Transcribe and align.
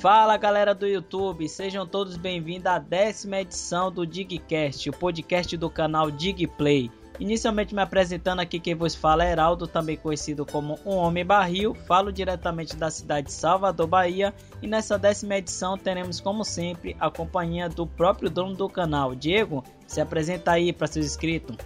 Fala 0.00 0.36
galera 0.36 0.74
do 0.74 0.86
YouTube, 0.86 1.48
sejam 1.48 1.86
todos 1.86 2.18
bem-vindos 2.18 2.66
à 2.66 2.78
décima 2.78 3.40
edição 3.40 3.90
do 3.90 4.06
Digcast, 4.06 4.90
o 4.90 4.92
podcast 4.92 5.56
do 5.56 5.70
canal 5.70 6.10
Digplay. 6.10 6.90
Inicialmente 7.18 7.74
me 7.74 7.80
apresentando 7.80 8.40
aqui, 8.40 8.60
quem 8.60 8.74
vos 8.74 8.94
fala 8.94 9.24
é 9.24 9.32
Heraldo, 9.32 9.66
também 9.66 9.96
conhecido 9.96 10.44
como 10.44 10.78
um 10.84 10.96
Homem 10.96 11.24
Barril. 11.24 11.74
Falo 11.74 12.12
diretamente 12.12 12.76
da 12.76 12.90
cidade 12.90 13.28
de 13.28 13.32
Salvador, 13.32 13.86
Bahia. 13.86 14.34
E 14.60 14.66
nessa 14.66 14.98
décima 14.98 15.36
edição 15.36 15.78
teremos, 15.78 16.20
como 16.20 16.44
sempre, 16.44 16.94
a 17.00 17.10
companhia 17.10 17.66
do 17.66 17.86
próprio 17.86 18.28
dono 18.28 18.54
do 18.54 18.68
canal, 18.68 19.14
Diego. 19.14 19.64
Se 19.86 19.98
apresenta 19.98 20.52
aí 20.52 20.74
para 20.74 20.88
seus 20.88 21.06
inscritos. 21.06 21.56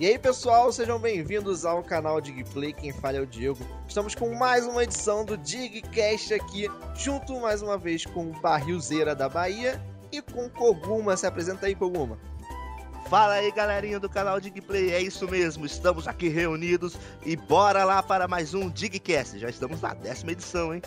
E 0.00 0.06
aí 0.06 0.16
pessoal, 0.16 0.70
sejam 0.70 0.96
bem-vindos 0.96 1.64
ao 1.64 1.82
canal 1.82 2.20
Digplay, 2.20 2.72
quem 2.72 2.92
fala 2.92 3.16
é 3.16 3.20
o 3.20 3.26
Diego. 3.26 3.58
Estamos 3.88 4.14
com 4.14 4.32
mais 4.32 4.64
uma 4.64 4.84
edição 4.84 5.24
do 5.24 5.36
Digcast 5.36 6.34
aqui, 6.34 6.68
junto 6.94 7.40
mais 7.40 7.62
uma 7.62 7.76
vez 7.76 8.06
com 8.06 8.30
o 8.30 8.40
Barrilzeira 8.40 9.12
da 9.12 9.28
Bahia 9.28 9.82
e 10.12 10.22
com 10.22 10.48
Koguma. 10.50 11.16
Se 11.16 11.26
apresenta 11.26 11.66
aí, 11.66 11.74
Koguma. 11.74 12.16
Fala 13.10 13.34
aí 13.34 13.50
galerinha 13.50 13.98
do 13.98 14.08
canal 14.08 14.38
Digplay, 14.38 14.92
é 14.92 15.02
isso 15.02 15.26
mesmo, 15.26 15.66
estamos 15.66 16.06
aqui 16.06 16.28
reunidos 16.28 16.96
e 17.26 17.34
bora 17.34 17.82
lá 17.82 18.00
para 18.00 18.28
mais 18.28 18.54
um 18.54 18.70
Digcast. 18.70 19.36
Já 19.36 19.48
estamos 19.48 19.80
na 19.80 19.94
décima 19.94 20.30
edição, 20.30 20.72
hein? 20.72 20.80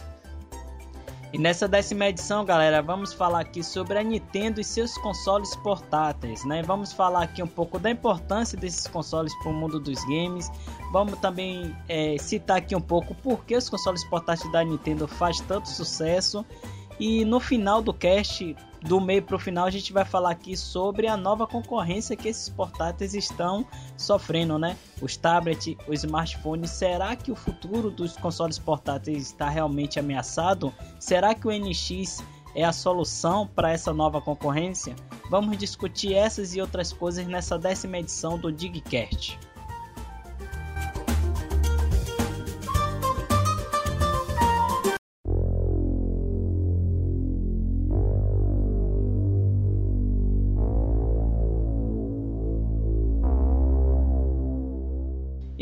E 1.33 1.37
nessa 1.37 1.65
décima 1.65 2.07
edição, 2.07 2.43
galera, 2.43 2.81
vamos 2.81 3.13
falar 3.13 3.39
aqui 3.39 3.63
sobre 3.63 3.97
a 3.97 4.03
Nintendo 4.03 4.59
e 4.59 4.65
seus 4.65 4.97
consoles 4.97 5.55
portáteis, 5.55 6.43
né? 6.43 6.61
Vamos 6.61 6.91
falar 6.91 7.23
aqui 7.23 7.41
um 7.41 7.47
pouco 7.47 7.79
da 7.79 7.89
importância 7.89 8.57
desses 8.57 8.85
consoles 8.85 9.33
para 9.39 9.49
o 9.49 9.53
mundo 9.53 9.79
dos 9.79 10.03
games. 10.03 10.51
Vamos 10.91 11.17
também 11.19 11.73
é, 11.87 12.17
citar 12.17 12.57
aqui 12.57 12.75
um 12.75 12.81
pouco 12.81 13.15
por 13.15 13.45
que 13.45 13.55
os 13.55 13.69
consoles 13.69 14.03
portáteis 14.03 14.51
da 14.51 14.61
Nintendo 14.61 15.07
faz 15.07 15.39
tanto 15.39 15.69
sucesso. 15.69 16.45
E 16.99 17.23
no 17.23 17.39
final 17.39 17.81
do 17.81 17.93
cast, 17.93 18.53
do 18.81 18.99
meio 18.99 19.21
para 19.21 19.35
o 19.35 19.39
final, 19.39 19.65
a 19.65 19.69
gente 19.69 19.93
vai 19.93 20.03
falar 20.03 20.31
aqui 20.31 20.57
sobre 20.57 21.07
a 21.07 21.15
nova 21.15 21.45
concorrência 21.45 22.15
que 22.15 22.27
esses 22.27 22.49
portáteis 22.49 23.13
estão 23.13 23.65
sofrendo, 23.95 24.57
né? 24.57 24.75
Os 25.01 25.15
tablets, 25.15 25.75
os 25.87 26.03
smartphones. 26.03 26.71
Será 26.71 27.15
que 27.15 27.31
o 27.31 27.35
futuro 27.35 27.91
dos 27.91 28.17
consoles 28.17 28.57
portáteis 28.57 29.27
está 29.27 29.49
realmente 29.49 29.99
ameaçado? 29.99 30.73
Será 30.99 31.35
que 31.35 31.47
o 31.47 31.51
NX 31.51 32.23
é 32.55 32.63
a 32.63 32.73
solução 32.73 33.47
para 33.47 33.71
essa 33.71 33.93
nova 33.93 34.19
concorrência? 34.19 34.95
Vamos 35.29 35.57
discutir 35.57 36.13
essas 36.13 36.55
e 36.55 36.61
outras 36.61 36.91
coisas 36.91 37.27
nessa 37.27 37.57
décima 37.59 37.99
edição 37.99 38.37
do 38.37 38.51
Digcast. 38.51 39.39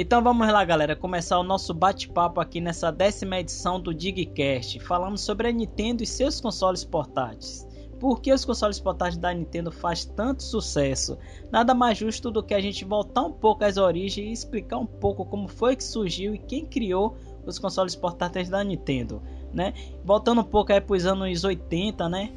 Então 0.09 0.23
vamos 0.23 0.47
lá, 0.47 0.65
galera, 0.65 0.95
começar 0.95 1.37
o 1.37 1.43
nosso 1.43 1.71
bate-papo 1.71 2.41
aqui 2.41 2.59
nessa 2.59 2.91
décima 2.91 3.37
edição 3.37 3.79
do 3.79 3.93
Digcast, 3.93 4.79
falando 4.79 5.19
sobre 5.19 5.47
a 5.47 5.51
Nintendo 5.51 6.01
e 6.01 6.07
seus 6.07 6.41
consoles 6.41 6.83
portáteis. 6.83 7.63
Por 7.99 8.19
que 8.19 8.33
os 8.33 8.43
consoles 8.43 8.79
portáteis 8.79 9.19
da 9.19 9.31
Nintendo 9.31 9.71
faz 9.71 10.05
tanto 10.05 10.41
sucesso? 10.41 11.15
Nada 11.51 11.75
mais 11.75 11.95
justo 11.95 12.31
do 12.31 12.41
que 12.41 12.55
a 12.55 12.59
gente 12.59 12.83
voltar 12.83 13.21
um 13.21 13.31
pouco 13.31 13.63
às 13.63 13.77
origens 13.77 14.29
e 14.29 14.31
explicar 14.31 14.79
um 14.79 14.85
pouco 14.87 15.23
como 15.23 15.47
foi 15.47 15.75
que 15.75 15.83
surgiu 15.83 16.33
e 16.33 16.39
quem 16.39 16.65
criou 16.65 17.15
os 17.45 17.59
consoles 17.59 17.95
portáteis 17.95 18.49
da 18.49 18.63
Nintendo, 18.63 19.21
né? 19.53 19.75
Voltando 20.03 20.41
um 20.41 20.43
pouco 20.43 20.73
aí 20.73 20.81
para 20.81 20.95
os 20.95 21.05
anos 21.05 21.43
80, 21.43 22.09
né? 22.09 22.31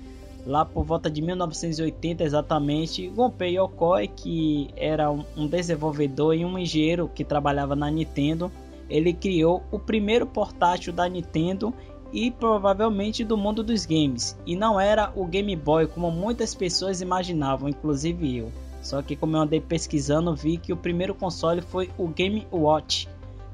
Lá 0.46 0.64
por 0.64 0.84
volta 0.84 1.10
de 1.10 1.22
1980 1.22 2.22
exatamente, 2.24 3.08
Gunpei 3.08 3.58
Yokoi, 3.58 4.08
que 4.08 4.70
era 4.76 5.10
um 5.10 5.46
desenvolvedor 5.46 6.34
e 6.34 6.44
um 6.44 6.58
engenheiro 6.58 7.10
que 7.14 7.24
trabalhava 7.24 7.76
na 7.76 7.90
Nintendo, 7.90 8.50
ele 8.88 9.12
criou 9.12 9.62
o 9.70 9.78
primeiro 9.78 10.26
portátil 10.26 10.92
da 10.92 11.08
Nintendo 11.08 11.72
e 12.12 12.30
provavelmente 12.30 13.24
do 13.24 13.36
mundo 13.36 13.62
dos 13.62 13.86
games. 13.86 14.36
E 14.44 14.54
não 14.54 14.78
era 14.78 15.12
o 15.16 15.24
Game 15.24 15.54
Boy 15.56 15.86
como 15.86 16.10
muitas 16.10 16.54
pessoas 16.54 17.00
imaginavam, 17.00 17.68
inclusive 17.68 18.36
eu. 18.36 18.52
Só 18.82 19.00
que 19.00 19.16
como 19.16 19.36
eu 19.36 19.40
andei 19.40 19.60
pesquisando, 19.60 20.34
vi 20.34 20.58
que 20.58 20.72
o 20.72 20.76
primeiro 20.76 21.14
console 21.14 21.62
foi 21.62 21.88
o 21.96 22.08
Game 22.08 22.46
Watch, 22.52 23.08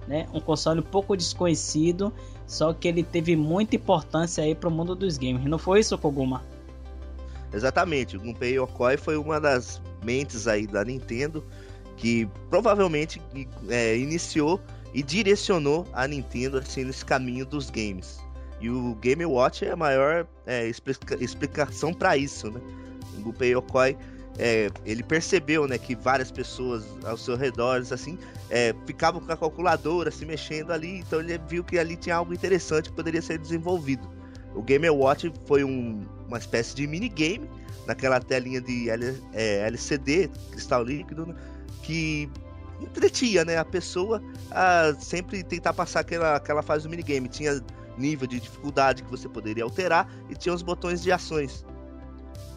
né? 0.09 0.27
Um 0.33 0.41
console 0.41 0.81
pouco 0.83 1.17
desconhecido, 1.17 2.13
só 2.47 2.73
que 2.73 2.89
ele 2.89 3.03
teve 3.03 3.37
muita 3.37 3.77
importância 3.77 4.43
aí 4.43 4.55
para 4.55 4.69
o 4.69 4.73
mundo 4.73 4.97
dos 4.97 5.19
games. 5.19 5.45
Não 5.45 5.59
foi 5.59 5.81
isso, 5.81 5.97
Koguma? 5.99 6.43
Exatamente, 7.53 8.17
o 8.17 8.21
Gunpei 8.21 8.59
Yokoi 8.59 8.97
foi 8.97 9.17
uma 9.17 9.41
das 9.41 9.81
mentes 10.05 10.47
aí 10.47 10.67
da 10.67 10.85
Nintendo 10.85 11.45
que 11.97 12.29
provavelmente 12.49 13.21
é, 13.69 13.97
iniciou 13.97 14.61
e 14.95 15.03
direcionou 15.03 15.87
a 15.93 16.07
Nintendo 16.07 16.59
assim 16.59 16.85
nesse 16.85 17.05
caminho 17.05 17.45
dos 17.45 17.71
games. 17.71 18.19
E 18.61 18.71
o 18.71 18.95
Game 18.97 19.25
Watch 19.25 19.65
é 19.65 19.71
a 19.71 19.77
maior 19.77 20.27
é, 20.47 20.67
explica 20.67 21.23
explicação 21.23 21.93
para 21.93 22.17
isso, 22.17 22.51
né? 22.51 22.61
O 23.17 23.23
Gunpei 23.23 23.53
Yokoi 23.55 23.97
é, 24.39 24.71
ele 24.87 25.03
percebeu, 25.03 25.67
né, 25.67 25.77
que 25.77 25.97
várias 25.97 26.31
pessoas 26.31 26.85
ao 27.05 27.17
seu 27.17 27.37
redor, 27.37 27.83
assim, 27.91 28.17
é, 28.49 28.73
ficavam 28.87 29.21
com 29.21 29.33
a 29.33 29.37
calculadora 29.37 30.13
se 30.13 30.25
mexendo 30.25 30.71
ali, 30.71 30.99
então 31.01 31.19
ele 31.19 31.37
viu 31.49 31.65
que 31.65 31.77
ali 31.77 31.97
tinha 31.97 32.15
algo 32.15 32.33
interessante 32.33 32.89
que 32.89 32.95
poderia 32.95 33.21
ser 33.21 33.39
desenvolvido. 33.39 34.09
O 34.55 34.63
Game 34.63 34.89
Watch 34.89 35.33
foi 35.45 35.65
um, 35.65 36.07
uma 36.29 36.39
espécie 36.39 36.77
de 36.77 36.87
minigame 36.87 37.51
naquela 37.87 38.21
telinha 38.21 38.61
de 38.61 38.89
L, 38.91 39.21
é, 39.33 39.67
LCD, 39.67 40.31
cristal 40.53 40.85
líquido, 40.85 41.27
né, 41.27 41.35
que 41.83 42.31
entretinha 42.81 43.45
né, 43.45 43.57
a 43.57 43.65
pessoa 43.65 44.23
a 44.51 44.95
sempre 45.01 45.43
tentar 45.43 45.73
passar 45.73 46.01
aquela, 46.01 46.37
aquela 46.37 46.63
fase 46.63 46.85
do 46.85 46.91
minigame. 46.91 47.29
Tinha 47.29 47.61
nível 47.97 48.29
de 48.29 48.39
dificuldade 48.39 49.03
que 49.03 49.11
você 49.11 49.29
poderia 49.29 49.65
alterar 49.65 50.09
e 50.31 50.35
tinha 50.35 50.55
os 50.55 50.63
botões 50.63 51.03
de 51.03 51.11
ações. 51.11 51.65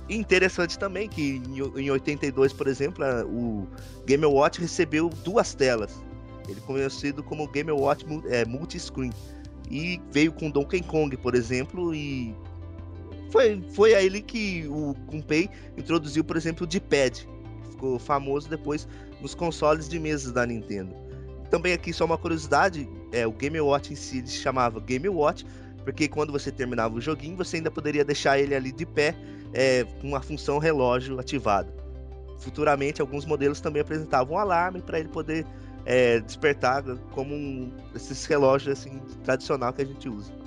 Interessante 0.09 0.77
também 0.77 1.07
que 1.07 1.41
em 1.75 1.89
82, 1.89 2.53
por 2.53 2.67
exemplo, 2.67 3.03
o 3.25 3.67
Game 4.05 4.25
Watch 4.25 4.59
recebeu 4.59 5.09
duas 5.09 5.53
telas. 5.53 5.91
Ele 6.47 6.59
conhecido 6.61 7.23
como 7.23 7.47
Game 7.47 7.71
Watch 7.71 8.05
é, 8.27 8.45
Multiscreen. 8.45 9.13
E 9.69 10.01
veio 10.11 10.33
com 10.33 10.49
Donkey 10.49 10.81
Kong, 10.81 11.15
por 11.15 11.33
exemplo, 11.33 11.95
e 11.95 12.35
foi, 13.31 13.63
foi 13.73 13.95
a 13.95 14.03
ele 14.03 14.21
que 14.21 14.67
o 14.67 14.93
Gunpei 15.07 15.49
introduziu, 15.77 16.23
por 16.23 16.35
exemplo, 16.35 16.65
o 16.65 16.67
D-pad, 16.67 17.27
ficou 17.71 17.97
famoso 17.97 18.49
depois 18.49 18.87
nos 19.21 19.33
consoles 19.33 19.87
de 19.87 19.99
mesas 19.99 20.31
da 20.31 20.45
Nintendo. 20.45 20.93
Também 21.49 21.73
aqui 21.73 21.91
só 21.93 22.05
uma 22.05 22.17
curiosidade, 22.17 22.87
é, 23.11 23.25
o 23.25 23.31
Game 23.31 23.59
Watch 23.59 23.91
em 23.93 23.95
si 23.95 24.25
se 24.25 24.37
chamava 24.37 24.79
Game 24.79 25.07
Watch, 25.07 25.45
porque 25.83 26.07
quando 26.07 26.31
você 26.31 26.51
terminava 26.51 26.95
o 26.95 27.01
joguinho, 27.01 27.35
você 27.35 27.57
ainda 27.57 27.71
poderia 27.71 28.05
deixar 28.05 28.37
ele 28.37 28.53
ali 28.53 28.71
de 28.71 28.85
pé 28.85 29.15
é, 29.53 29.83
com 29.99 30.09
uma 30.09 30.21
função 30.21 30.59
relógio 30.59 31.19
ativada. 31.19 31.73
Futuramente, 32.39 33.01
alguns 33.01 33.25
modelos 33.25 33.61
também 33.61 33.81
apresentavam 33.81 34.35
um 34.35 34.39
alarme 34.39 34.81
para 34.81 34.99
ele 34.99 35.09
poder 35.09 35.45
é, 35.85 36.19
despertar 36.19 36.83
como 37.11 37.33
um, 37.33 37.71
esses 37.95 38.25
relógios 38.25 38.79
assim 38.79 38.99
tradicional 39.23 39.73
que 39.73 39.81
a 39.81 39.85
gente 39.85 40.09
usa. 40.09 40.40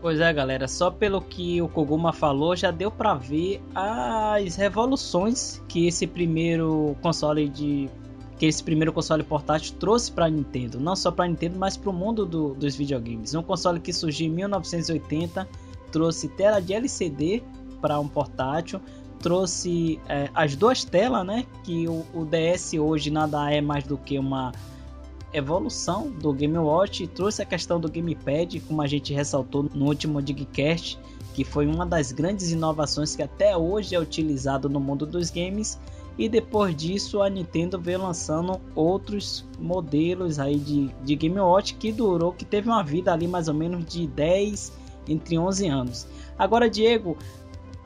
Pois 0.00 0.18
é, 0.18 0.32
galera, 0.32 0.66
só 0.66 0.90
pelo 0.90 1.20
que 1.20 1.60
o 1.60 1.68
Koguma 1.68 2.10
falou, 2.10 2.56
já 2.56 2.70
deu 2.70 2.90
para 2.90 3.14
ver 3.14 3.62
as 3.74 4.56
revoluções 4.56 5.62
que 5.68 5.86
esse 5.86 6.06
primeiro 6.06 6.96
console 7.02 7.48
de 7.48 7.88
que 8.38 8.46
esse 8.46 8.64
primeiro 8.64 8.90
console 8.90 9.22
portátil 9.22 9.74
trouxe 9.78 10.10
para 10.10 10.26
Nintendo, 10.30 10.80
não 10.80 10.96
só 10.96 11.10
para 11.10 11.28
Nintendo, 11.28 11.58
mas 11.58 11.76
para 11.76 11.90
o 11.90 11.92
mundo 11.92 12.24
do, 12.24 12.54
dos 12.54 12.74
videogames. 12.74 13.34
Um 13.34 13.42
console 13.42 13.78
que 13.78 13.92
surgiu 13.92 14.28
em 14.28 14.30
1980 14.30 15.46
trouxe 15.92 16.26
tela 16.28 16.58
de 16.58 16.72
LCD 16.72 17.42
para 17.82 18.00
um 18.00 18.08
portátil, 18.08 18.80
trouxe 19.18 20.00
é, 20.08 20.30
as 20.34 20.56
duas 20.56 20.82
telas, 20.82 21.26
né? 21.26 21.44
Que 21.62 21.86
o, 21.86 22.06
o 22.14 22.24
DS 22.24 22.72
hoje 22.72 23.10
nada 23.10 23.52
é 23.52 23.60
mais 23.60 23.84
do 23.84 23.98
que 23.98 24.18
uma 24.18 24.52
evolução 25.32 26.10
do 26.10 26.32
Game 26.32 26.56
Watch 26.58 27.06
trouxe 27.08 27.42
a 27.42 27.46
questão 27.46 27.78
do 27.80 27.90
Gamepad, 27.90 28.60
como 28.60 28.82
a 28.82 28.86
gente 28.86 29.14
ressaltou 29.14 29.68
no 29.74 29.86
último 29.86 30.20
Digcast, 30.20 30.98
que 31.34 31.44
foi 31.44 31.66
uma 31.66 31.86
das 31.86 32.12
grandes 32.12 32.50
inovações 32.50 33.14
que 33.14 33.22
até 33.22 33.56
hoje 33.56 33.94
é 33.94 34.00
utilizado 34.00 34.68
no 34.68 34.80
mundo 34.80 35.06
dos 35.06 35.30
games. 35.30 35.78
E 36.18 36.28
depois 36.28 36.76
disso 36.76 37.22
a 37.22 37.30
Nintendo 37.30 37.80
veio 37.80 38.02
lançando 38.02 38.60
outros 38.74 39.46
modelos 39.58 40.38
aí 40.38 40.56
de, 40.56 40.88
de 41.02 41.14
Game 41.14 41.38
Watch 41.38 41.74
que 41.74 41.92
durou, 41.92 42.32
que 42.32 42.44
teve 42.44 42.68
uma 42.68 42.82
vida 42.82 43.12
ali 43.12 43.26
mais 43.26 43.48
ou 43.48 43.54
menos 43.54 43.86
de 43.86 44.06
10 44.06 44.72
entre 45.08 45.38
11 45.38 45.68
anos. 45.68 46.06
Agora, 46.38 46.68
Diego, 46.68 47.16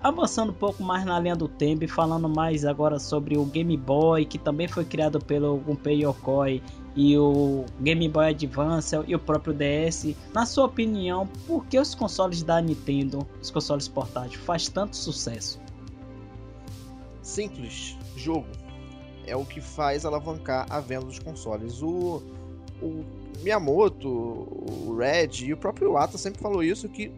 avançando 0.04 0.50
um 0.50 0.54
pouco 0.54 0.82
mais 0.82 1.02
na 1.06 1.18
linha 1.18 1.34
do 1.34 1.48
tempo 1.48 1.82
e 1.82 1.88
falando 1.88 2.28
mais 2.28 2.66
agora 2.66 2.98
sobre 2.98 3.38
o 3.38 3.44
Game 3.46 3.74
Boy, 3.74 4.26
que 4.26 4.36
também 4.36 4.68
foi 4.68 4.84
criado 4.84 5.18
pelo 5.18 5.56
Gunpei 5.56 6.04
Yokoi 6.04 6.62
e 6.94 7.16
o 7.16 7.64
Game 7.80 8.06
Boy 8.10 8.28
Advance 8.28 8.94
e 9.06 9.14
o 9.14 9.18
próprio 9.18 9.54
DS. 9.54 10.14
Na 10.34 10.44
sua 10.44 10.66
opinião, 10.66 11.26
por 11.46 11.64
que 11.64 11.78
os 11.78 11.94
consoles 11.94 12.42
da 12.42 12.60
Nintendo, 12.60 13.26
os 13.40 13.50
consoles 13.50 13.88
portáteis, 13.88 14.34
faz 14.34 14.68
tanto 14.68 14.94
sucesso? 14.94 15.58
Simples, 17.22 17.96
jogo. 18.14 18.46
É 19.26 19.34
o 19.34 19.46
que 19.46 19.62
faz 19.62 20.04
alavancar 20.04 20.66
a 20.68 20.80
venda 20.80 21.06
dos 21.06 21.18
consoles. 21.18 21.80
O, 21.80 22.22
o 22.82 23.06
Miyamoto, 23.42 24.06
o 24.06 24.94
Red 24.98 25.46
e 25.46 25.54
o 25.54 25.56
próprio 25.56 25.88
Iwata 25.88 26.18
sempre 26.18 26.42
falou 26.42 26.62
isso 26.62 26.90
que 26.90 27.10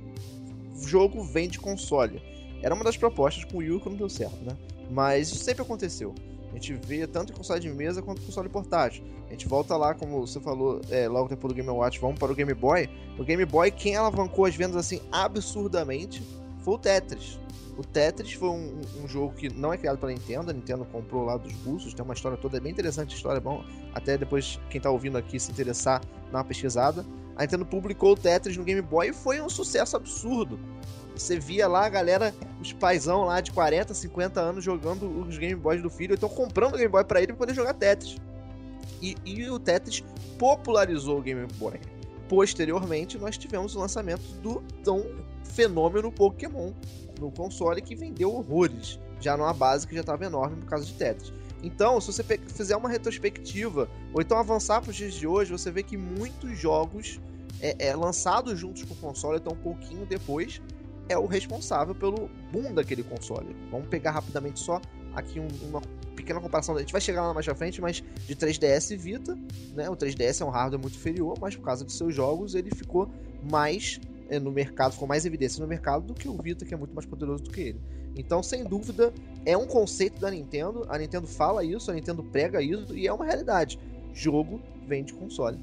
jogo 0.86 1.20
vende 1.24 1.58
console. 1.58 2.22
Era 2.66 2.74
uma 2.74 2.82
das 2.82 2.96
propostas 2.96 3.44
com 3.44 3.58
o 3.58 3.62
Yu 3.62 3.78
que 3.78 3.88
não 3.88 3.96
deu 3.96 4.08
certo, 4.08 4.44
né? 4.44 4.56
Mas 4.90 5.28
isso 5.28 5.44
sempre 5.44 5.62
aconteceu. 5.62 6.12
A 6.50 6.54
gente 6.54 6.72
vê 6.72 7.06
tanto 7.06 7.32
em 7.32 7.36
console 7.36 7.60
de 7.60 7.70
mesa 7.70 8.02
quanto 8.02 8.20
em 8.20 8.26
console 8.26 8.48
portátil. 8.48 9.04
A 9.28 9.30
gente 9.30 9.46
volta 9.46 9.76
lá, 9.76 9.94
como 9.94 10.26
você 10.26 10.40
falou, 10.40 10.80
é, 10.90 11.06
logo 11.06 11.28
depois 11.28 11.52
do 11.52 11.56
Game 11.56 11.70
Watch, 11.70 12.00
vamos 12.00 12.18
para 12.18 12.32
o 12.32 12.34
Game 12.34 12.52
Boy. 12.54 12.90
O 13.16 13.22
Game 13.22 13.44
Boy, 13.44 13.70
quem 13.70 13.94
alavancou 13.94 14.46
as 14.46 14.56
vendas 14.56 14.74
assim 14.74 15.00
absurdamente 15.12 16.24
foi 16.64 16.74
o 16.74 16.78
Tetris. 16.78 17.38
O 17.78 17.84
Tetris 17.84 18.32
foi 18.32 18.48
um, 18.48 18.80
um, 19.00 19.06
jogo 19.06 19.32
que 19.32 19.48
não 19.48 19.72
é 19.72 19.78
criado 19.78 19.98
pela 19.98 20.10
Nintendo, 20.10 20.50
a 20.50 20.52
Nintendo 20.52 20.84
comprou 20.86 21.24
lá 21.24 21.36
dos 21.36 21.52
russos, 21.64 21.94
tem 21.94 22.04
uma 22.04 22.14
história 22.14 22.36
toda 22.36 22.58
bem 22.58 22.72
interessante, 22.72 23.14
história 23.14 23.38
é 23.38 23.40
bom, 23.40 23.62
até 23.94 24.18
depois 24.18 24.58
quem 24.70 24.80
tá 24.80 24.90
ouvindo 24.90 25.16
aqui 25.16 25.38
se 25.38 25.52
interessar, 25.52 26.00
dar 26.32 26.38
uma 26.38 26.44
pesquisada. 26.44 27.06
A 27.36 27.42
Nintendo 27.42 27.64
publicou 27.64 28.14
o 28.14 28.16
Tetris 28.16 28.56
no 28.56 28.64
Game 28.64 28.82
Boy 28.82 29.10
e 29.10 29.12
foi 29.12 29.40
um 29.40 29.48
sucesso 29.48 29.96
absurdo. 29.96 30.58
Você 31.16 31.38
via 31.38 31.66
lá 31.66 31.86
a 31.86 31.88
galera, 31.88 32.34
os 32.60 32.72
paizão 32.72 33.24
lá 33.24 33.40
de 33.40 33.50
40, 33.50 33.94
50 33.94 34.40
anos 34.40 34.64
jogando 34.64 35.08
os 35.26 35.38
Game 35.38 35.54
Boys 35.54 35.82
do 35.82 35.88
filho, 35.88 36.14
então 36.14 36.28
comprando 36.28 36.74
o 36.74 36.76
Game 36.76 36.90
Boy 36.90 37.04
para 37.04 37.20
ele 37.20 37.28
pra 37.28 37.36
poder 37.36 37.54
jogar 37.54 37.74
Tetris. 37.74 38.16
E, 39.00 39.16
e 39.24 39.50
o 39.50 39.58
Tetris 39.58 40.04
popularizou 40.38 41.18
o 41.18 41.22
Game 41.22 41.46
Boy. 41.58 41.80
Posteriormente, 42.28 43.18
nós 43.18 43.38
tivemos 43.38 43.74
o 43.74 43.80
lançamento 43.80 44.22
do 44.42 44.62
tão 44.84 45.06
fenômeno 45.44 46.12
Pokémon 46.12 46.72
no 47.18 47.30
console 47.30 47.80
que 47.80 47.94
vendeu 47.94 48.34
horrores, 48.34 48.98
já 49.20 49.36
numa 49.36 49.54
base 49.54 49.86
que 49.86 49.94
já 49.94 50.00
estava 50.02 50.24
enorme 50.26 50.56
por 50.56 50.66
causa 50.66 50.84
de 50.84 50.92
Tetris. 50.92 51.32
Então, 51.62 52.00
se 52.00 52.12
você 52.12 52.22
fizer 52.22 52.76
uma 52.76 52.88
retrospectiva, 52.88 53.88
ou 54.12 54.20
então 54.20 54.38
avançar 54.38 54.82
para 54.82 54.90
os 54.90 54.96
dias 54.96 55.14
de 55.14 55.26
hoje, 55.26 55.50
você 55.50 55.70
vê 55.70 55.82
que 55.82 55.96
muitos 55.96 56.58
jogos 56.58 57.18
é, 57.60 57.88
é, 57.88 57.96
lançados 57.96 58.58
juntos 58.58 58.82
com 58.84 58.94
o 58.94 58.96
console, 58.96 59.38
então 59.38 59.54
um 59.54 59.62
pouquinho 59.62 60.04
depois, 60.04 60.60
é 61.08 61.16
o 61.16 61.26
responsável 61.26 61.94
pelo 61.94 62.28
boom 62.52 62.74
daquele 62.74 63.02
console. 63.02 63.54
Vamos 63.70 63.88
pegar 63.88 64.12
rapidamente 64.12 64.60
só 64.60 64.80
aqui 65.14 65.40
um, 65.40 65.48
uma 65.68 65.80
pequena 66.14 66.40
comparação. 66.40 66.76
A 66.76 66.80
gente 66.80 66.92
vai 66.92 67.00
chegar 67.00 67.22
lá 67.26 67.32
mais 67.32 67.46
pra 67.46 67.54
frente, 67.54 67.80
mas 67.80 68.02
de 68.26 68.34
3DS 68.34 68.92
e 68.92 68.96
Vita, 68.96 69.38
né? 69.74 69.88
O 69.88 69.96
3DS 69.96 70.40
é 70.40 70.44
um 70.44 70.50
hardware 70.50 70.80
muito 70.80 70.96
inferior, 70.96 71.36
mas 71.40 71.54
por 71.54 71.64
causa 71.64 71.84
de 71.84 71.92
seus 71.92 72.14
jogos 72.14 72.54
ele 72.54 72.70
ficou 72.70 73.08
mais 73.50 74.00
é, 74.28 74.38
no 74.38 74.50
mercado, 74.50 74.92
ficou 74.92 75.06
mais 75.06 75.24
evidência 75.24 75.60
no 75.60 75.68
mercado 75.68 76.06
do 76.06 76.14
que 76.14 76.28
o 76.28 76.36
Vita, 76.36 76.64
que 76.64 76.74
é 76.74 76.76
muito 76.76 76.94
mais 76.94 77.06
poderoso 77.06 77.44
do 77.44 77.50
que 77.50 77.60
ele. 77.60 77.80
Então, 78.16 78.42
sem 78.42 78.64
dúvida, 78.64 79.12
é 79.44 79.56
um 79.56 79.66
conceito 79.66 80.20
da 80.20 80.30
Nintendo. 80.30 80.86
A 80.88 80.98
Nintendo 80.98 81.26
fala 81.26 81.62
isso, 81.62 81.90
a 81.90 81.94
Nintendo 81.94 82.22
prega 82.22 82.62
isso 82.62 82.96
e 82.96 83.06
é 83.06 83.12
uma 83.12 83.24
realidade. 83.24 83.78
Jogo 84.12 84.60
vende 84.86 85.12
console. 85.12 85.58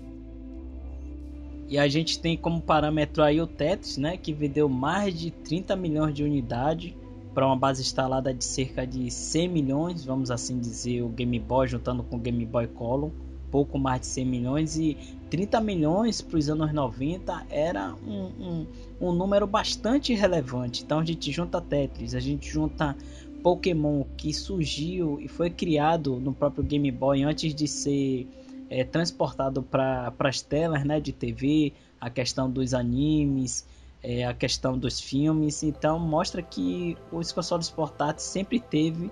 E 1.74 1.80
a 1.80 1.88
gente 1.88 2.20
tem 2.20 2.38
como 2.38 2.62
parâmetro 2.62 3.24
aí 3.24 3.42
o 3.42 3.48
Tetris, 3.48 3.98
né, 3.98 4.16
que 4.16 4.31
vendeu 4.31 4.70
mais 4.70 5.20
de 5.20 5.31
30 5.31 5.75
milhões 5.75 6.14
de 6.14 6.24
unidades 6.24 6.94
para 7.34 7.48
uma 7.48 7.56
base 7.56 7.81
instalada 7.81 8.31
de 8.31 8.46
cerca 8.46 8.86
de 8.86 9.10
100 9.10 9.48
milhões, 9.50 10.06
vamos 10.06 10.30
assim 10.30 10.60
dizer, 10.60 11.02
o 11.02 11.10
Game 11.10 11.40
Boy 11.40 11.68
juntando 11.68 12.04
com 12.04 12.18
o 12.18 12.20
Game 12.20 12.46
Boy 12.46 12.68
Color, 12.68 13.10
pouco 13.50 13.80
mais 13.80 14.02
de 14.02 14.06
100 14.06 14.24
milhões 14.24 14.78
e 14.78 14.96
30 15.31 15.60
milhões 15.62 16.22
para 16.22 16.38
os 16.38 16.48
anos 16.48 16.72
90 16.72 17.48
era 17.50 17.96
um, 18.06 18.26
um, 18.40 18.68
um 19.02 19.12
número 19.12 19.48
bastante 19.48 20.14
relevante. 20.14 20.84
Então 20.84 21.00
a 21.00 21.04
gente 21.04 21.31
junta 21.31 21.60
Tetris, 21.60 22.14
a 22.14 22.19
gente 22.19 22.52
junta 22.52 22.96
Pokémon 23.42 24.04
que 24.16 24.31
surgiu 24.31 25.19
e 25.19 25.28
foi 25.28 25.50
criado 25.50 26.19
no 26.19 26.36
próprio 26.36 26.64
Game 26.64 26.92
Boy 26.92 27.24
antes 27.24 27.56
de 27.56 27.68
ser 27.68 28.28
é, 28.74 28.84
transportado 28.84 29.62
para 29.62 30.12
as 30.18 30.42
telas 30.42 30.84
né, 30.84 31.00
de 31.00 31.14
TV, 31.14 31.74
a 32.02 32.10
questão 32.10 32.50
dos 32.50 32.74
animes, 32.74 33.68
é, 34.02 34.25
a 34.25 34.34
questão 34.34 34.75
dos 34.75 35.00
filmes. 35.00 35.62
Então 35.62 36.00
mostra 36.00 36.42
que 36.42 36.98
os 37.12 37.31
consoles 37.31 37.70
portáteis 37.70 38.24
sempre 38.24 38.60
teve 38.60 39.12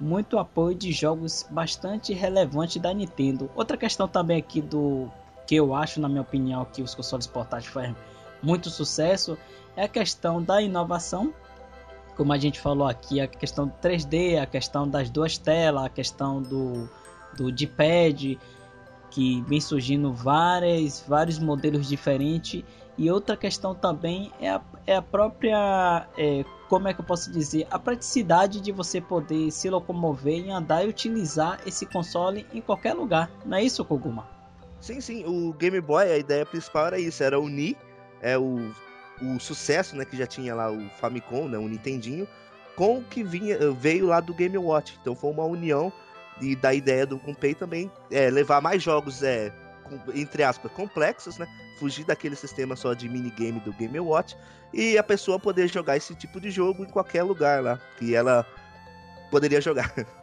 muito 0.00 0.38
apoio 0.38 0.74
de 0.74 0.92
jogos 0.92 1.46
bastante 1.50 2.14
relevantes 2.14 2.80
da 2.80 2.92
Nintendo. 2.94 3.50
Outra 3.54 3.76
questão 3.76 4.08
também 4.08 4.38
aqui 4.38 4.62
do 4.62 5.10
que 5.46 5.56
eu 5.56 5.74
acho, 5.74 6.00
na 6.00 6.08
minha 6.08 6.22
opinião, 6.22 6.64
que 6.64 6.80
os 6.80 6.94
consoles 6.94 7.26
portáteis 7.26 7.70
fazem 7.70 7.94
muito 8.42 8.70
sucesso 8.70 9.36
é 9.76 9.84
a 9.84 9.88
questão 9.88 10.42
da 10.42 10.62
inovação. 10.62 11.34
Como 12.16 12.32
a 12.32 12.38
gente 12.38 12.58
falou 12.58 12.88
aqui, 12.88 13.20
a 13.20 13.26
questão 13.26 13.66
do 13.66 13.74
3D, 13.74 14.40
a 14.40 14.46
questão 14.46 14.88
das 14.88 15.10
duas 15.10 15.36
telas, 15.36 15.84
a 15.84 15.88
questão 15.90 16.40
do, 16.40 16.88
do 17.36 17.52
D-pad, 17.52 18.38
que 19.12 19.42
vem 19.42 19.60
surgindo 19.60 20.12
várias, 20.12 21.04
vários 21.06 21.38
modelos 21.38 21.88
diferentes. 21.88 22.64
E 22.96 23.10
outra 23.10 23.36
questão 23.36 23.74
também 23.74 24.32
é 24.40 24.50
a, 24.50 24.60
é 24.86 24.96
a 24.96 25.02
própria, 25.02 26.06
é, 26.16 26.44
como 26.68 26.88
é 26.88 26.94
que 26.94 27.00
eu 27.00 27.04
posso 27.04 27.30
dizer, 27.30 27.66
a 27.70 27.78
praticidade 27.78 28.60
de 28.60 28.72
você 28.72 29.00
poder 29.00 29.50
se 29.50 29.68
locomover 29.70 30.46
e 30.46 30.50
andar 30.50 30.84
e 30.84 30.88
utilizar 30.88 31.60
esse 31.66 31.86
console 31.86 32.46
em 32.52 32.60
qualquer 32.60 32.94
lugar. 32.94 33.30
Não 33.44 33.56
é 33.56 33.62
isso, 33.62 33.84
Koguma? 33.84 34.26
Sim, 34.80 35.00
sim. 35.00 35.24
O 35.26 35.52
Game 35.52 35.80
Boy, 35.80 36.10
a 36.10 36.18
ideia 36.18 36.44
principal 36.44 36.88
era 36.88 36.98
isso, 36.98 37.22
era 37.22 37.38
unir 37.38 37.76
é, 38.20 38.36
o, 38.38 38.72
o 39.20 39.38
sucesso 39.38 39.94
né, 39.94 40.04
que 40.04 40.16
já 40.16 40.26
tinha 40.26 40.54
lá 40.54 40.70
o 40.70 40.88
Famicom, 41.00 41.48
né, 41.48 41.58
o 41.58 41.68
Nintendinho, 41.68 42.26
com 42.76 42.98
o 42.98 43.04
que 43.04 43.22
vinha, 43.22 43.58
veio 43.72 44.06
lá 44.06 44.20
do 44.20 44.34
Game 44.34 44.56
Watch. 44.56 44.98
Então 45.00 45.14
foi 45.14 45.30
uma 45.30 45.44
união 45.44 45.92
e 46.40 46.56
da 46.56 46.72
ideia 46.72 47.06
do 47.06 47.18
Gunpei 47.18 47.54
também 47.54 47.90
é 48.10 48.30
levar 48.30 48.60
mais 48.60 48.82
jogos, 48.82 49.22
é, 49.22 49.52
entre 50.14 50.42
aspas, 50.42 50.70
complexos, 50.72 51.38
né? 51.38 51.46
Fugir 51.78 52.04
daquele 52.04 52.36
sistema 52.36 52.76
só 52.76 52.94
de 52.94 53.08
minigame 53.08 53.60
do 53.60 53.72
Game 53.72 53.98
Watch 53.98 54.36
e 54.72 54.96
a 54.96 55.02
pessoa 55.02 55.38
poder 55.38 55.68
jogar 55.68 55.96
esse 55.96 56.14
tipo 56.14 56.40
de 56.40 56.50
jogo 56.50 56.84
em 56.84 56.88
qualquer 56.88 57.22
lugar 57.22 57.62
lá 57.62 57.78
que 57.98 58.14
ela 58.14 58.46
poderia 59.30 59.60
jogar. 59.60 59.92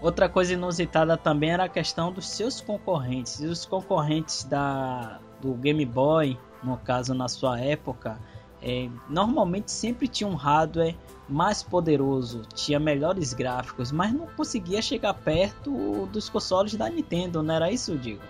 Outra 0.00 0.30
coisa 0.30 0.54
inusitada 0.54 1.16
também 1.16 1.50
era 1.52 1.64
a 1.64 1.68
questão 1.68 2.10
dos 2.10 2.28
seus 2.28 2.60
concorrentes. 2.60 3.38
E 3.40 3.46
os 3.46 3.66
concorrentes 3.66 4.44
da, 4.44 5.20
do 5.42 5.52
Game 5.54 5.84
Boy, 5.84 6.38
no 6.62 6.78
caso 6.78 7.12
na 7.12 7.28
sua 7.28 7.60
época, 7.60 8.18
é, 8.62 8.88
normalmente 9.08 9.70
sempre 9.70 10.06
tinha 10.06 10.28
um 10.28 10.34
hardware 10.34 10.96
mais 11.28 11.62
poderoso, 11.62 12.42
tinha 12.54 12.78
melhores 12.78 13.32
gráficos, 13.32 13.92
mas 13.92 14.12
não 14.12 14.26
conseguia 14.26 14.82
chegar 14.82 15.14
perto 15.14 16.06
dos 16.06 16.28
consoles 16.28 16.74
da 16.74 16.88
Nintendo, 16.88 17.42
não 17.42 17.54
era 17.54 17.70
isso, 17.70 17.96
Digo? 17.96 18.22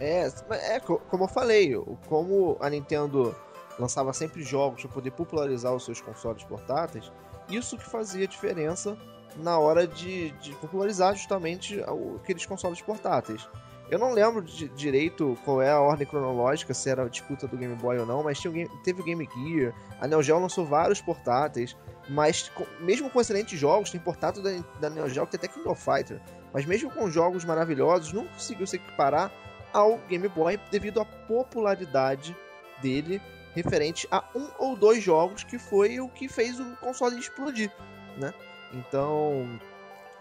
É, 0.00 0.28
é 0.50 0.80
como 0.80 1.24
eu 1.24 1.28
falei, 1.28 1.74
como 2.08 2.56
a 2.60 2.68
Nintendo 2.68 3.34
lançava 3.78 4.12
sempre 4.12 4.42
jogos 4.42 4.82
para 4.82 4.92
poder 4.92 5.10
popularizar 5.12 5.74
os 5.74 5.84
seus 5.84 6.00
consoles 6.00 6.44
portáteis, 6.44 7.10
isso 7.48 7.76
que 7.76 7.84
fazia 7.84 8.26
diferença 8.26 8.96
na 9.36 9.58
hora 9.58 9.86
de, 9.86 10.30
de 10.32 10.52
popularizar 10.56 11.14
justamente 11.14 11.82
aqueles 12.20 12.46
consoles 12.46 12.80
portáteis. 12.80 13.48
Eu 13.90 13.98
não 13.98 14.12
lembro 14.12 14.42
de, 14.42 14.68
direito 14.68 15.36
qual 15.44 15.60
é 15.60 15.70
a 15.70 15.80
ordem 15.80 16.06
cronológica, 16.06 16.72
se 16.72 16.88
era 16.88 17.04
a 17.04 17.08
disputa 17.08 17.46
do 17.46 17.56
Game 17.56 17.74
Boy 17.76 17.98
ou 17.98 18.06
não, 18.06 18.22
mas 18.22 18.38
tinha, 18.38 18.66
teve 18.82 19.02
o 19.02 19.04
Game 19.04 19.28
Gear, 19.36 19.74
a 20.00 20.06
Neo 20.06 20.22
Geo 20.22 20.38
lançou 20.38 20.64
vários 20.64 21.00
portáteis, 21.00 21.76
mas 22.08 22.48
com, 22.48 22.66
mesmo 22.80 23.10
com 23.10 23.20
excelentes 23.20 23.58
jogos, 23.58 23.90
tem 23.90 24.00
portátil 24.00 24.42
da, 24.42 24.50
da 24.80 24.90
Neo 24.90 25.08
Geo 25.08 25.26
que 25.26 25.36
tem 25.36 25.48
até 25.48 25.54
King 25.54 25.68
of 25.68 25.82
Fighter, 25.82 26.20
mas 26.52 26.64
mesmo 26.64 26.90
com 26.90 27.10
jogos 27.10 27.44
maravilhosos, 27.44 28.12
não 28.12 28.26
conseguiu 28.26 28.66
se 28.66 28.76
equiparar 28.76 29.30
ao 29.72 29.98
Game 30.08 30.28
Boy 30.28 30.58
devido 30.70 31.00
à 31.00 31.04
popularidade 31.04 32.34
dele 32.80 33.20
referente 33.54 34.06
a 34.10 34.24
um 34.34 34.48
ou 34.58 34.76
dois 34.76 35.02
jogos 35.02 35.44
que 35.44 35.58
foi 35.58 36.00
o 36.00 36.08
que 36.08 36.28
fez 36.28 36.58
o 36.58 36.76
console 36.76 37.18
explodir, 37.18 37.70
né? 38.16 38.32
Então, 38.72 39.60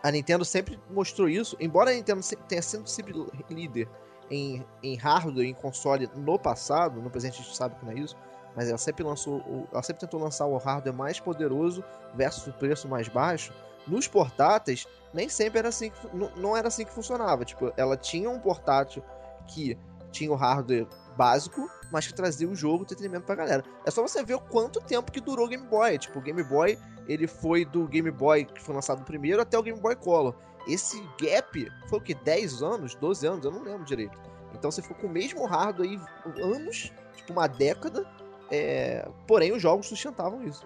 a 0.03 0.11
Nintendo 0.11 0.43
sempre 0.43 0.77
mostrou 0.91 1.29
isso, 1.29 1.55
embora 1.61 1.89
a 1.89 1.93
Nintendo 1.93 2.21
tenha 2.47 2.61
sido 2.61 2.85
sempre 2.87 3.13
líder 3.49 3.87
em, 4.29 4.65
em 4.83 4.97
hardware, 4.97 5.47
em 5.47 5.53
console 5.53 6.09
no 6.13 6.37
passado, 6.37 7.01
no 7.01 7.09
presente 7.09 7.39
a 7.39 7.43
gente 7.43 7.55
sabe 7.55 7.75
que 7.75 7.85
não 7.85 7.93
é 7.93 7.95
isso, 7.95 8.17
mas 8.53 8.67
ela 8.67 8.77
sempre 8.77 9.03
lançou, 9.03 9.41
ela 9.71 9.81
sempre 9.81 10.01
tentou 10.01 10.19
lançar 10.19 10.45
o 10.45 10.57
hardware 10.57 10.93
mais 10.93 11.21
poderoso 11.21 11.83
versus 12.13 12.47
o 12.47 12.53
preço 12.53 12.87
mais 12.87 13.07
baixo. 13.07 13.53
Nos 13.87 14.07
portáteis, 14.07 14.85
nem 15.13 15.27
sempre 15.27 15.59
era 15.59 15.69
assim, 15.69 15.91
não, 16.13 16.29
não 16.35 16.57
era 16.57 16.67
assim 16.67 16.85
que 16.85 16.91
funcionava. 16.91 17.43
Tipo, 17.45 17.73
ela 17.75 17.97
tinha 17.97 18.29
um 18.29 18.39
portátil 18.39 19.03
que 19.47 19.77
tinha 20.11 20.31
o 20.31 20.35
hardware 20.35 20.87
básico, 21.15 21.69
mas 21.91 22.07
que 22.07 22.13
trazia 22.13 22.47
o 22.47 22.55
jogo, 22.55 22.79
o 22.79 22.81
entretenimento 22.83 23.25
pra 23.25 23.35
galera. 23.35 23.63
É 23.85 23.91
só 23.91 24.01
você 24.01 24.23
ver 24.23 24.35
o 24.35 24.39
quanto 24.39 24.81
tempo 24.81 25.11
que 25.11 25.21
durou 25.21 25.45
o 25.45 25.49
Game 25.49 25.65
Boy. 25.67 25.97
Tipo, 25.97 26.19
o 26.19 26.21
Game 26.21 26.43
Boy, 26.43 26.77
ele 27.07 27.27
foi 27.27 27.65
do 27.65 27.87
Game 27.87 28.11
Boy 28.11 28.45
que 28.45 28.61
foi 28.61 28.75
lançado 28.75 29.03
primeiro 29.03 29.41
até 29.41 29.57
o 29.57 29.63
Game 29.63 29.79
Boy 29.79 29.95
Color. 29.95 30.35
Esse 30.67 31.01
gap 31.21 31.71
foi 31.87 31.99
o 31.99 32.01
que? 32.01 32.13
10 32.13 32.63
anos? 32.63 32.95
12 32.95 33.27
anos? 33.27 33.45
Eu 33.45 33.51
não 33.51 33.63
lembro 33.63 33.83
direito. 33.83 34.17
Então 34.53 34.71
você 34.71 34.81
ficou 34.81 34.97
com 34.97 35.07
o 35.07 35.09
mesmo 35.09 35.45
hardware 35.45 35.89
aí 35.89 35.99
anos, 36.41 36.91
tipo 37.15 37.33
uma 37.33 37.47
década, 37.47 38.05
é... 38.51 39.07
porém 39.27 39.51
os 39.51 39.61
jogos 39.61 39.87
sustentavam 39.87 40.43
isso. 40.43 40.65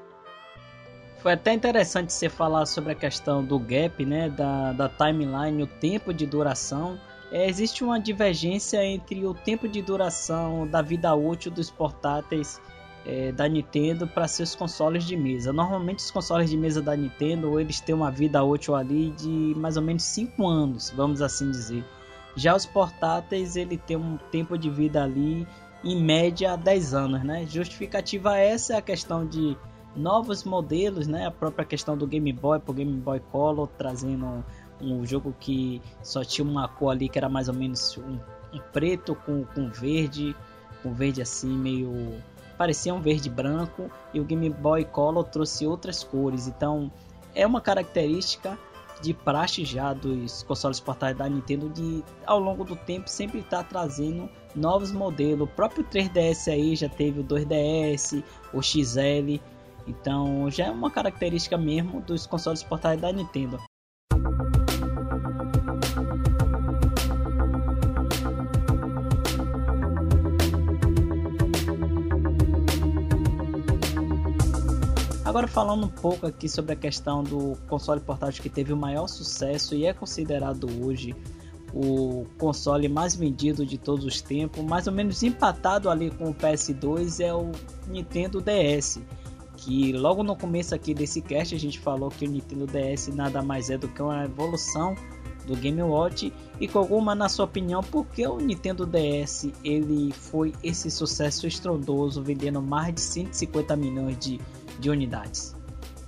Foi 1.20 1.34
até 1.34 1.52
interessante 1.52 2.14
você 2.14 2.30
falar 2.30 2.66
sobre 2.66 2.92
a 2.92 2.96
questão 2.96 3.44
do 3.44 3.58
gap, 3.58 4.06
né, 4.06 4.30
da, 4.30 4.72
da 4.74 4.88
timeline, 4.88 5.64
o 5.64 5.68
tempo 5.68 6.14
de 6.14 6.26
duração. 6.26 7.00
É, 7.32 7.48
existe 7.48 7.84
uma 7.84 8.00
divergência 8.00 8.84
entre 8.86 9.26
o 9.26 9.34
tempo 9.34 9.68
de 9.68 9.82
duração 9.82 10.66
da 10.66 10.82
vida 10.82 11.14
útil 11.14 11.52
dos 11.52 11.70
portáteis 11.70 12.62
é, 13.06 13.32
da 13.32 13.48
Nintendo 13.48 14.08
para 14.08 14.28
seus 14.28 14.56
consoles 14.56 15.04
de 15.06 15.16
mesa. 15.16 15.52
Normalmente 15.52 16.00
os 16.00 16.12
consoles 16.12 16.50
de 16.50 16.58
mesa 16.58 16.82
da 16.82 16.96
Nintendo 16.96 17.60
eles 17.60 17.80
têm 17.80 17.96
uma 17.96 18.12
vida 18.12 18.44
útil 18.44 18.76
ali 18.76 19.12
de 19.12 19.54
mais 19.58 19.78
ou 19.78 19.84
menos 19.84 20.04
5 20.04 20.48
anos, 20.48 20.90
vamos 20.96 21.22
assim 21.22 21.52
dizer. 21.52 21.84
Já 22.36 22.56
os 22.56 22.66
portáteis 22.66 23.56
ele 23.56 23.78
tem 23.78 23.98
um 23.98 24.18
tempo 24.32 24.58
de 24.58 24.70
vida 24.70 25.04
ali 25.04 25.48
em 25.84 26.02
média 26.02 26.56
10 26.56 26.94
anos, 26.94 27.24
né? 27.24 27.46
Justificativa 27.46 28.38
essa 28.38 28.74
é 28.74 28.78
a 28.78 28.82
questão 28.82 29.26
de 29.26 29.58
novos 29.96 30.44
modelos, 30.44 31.08
né? 31.08 31.26
A 31.26 31.32
própria 31.32 31.66
questão 31.66 31.98
do 31.98 32.06
Game 32.06 32.32
Boy 32.32 32.60
para 32.60 32.74
Game 32.74 32.94
Boy 32.94 33.20
Color, 33.32 33.68
trazendo 33.78 34.46
um 34.82 35.06
jogo 35.06 35.36
que 35.40 35.82
só 36.04 36.24
tinha 36.24 36.46
uma 36.48 36.68
cor 36.68 36.92
ali 36.92 37.10
que 37.10 37.18
era 37.18 37.30
mais 37.30 37.48
ou 37.48 37.54
menos 37.54 37.98
um, 37.98 38.20
um 38.54 38.60
preto 38.72 39.16
com, 39.16 39.44
com 39.44 39.70
verde, 39.70 40.36
com 40.84 40.94
verde 40.94 41.22
assim 41.22 41.50
meio 41.50 42.22
parecia 42.58 42.94
um 42.94 43.02
verde 43.02 43.30
branco 43.30 43.90
e 44.14 44.20
o 44.20 44.26
Game 44.26 44.50
Boy 44.50 44.84
Color 44.86 45.24
trouxe 45.26 45.68
outras 45.68 46.04
cores. 46.04 46.48
Então 46.48 46.92
é 47.36 47.46
uma 47.46 47.62
característica 47.62 48.58
de 49.02 49.14
praxe 49.14 49.64
já 49.64 49.94
dos 49.94 50.42
consoles 50.42 50.80
portáteis 50.80 51.18
da 51.18 51.30
Nintendo 51.30 51.70
de 51.70 52.04
ao 52.26 52.40
longo 52.40 52.64
do 52.64 52.76
tempo 52.76 53.08
sempre 53.08 53.40
estar 53.40 53.58
tá 53.58 53.64
trazendo 53.64 54.28
novos 54.56 54.92
modelos. 54.92 55.48
O 55.48 55.52
próprio 55.52 55.84
3DS 55.84 56.52
aí 56.52 56.76
já 56.76 56.90
teve 56.90 57.20
o 57.20 57.24
2DS, 57.24 58.24
o 58.52 58.62
XL 58.62 59.40
então 59.88 60.50
já 60.50 60.66
é 60.66 60.72
uma 60.72 60.92
característica 60.92 61.58
mesmo 61.58 62.02
dos 62.02 62.26
consoles 62.26 62.64
portáteis 62.64 63.02
da 63.02 63.12
Nintendo. 63.12 63.60
Agora 75.28 75.46
falando 75.46 75.86
um 75.86 75.90
pouco 75.90 76.26
aqui 76.26 76.48
sobre 76.48 76.72
a 76.72 76.76
questão 76.78 77.22
do 77.22 77.58
console 77.68 78.00
portátil 78.00 78.42
que 78.42 78.50
teve 78.50 78.72
o 78.72 78.78
maior 78.78 79.08
sucesso 79.08 79.76
e 79.76 79.86
é 79.86 79.94
considerado 79.94 80.70
hoje 80.82 81.14
o 81.74 82.26
console 82.38 82.88
mais 82.88 83.14
vendido 83.14 83.66
de 83.66 83.78
todos 83.78 84.06
os 84.06 84.22
tempos, 84.22 84.64
mais 84.64 84.88
ou 84.88 84.94
menos 84.94 85.22
empatado 85.24 85.90
ali 85.90 86.12
com 86.12 86.30
o 86.30 86.34
PS2 86.34 87.20
é 87.20 87.34
o 87.34 87.52
Nintendo 87.90 88.42
DS 88.42 89.02
que 89.58 89.92
logo 89.92 90.24
no 90.24 90.34
começo 90.34 90.74
aqui 90.74 90.94
desse 90.94 91.22
cast 91.22 91.54
a 91.54 91.60
gente 91.60 91.78
falou 91.78 92.10
que 92.10 92.26
o 92.26 92.32
Nintendo 92.32 92.66
DS 92.66 93.10
nada 93.10 93.42
mais 93.42 93.70
é 93.70 93.78
do 93.78 93.90
que 93.90 94.02
uma 94.02 94.24
evolução 94.24 94.96
do 95.46 95.56
Game 95.56 95.82
Watch 95.82 96.32
e 96.60 96.68
Koguma, 96.68 97.16
na 97.16 97.30
sua 97.30 97.46
opinião, 97.46 97.82
por 97.82 98.06
que 98.06 98.28
o 98.28 98.38
Nintendo 98.38 98.86
DS 98.86 99.50
ele 99.64 100.12
foi 100.12 100.54
esse 100.62 100.92
sucesso 100.92 101.48
estrondoso, 101.48 102.22
vendendo 102.22 102.62
mais 102.62 102.94
de 102.94 103.02
150 103.02 103.76
milhões 103.76 104.18
de, 104.20 104.40
de 104.80 104.90
unidades? 104.90 105.56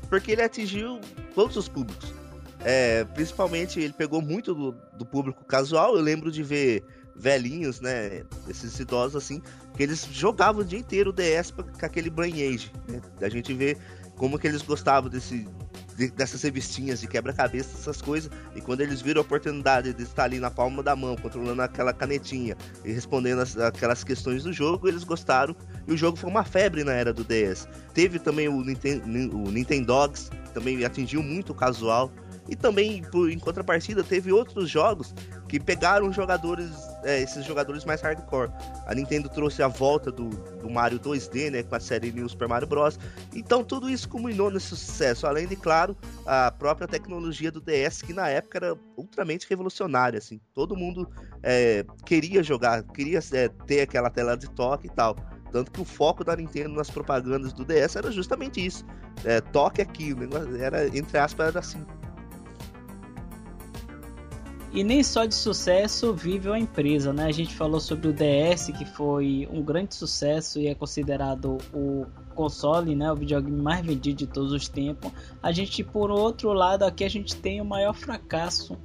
Porque 0.10 0.32
ele 0.32 0.42
atingiu 0.42 1.00
todos 1.36 1.56
os 1.56 1.68
públicos. 1.68 2.14
É, 2.62 3.06
principalmente 3.06 3.80
ele 3.80 3.94
pegou 3.94 4.22
muito 4.22 4.54
do, 4.54 4.72
do 4.94 5.06
público 5.06 5.46
casual. 5.46 5.96
Eu 5.96 6.02
lembro 6.02 6.32
de 6.32 6.44
ver 6.44 6.84
velhinhos, 7.16 7.80
né? 7.82 8.24
Esses 8.48 8.80
idosos 8.80 9.16
assim, 9.16 9.42
que 9.76 9.84
eles 9.84 10.08
jogavam 10.12 10.62
o 10.62 10.66
dia 10.66 10.80
inteiro 10.80 11.12
o 11.12 11.14
DS 11.14 11.52
com 11.52 11.86
aquele 11.86 12.10
Brain 12.10 12.34
Age, 12.34 12.72
né? 12.88 13.02
A 13.22 13.30
gente 13.30 13.54
vê 13.54 13.78
como 14.16 14.40
que 14.40 14.48
eles 14.48 14.62
gostavam 14.62 15.10
desse, 15.10 15.48
de, 16.00 16.10
dessas 16.12 16.41
revistinhas 16.41 17.01
de 17.01 17.08
quebra-cabeça, 17.08 17.77
essas 17.77 18.01
coisas, 18.01 18.32
e 18.56 18.62
quando 18.62 18.79
eles 18.79 19.01
viram 19.01 19.20
a 19.20 19.22
oportunidade 19.22 19.94
de 19.94 20.03
estar 20.03 20.24
ali 20.24 20.39
na 20.39 20.50
palma 20.50 20.82
da 20.82 20.96
mão, 20.96 21.18
controlando 21.18 21.62
aquela 21.62 21.91
canetinha 21.91 22.56
e 22.86 22.91
respondendo 22.91 23.41
as, 23.41 23.58
aquelas 23.58 24.01
questões 24.01 24.44
do 24.44 24.53
jogo, 24.53 24.88
eles 24.88 25.03
gostaram, 25.03 25.53
e 25.86 25.91
o 25.91 25.98
jogo 25.98 26.18
foi 26.18 26.29
uma 26.29 26.46
febre 26.46 26.86
na 26.86 26.94
era 26.94 27.13
do 27.13 27.25
DS. 27.25 27.68
Teve 27.94 28.18
também 28.18 28.48
o, 28.48 28.63
Ninten 28.63 29.01
o 29.34 29.51
Nintendogs, 29.51 30.32
também 30.53 30.86
atingiu 30.86 31.22
muito 31.22 31.51
o 31.51 31.56
casual, 31.56 32.10
e 32.50 32.56
também, 32.56 33.03
por, 33.03 33.29
em 33.32 33.38
contrapartida, 33.38 34.03
teve 34.03 34.32
outros 34.32 34.70
jogos 34.70 35.13
que 35.48 35.60
pegaram 35.60 36.12
jogadores, 36.12 36.70
é, 37.03 37.22
esses 37.22 37.46
jogadores 37.46 37.86
mais 37.86 38.01
hardcore. 38.01 38.51
A 38.86 38.96
Nintendo 38.96 39.29
trouxe 39.29 39.62
a 39.62 39.68
volta 39.68 40.12
do, 40.12 40.29
do 40.29 40.70
Mario 40.70 41.00
2D, 41.00 41.51
né, 41.51 41.63
com 41.63 41.75
a 41.75 41.79
série 41.79 42.12
New 42.12 42.27
Super 42.27 42.48
Mario 42.48 42.68
Bros. 42.68 43.00
Então 43.34 43.63
tudo 43.63 43.89
isso 43.89 44.10
culminou 44.10 44.50
nesse 44.50 44.68
sucesso, 44.68 45.27
além 45.27 45.48
de, 45.48 45.56
claro, 45.56 45.96
a 46.25 46.51
própria 46.51 46.88
tecnologia 46.88 47.51
do 47.51 47.62
DS, 47.62 48.01
que 48.01 48.13
na 48.13 48.29
época 48.29 48.58
era 48.58 48.77
ultramente 48.98 49.48
revolucionária, 49.50 50.18
assim. 50.18 50.39
Todo 50.53 50.75
mundo 50.75 51.08
é, 51.44 51.86
queria 52.06 52.41
jogar, 52.41 52.84
queria 52.84 53.20
é, 53.34 53.48
ter 53.48 53.82
aquela 53.82 54.10
tela 54.10 54.36
de 54.36 54.50
toque 54.50 54.88
e 54.88 54.91
tal. 54.91 55.15
Tanto 55.51 55.72
que 55.72 55.82
o 55.82 55.86
foco 55.86 56.24
da 56.24 56.36
Nintendo 56.36 56.75
nas 56.75 56.89
propagandas 56.89 57.53
do 57.53 57.65
DS 57.65 57.96
era 57.96 58.12
justamente 58.12 58.63
isso. 58.63 58.86
É, 59.24 59.41
toque 59.41 59.82
aqui, 59.82 60.15
era, 60.60 60.86
entre 60.96 61.18
aspas, 61.18 61.48
era 61.48 61.60
assim. 61.60 61.84
E 64.72 64.84
nem 64.84 65.02
só 65.02 65.26
de 65.26 65.34
sucesso 65.34 66.14
vive 66.14 66.48
a 66.52 66.60
empresa, 66.60 67.12
né? 67.12 67.26
A 67.26 67.32
gente 67.32 67.56
falou 67.56 67.80
sobre 67.80 68.10
o 68.10 68.14
DS, 68.14 68.68
que 68.78 68.86
foi 68.86 69.50
um 69.52 69.64
grande 69.64 69.96
sucesso 69.96 70.60
e 70.60 70.68
é 70.68 70.76
considerado 70.76 71.58
o 71.74 72.06
console, 72.36 72.96
né? 72.96 73.12
O 73.12 73.16
videogame 73.16 73.60
mais 73.60 73.84
vendido 73.84 74.18
de 74.18 74.28
todos 74.28 74.52
os 74.52 74.70
tempos. 74.70 75.12
A 75.42 75.52
gente, 75.52 75.84
por 75.84 76.12
outro 76.12 76.54
lado, 76.54 76.84
aqui 76.84 77.04
a 77.04 77.10
gente 77.10 77.36
tem 77.36 77.60
o 77.60 77.66
maior 77.66 77.94
fracasso 77.94 78.78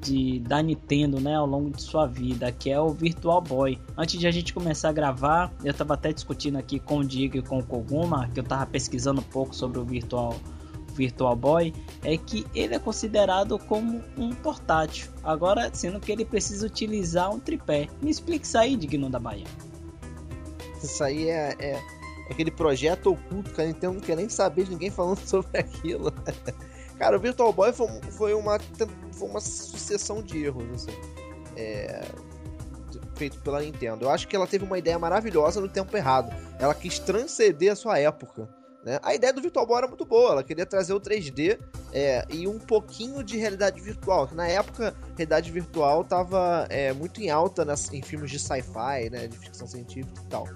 de, 0.00 0.40
da 0.40 0.62
Nintendo, 0.62 1.20
né? 1.20 1.36
Ao 1.36 1.46
longo 1.46 1.68
de 1.70 1.82
sua 1.82 2.06
vida, 2.06 2.50
que 2.50 2.70
é 2.70 2.80
o 2.80 2.88
Virtual 2.88 3.42
Boy. 3.42 3.78
Antes 3.94 4.18
de 4.18 4.26
a 4.26 4.30
gente 4.30 4.54
começar 4.54 4.88
a 4.88 4.92
gravar, 4.92 5.52
eu 5.62 5.72
estava 5.72 5.92
até 5.92 6.10
discutindo 6.10 6.56
aqui 6.56 6.78
com 6.78 7.00
o 7.00 7.04
Diego 7.04 7.36
e 7.36 7.42
com 7.42 7.58
o 7.58 7.62
Koguma, 7.62 8.30
que 8.32 8.40
eu 8.40 8.44
estava 8.44 8.64
pesquisando 8.64 9.20
um 9.20 9.24
pouco 9.24 9.54
sobre 9.54 9.78
o 9.78 9.84
Virtual 9.84 10.30
Boy 10.30 10.61
Virtual 10.92 11.34
Boy 11.34 11.72
é 12.04 12.16
que 12.16 12.46
ele 12.54 12.74
é 12.74 12.78
considerado 12.78 13.58
como 13.58 14.02
um 14.16 14.30
portátil. 14.30 15.10
Agora, 15.22 15.70
sendo 15.72 16.00
que 16.00 16.12
ele 16.12 16.24
precisa 16.24 16.66
utilizar 16.66 17.30
um 17.30 17.38
tripé. 17.38 17.88
Me 18.00 18.10
explique 18.10 18.46
isso 18.46 18.58
aí, 18.58 18.76
Digno 18.76 19.08
da 19.08 19.18
Bahia. 19.18 19.46
Isso 20.82 21.02
aí 21.02 21.28
é, 21.28 21.54
é, 21.58 21.70
é 21.72 22.32
aquele 22.32 22.50
projeto 22.50 23.12
oculto 23.12 23.52
que 23.52 23.60
a 23.60 23.66
Nintendo 23.66 23.94
não 23.94 24.00
quer 24.00 24.16
nem 24.16 24.28
saber 24.28 24.64
de 24.64 24.70
ninguém 24.70 24.90
falando 24.90 25.18
sobre 25.26 25.58
aquilo. 25.58 26.12
Cara, 26.98 27.16
o 27.16 27.20
Virtual 27.20 27.52
Boy 27.52 27.72
foi, 27.72 27.88
foi, 28.10 28.34
uma, 28.34 28.58
foi 29.12 29.28
uma 29.28 29.40
sucessão 29.40 30.22
de 30.22 30.44
erros, 30.44 30.64
assim. 30.74 30.92
É, 31.56 32.04
feito 33.14 33.38
pela 33.40 33.60
Nintendo. 33.60 34.04
Eu 34.04 34.10
acho 34.10 34.26
que 34.26 34.34
ela 34.34 34.46
teve 34.46 34.64
uma 34.64 34.78
ideia 34.78 34.98
maravilhosa 34.98 35.60
no 35.60 35.68
tempo 35.68 35.96
errado. 35.96 36.32
Ela 36.58 36.74
quis 36.74 36.98
transcender 36.98 37.72
a 37.72 37.76
sua 37.76 37.98
época. 37.98 38.48
Né? 38.84 38.98
A 39.02 39.14
ideia 39.14 39.32
do 39.32 39.40
Virtual 39.40 39.66
Boy 39.66 39.78
era 39.78 39.86
muito 39.86 40.04
boa, 40.04 40.32
ela 40.32 40.42
queria 40.42 40.66
trazer 40.66 40.92
o 40.92 41.00
3D 41.00 41.58
é, 41.92 42.26
e 42.28 42.48
um 42.48 42.58
pouquinho 42.58 43.22
de 43.22 43.36
realidade 43.36 43.80
virtual. 43.80 44.28
Na 44.32 44.48
época, 44.48 44.94
realidade 45.16 45.50
virtual 45.52 46.02
estava 46.02 46.66
é, 46.68 46.92
muito 46.92 47.20
em 47.20 47.30
alta 47.30 47.64
nas, 47.64 47.92
em 47.92 48.02
filmes 48.02 48.30
de 48.30 48.38
sci-fi, 48.38 49.08
né, 49.10 49.28
de 49.28 49.38
ficção 49.38 49.68
científica 49.68 50.20
e 50.20 50.28
tal. 50.28 50.48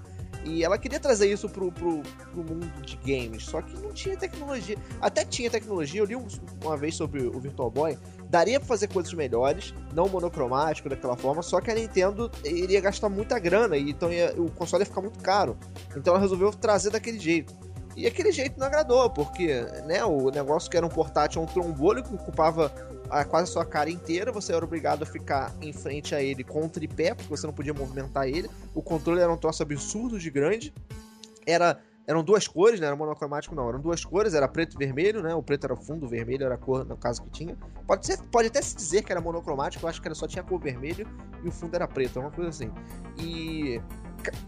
E 0.43 0.63
ela 0.63 0.77
queria 0.77 0.99
trazer 0.99 1.31
isso 1.31 1.49
pro, 1.49 1.71
pro, 1.71 2.01
pro, 2.01 2.43
mundo 2.43 2.71
de 2.81 2.95
games, 2.97 3.43
só 3.43 3.61
que 3.61 3.77
não 3.79 3.91
tinha 3.91 4.15
tecnologia. 4.15 4.77
Até 5.01 5.25
tinha 5.25 5.49
tecnologia, 5.49 5.99
eu 5.99 6.05
li 6.05 6.15
uma 6.63 6.77
vez 6.77 6.95
sobre 6.95 7.23
o 7.23 7.39
Virtual 7.39 7.69
Boy, 7.69 7.97
daria 8.29 8.59
para 8.59 8.67
fazer 8.67 8.87
coisas 8.87 9.13
melhores, 9.13 9.73
não 9.93 10.07
monocromático 10.07 10.87
daquela 10.87 11.17
forma, 11.17 11.41
só 11.41 11.59
que 11.59 11.69
a 11.69 11.75
Nintendo 11.75 12.31
iria 12.45 12.79
gastar 12.79 13.09
muita 13.09 13.37
grana, 13.39 13.75
e 13.75 13.89
então 13.89 14.11
ia, 14.11 14.33
o 14.37 14.49
console 14.49 14.83
ia 14.83 14.85
ficar 14.85 15.01
muito 15.01 15.19
caro. 15.19 15.57
Então 15.95 16.13
ela 16.13 16.21
resolveu 16.21 16.51
trazer 16.51 16.91
daquele 16.91 17.19
jeito. 17.19 17.53
E 17.97 18.05
aquele 18.05 18.31
jeito 18.31 18.59
não 18.59 18.67
agradou, 18.67 19.09
porque 19.09 19.61
né, 19.87 20.05
o 20.05 20.29
negócio 20.29 20.69
que 20.69 20.77
era 20.77 20.85
um 20.85 20.89
portátil, 20.89 21.41
um 21.41 21.47
trombolho 21.47 22.03
que 22.03 22.13
ocupava 22.13 22.71
a, 23.09 23.25
quase 23.25 23.49
a 23.49 23.53
sua 23.53 23.65
cara 23.65 23.89
inteira, 23.89 24.31
você 24.31 24.53
era 24.53 24.63
obrigado 24.63 25.01
a 25.01 25.05
ficar 25.05 25.51
em 25.59 25.73
frente 25.73 26.13
a 26.13 26.21
ele 26.21 26.43
com 26.43 26.63
o 26.63 26.69
tripé, 26.69 27.15
porque 27.15 27.27
você 27.27 27.47
não 27.47 27.53
podia 27.55 27.73
movimentar 27.73 28.27
ele. 28.27 28.47
O 28.75 28.83
controle 28.83 29.19
era 29.19 29.33
um 29.33 29.35
troço 29.35 29.63
absurdo 29.63 30.19
de 30.19 30.29
grande. 30.29 30.71
Era 31.43 31.81
eram 32.05 32.23
duas 32.23 32.47
cores, 32.47 32.79
não 32.79 32.87
era 32.87 32.95
monocromático 32.95 33.53
não, 33.53 33.67
eram 33.67 33.81
duas 33.81 34.05
cores, 34.05 34.33
era 34.33 34.47
preto 34.47 34.75
e 34.75 34.77
vermelho, 34.77 35.21
né? 35.21 35.35
O 35.35 35.43
preto 35.43 35.65
era 35.65 35.75
fundo, 35.75 36.05
o 36.05 36.09
vermelho 36.09 36.45
era 36.45 36.55
a 36.55 36.57
cor, 36.57 36.85
no 36.85 36.95
caso 36.95 37.21
que 37.23 37.29
tinha. 37.31 37.57
Pode, 37.85 38.05
ser, 38.05 38.17
pode 38.31 38.47
até 38.47 38.61
se 38.61 38.77
dizer 38.77 39.03
que 39.03 39.11
era 39.11 39.19
monocromático, 39.19 39.83
eu 39.83 39.89
acho 39.89 40.01
que 40.01 40.07
era 40.07 40.15
só 40.15 40.25
tinha 40.25 40.41
a 40.41 40.45
cor 40.45 40.57
vermelho 40.57 41.05
e 41.43 41.49
o 41.49 41.51
fundo 41.51 41.75
era 41.75 41.85
preto, 41.85 42.19
uma 42.19 42.31
coisa 42.31 42.49
assim. 42.49 42.71
E 43.19 43.81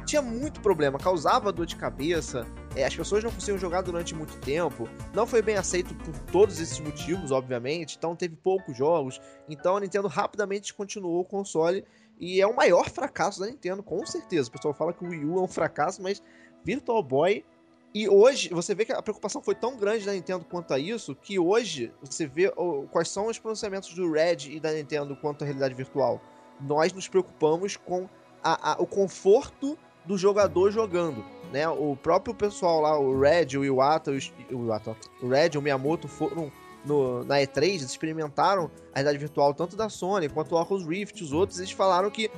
tinha 0.05 0.21
muito 0.21 0.61
problema, 0.61 0.97
causava 0.97 1.51
dor 1.51 1.65
de 1.65 1.75
cabeça, 1.75 2.45
é, 2.75 2.85
as 2.85 2.95
pessoas 2.95 3.23
não 3.23 3.31
conseguiam 3.31 3.57
jogar 3.57 3.81
durante 3.81 4.15
muito 4.15 4.37
tempo, 4.39 4.87
não 5.13 5.25
foi 5.25 5.41
bem 5.41 5.55
aceito 5.55 5.93
por 5.95 6.17
todos 6.31 6.59
esses 6.59 6.79
motivos, 6.79 7.31
obviamente, 7.31 7.97
então 7.97 8.15
teve 8.15 8.35
poucos 8.35 8.75
jogos, 8.75 9.19
então 9.47 9.77
a 9.77 9.79
Nintendo 9.79 10.07
rapidamente 10.07 10.73
continuou 10.73 11.21
o 11.21 11.25
console 11.25 11.85
e 12.19 12.41
é 12.41 12.47
o 12.47 12.55
maior 12.55 12.89
fracasso 12.89 13.39
da 13.39 13.47
Nintendo, 13.47 13.81
com 13.81 14.05
certeza. 14.05 14.49
O 14.49 14.51
pessoal 14.51 14.73
fala 14.73 14.93
que 14.93 15.03
o 15.05 15.09
Wii 15.09 15.25
U 15.25 15.39
é 15.39 15.41
um 15.41 15.47
fracasso, 15.47 16.01
mas 16.01 16.21
Virtual 16.65 17.01
Boy 17.01 17.45
e 17.93 18.07
hoje, 18.07 18.49
você 18.49 18.75
vê 18.75 18.85
que 18.85 18.91
a 18.91 19.01
preocupação 19.01 19.41
foi 19.41 19.55
tão 19.55 19.75
grande 19.75 20.05
da 20.05 20.13
Nintendo 20.13 20.45
quanto 20.45 20.73
a 20.73 20.79
isso, 20.79 21.15
que 21.15 21.39
hoje 21.39 21.91
você 21.99 22.27
vê 22.27 22.51
quais 22.91 23.09
são 23.09 23.25
os 23.27 23.39
pronunciamentos 23.39 23.91
do 23.95 24.11
Red 24.11 24.47
e 24.47 24.59
da 24.59 24.71
Nintendo 24.71 25.15
quanto 25.15 25.41
à 25.41 25.45
realidade 25.45 25.73
virtual. 25.73 26.21
Nós 26.61 26.93
nos 26.93 27.07
preocupamos 27.07 27.75
com 27.75 28.07
a, 28.43 28.73
a, 28.73 28.81
o 28.81 28.85
conforto 28.85 29.77
do 30.05 30.17
jogador 30.17 30.71
jogando. 30.71 31.23
Né? 31.51 31.67
O 31.67 31.95
próprio 31.95 32.33
pessoal 32.33 32.81
lá, 32.81 32.99
o 32.99 33.19
Red, 33.19 33.57
o 33.57 33.65
Iwata, 33.65 34.11
o, 34.11 34.53
Iwata, 34.53 34.95
o 35.21 35.27
Red, 35.27 35.57
o 35.57 35.61
Miyamoto 35.61 36.07
foram 36.07 36.51
no, 36.85 37.23
na 37.23 37.37
E3, 37.37 37.63
eles 37.63 37.81
experimentaram 37.83 38.71
a 38.93 38.99
realidade 38.99 39.17
virtual 39.17 39.53
tanto 39.53 39.75
da 39.75 39.89
Sony 39.89 40.29
quanto 40.29 40.55
o 40.55 40.61
Oculus 40.61 40.85
Rift, 40.85 41.21
os 41.21 41.33
outros, 41.33 41.59
eles 41.59 41.71
falaram 41.71 42.09
que 42.09 42.31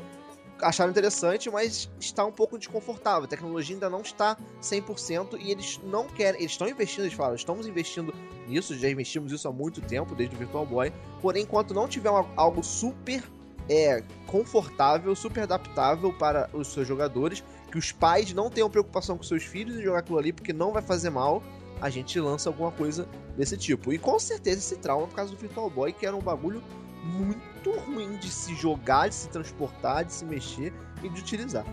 acharam 0.61 0.91
interessante, 0.91 1.49
mas 1.49 1.89
está 1.99 2.25
um 2.25 2.31
pouco 2.31 2.57
desconfortável. 2.57 3.23
A 3.23 3.27
tecnologia 3.27 3.75
ainda 3.75 3.89
não 3.89 4.01
está 4.01 4.37
100% 4.61 5.37
e 5.39 5.51
eles 5.51 5.79
não 5.83 6.07
querem. 6.07 6.39
Eles 6.39 6.51
estão 6.51 6.67
investindo, 6.67 7.05
eles 7.05 7.13
falam, 7.13 7.35
estamos 7.35 7.67
investindo 7.67 8.13
nisso, 8.47 8.77
já 8.77 8.89
investimos 8.89 9.31
isso 9.31 9.47
há 9.47 9.51
muito 9.51 9.81
tempo, 9.81 10.15
desde 10.15 10.35
o 10.35 10.39
Virtual 10.39 10.65
Boy. 10.65 10.93
Porém, 11.21 11.43
enquanto 11.43 11.73
não 11.73 11.87
tiver 11.87 12.11
algo 12.35 12.63
super 12.63 13.23
é, 13.69 14.03
confortável, 14.27 15.15
super 15.15 15.43
adaptável 15.43 16.13
para 16.13 16.49
os 16.53 16.67
seus 16.67 16.87
jogadores, 16.87 17.43
que 17.71 17.77
os 17.77 17.91
pais 17.91 18.33
não 18.33 18.49
tenham 18.49 18.69
preocupação 18.69 19.17
com 19.17 19.23
seus 19.23 19.43
filhos 19.43 19.77
em 19.77 19.81
jogar 19.81 19.99
aquilo 19.99 20.17
ali, 20.17 20.33
porque 20.33 20.53
não 20.53 20.71
vai 20.71 20.81
fazer 20.81 21.09
mal, 21.09 21.41
a 21.79 21.89
gente 21.89 22.19
lança 22.19 22.49
alguma 22.49 22.71
coisa 22.71 23.07
desse 23.35 23.57
tipo. 23.57 23.91
E 23.91 23.97
com 23.97 24.19
certeza 24.19 24.59
esse 24.59 24.77
trauma 24.77 25.07
por 25.07 25.15
causa 25.15 25.31
do 25.31 25.37
Virtual 25.37 25.69
Boy, 25.69 25.93
que 25.93 26.05
era 26.05 26.15
um 26.15 26.21
bagulho 26.21 26.61
muito 27.03 27.71
ruim 27.71 28.17
de 28.17 28.29
se 28.29 28.53
jogar, 28.55 29.09
de 29.09 29.15
se 29.15 29.29
transportar, 29.29 30.05
de 30.05 30.13
se 30.13 30.25
mexer 30.25 30.71
e 31.01 31.09
de 31.09 31.19
utilizar. 31.19 31.65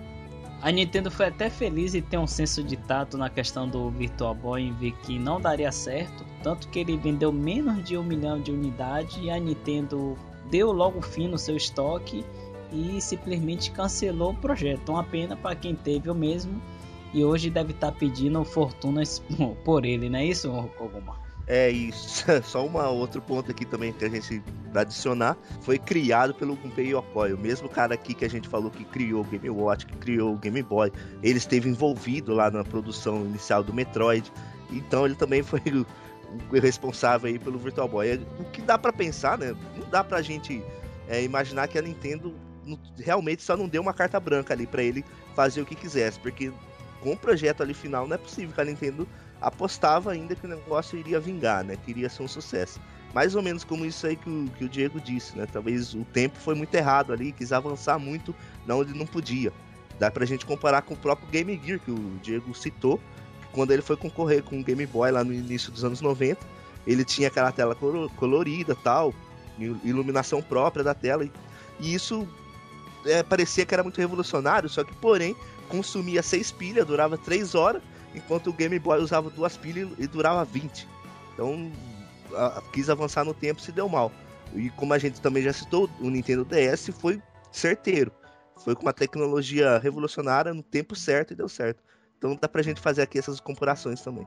A 0.60 0.72
Nintendo 0.72 1.08
foi 1.08 1.26
até 1.26 1.48
feliz 1.48 1.94
em 1.94 2.02
ter 2.02 2.18
um 2.18 2.26
senso 2.26 2.64
de 2.64 2.76
tato 2.76 3.16
na 3.16 3.30
questão 3.30 3.68
do 3.68 3.90
Virtual 3.90 4.34
Boy 4.34 4.62
em 4.62 4.72
ver 4.72 4.92
que 5.02 5.16
não 5.16 5.40
daria 5.40 5.70
certo, 5.70 6.24
tanto 6.42 6.68
que 6.68 6.80
ele 6.80 6.96
vendeu 6.96 7.30
menos 7.30 7.84
de 7.84 7.96
um 7.96 8.02
milhão 8.02 8.40
de 8.40 8.50
unidades 8.50 9.16
e 9.22 9.30
a 9.30 9.38
Nintendo 9.38 10.18
deu 10.50 10.72
logo 10.72 11.00
fim 11.00 11.28
no 11.28 11.38
seu 11.38 11.56
estoque 11.56 12.24
e 12.72 13.00
simplesmente 13.00 13.70
cancelou 13.70 14.32
o 14.32 14.36
projeto. 14.36 14.90
Uma 14.90 15.04
pena 15.04 15.36
para 15.36 15.56
quem 15.56 15.74
teve 15.74 16.10
o 16.10 16.14
mesmo 16.14 16.60
e 17.12 17.24
hoje 17.24 17.50
deve 17.50 17.72
estar 17.72 17.92
tá 17.92 17.98
pedindo 17.98 18.42
fortunas 18.44 19.22
por 19.64 19.84
ele, 19.84 20.08
não 20.08 20.18
é 20.18 20.26
isso, 20.26 20.50
Koguma? 20.76 21.16
É 21.46 21.70
isso. 21.70 22.26
Só 22.44 22.64
uma 22.66 22.90
outro 22.90 23.22
ponto 23.22 23.50
aqui 23.50 23.64
também 23.64 23.92
que 23.92 24.04
a 24.04 24.08
gente 24.10 24.42
vai 24.70 24.82
adicionar 24.82 25.36
foi 25.62 25.78
criado 25.78 26.34
pelo 26.34 26.54
Gunpei 26.54 26.92
Yokoi, 26.92 27.32
o 27.32 27.38
mesmo 27.38 27.68
cara 27.68 27.94
aqui 27.94 28.12
que 28.12 28.24
a 28.24 28.28
gente 28.28 28.46
falou 28.46 28.70
que 28.70 28.84
criou 28.84 29.22
o 29.22 29.24
Game 29.24 29.48
Watch, 29.48 29.86
que 29.86 29.96
criou 29.96 30.34
o 30.34 30.36
Game 30.36 30.62
Boy. 30.62 30.92
Ele 31.22 31.38
esteve 31.38 31.70
envolvido 31.70 32.34
lá 32.34 32.50
na 32.50 32.62
produção 32.62 33.24
inicial 33.24 33.64
do 33.64 33.72
Metroid. 33.72 34.30
Então 34.70 35.06
ele 35.06 35.14
também 35.14 35.40
foi 35.42 35.62
responsável 36.52 37.28
aí 37.28 37.38
pelo 37.38 37.58
Virtual 37.58 37.88
Boy. 37.88 38.08
É, 38.08 38.20
o 38.38 38.44
que 38.44 38.60
dá 38.62 38.78
para 38.78 38.92
pensar, 38.92 39.38
né? 39.38 39.54
Não 39.76 39.88
dá 39.88 40.02
pra 40.04 40.22
gente 40.22 40.62
é, 41.08 41.22
imaginar 41.22 41.68
que 41.68 41.78
a 41.78 41.82
Nintendo 41.82 42.34
realmente 42.98 43.42
só 43.42 43.56
não 43.56 43.68
deu 43.68 43.80
uma 43.80 43.94
carta 43.94 44.20
branca 44.20 44.52
ali 44.52 44.66
para 44.66 44.82
ele 44.82 45.04
fazer 45.34 45.62
o 45.62 45.66
que 45.66 45.74
quisesse, 45.74 46.20
porque 46.20 46.52
com 47.00 47.12
o 47.12 47.16
projeto 47.16 47.62
ali 47.62 47.72
final 47.72 48.06
não 48.06 48.14
é 48.14 48.18
possível 48.18 48.54
que 48.54 48.60
a 48.60 48.64
Nintendo 48.64 49.08
apostava 49.40 50.12
ainda 50.12 50.34
que 50.34 50.44
o 50.44 50.48
negócio 50.48 50.98
iria 50.98 51.20
vingar, 51.20 51.64
né? 51.64 51.76
Que 51.76 51.92
iria 51.92 52.08
ser 52.08 52.22
um 52.22 52.28
sucesso. 52.28 52.80
Mais 53.14 53.34
ou 53.34 53.42
menos 53.42 53.64
como 53.64 53.86
isso 53.86 54.06
aí 54.06 54.16
que 54.16 54.28
o, 54.28 54.50
que 54.58 54.64
o 54.64 54.68
Diego 54.68 55.00
disse, 55.00 55.36
né? 55.36 55.46
Talvez 55.50 55.94
o 55.94 56.04
tempo 56.04 56.36
foi 56.38 56.54
muito 56.54 56.74
errado 56.74 57.12
ali, 57.12 57.32
quis 57.32 57.52
avançar 57.52 57.98
muito 57.98 58.34
não 58.66 58.80
onde 58.80 58.92
não 58.94 59.06
podia. 59.06 59.52
Dá 59.98 60.10
pra 60.10 60.26
gente 60.26 60.44
comparar 60.44 60.82
com 60.82 60.94
o 60.94 60.96
próprio 60.96 61.28
Game 61.28 61.60
Gear 61.64 61.80
que 61.80 61.90
o 61.90 62.18
Diego 62.22 62.54
citou, 62.54 63.00
quando 63.52 63.72
ele 63.72 63.82
foi 63.82 63.96
concorrer 63.96 64.42
com 64.42 64.60
o 64.60 64.64
Game 64.64 64.84
Boy 64.86 65.10
lá 65.10 65.24
no 65.24 65.32
início 65.32 65.72
dos 65.72 65.84
anos 65.84 66.00
90, 66.00 66.38
ele 66.86 67.04
tinha 67.04 67.28
aquela 67.28 67.52
tela 67.52 67.76
colorida 68.16 68.74
tal, 68.74 69.12
iluminação 69.84 70.40
própria 70.40 70.84
da 70.84 70.94
tela, 70.94 71.28
e 71.80 71.94
isso 71.94 72.26
é, 73.04 73.22
parecia 73.22 73.66
que 73.66 73.74
era 73.74 73.82
muito 73.82 73.98
revolucionário, 73.98 74.68
só 74.68 74.84
que 74.84 74.94
porém 74.96 75.36
consumia 75.68 76.22
seis 76.22 76.50
pilhas, 76.50 76.86
durava 76.86 77.18
três 77.18 77.54
horas, 77.54 77.82
enquanto 78.14 78.48
o 78.50 78.52
Game 78.52 78.78
Boy 78.78 79.00
usava 79.00 79.30
duas 79.30 79.56
pilhas 79.56 79.88
e 79.98 80.06
durava 80.06 80.44
20. 80.44 80.88
Então, 81.34 81.70
a, 82.34 82.62
quis 82.72 82.88
avançar 82.88 83.24
no 83.24 83.34
tempo 83.34 83.60
se 83.60 83.72
deu 83.72 83.88
mal. 83.88 84.10
E 84.54 84.70
como 84.70 84.94
a 84.94 84.98
gente 84.98 85.20
também 85.20 85.42
já 85.42 85.52
citou, 85.52 85.90
o 86.00 86.08
Nintendo 86.08 86.44
DS 86.44 86.90
foi 86.98 87.22
certeiro. 87.52 88.10
Foi 88.64 88.74
com 88.74 88.82
uma 88.82 88.92
tecnologia 88.92 89.78
revolucionária 89.78 90.52
no 90.52 90.62
tempo 90.62 90.96
certo 90.96 91.32
e 91.32 91.36
deu 91.36 91.48
certo. 91.48 91.82
Então 92.18 92.36
dá 92.40 92.48
pra 92.48 92.62
gente 92.62 92.80
fazer 92.80 93.02
aqui 93.02 93.18
essas 93.18 93.40
comparações 93.40 94.00
também. 94.02 94.26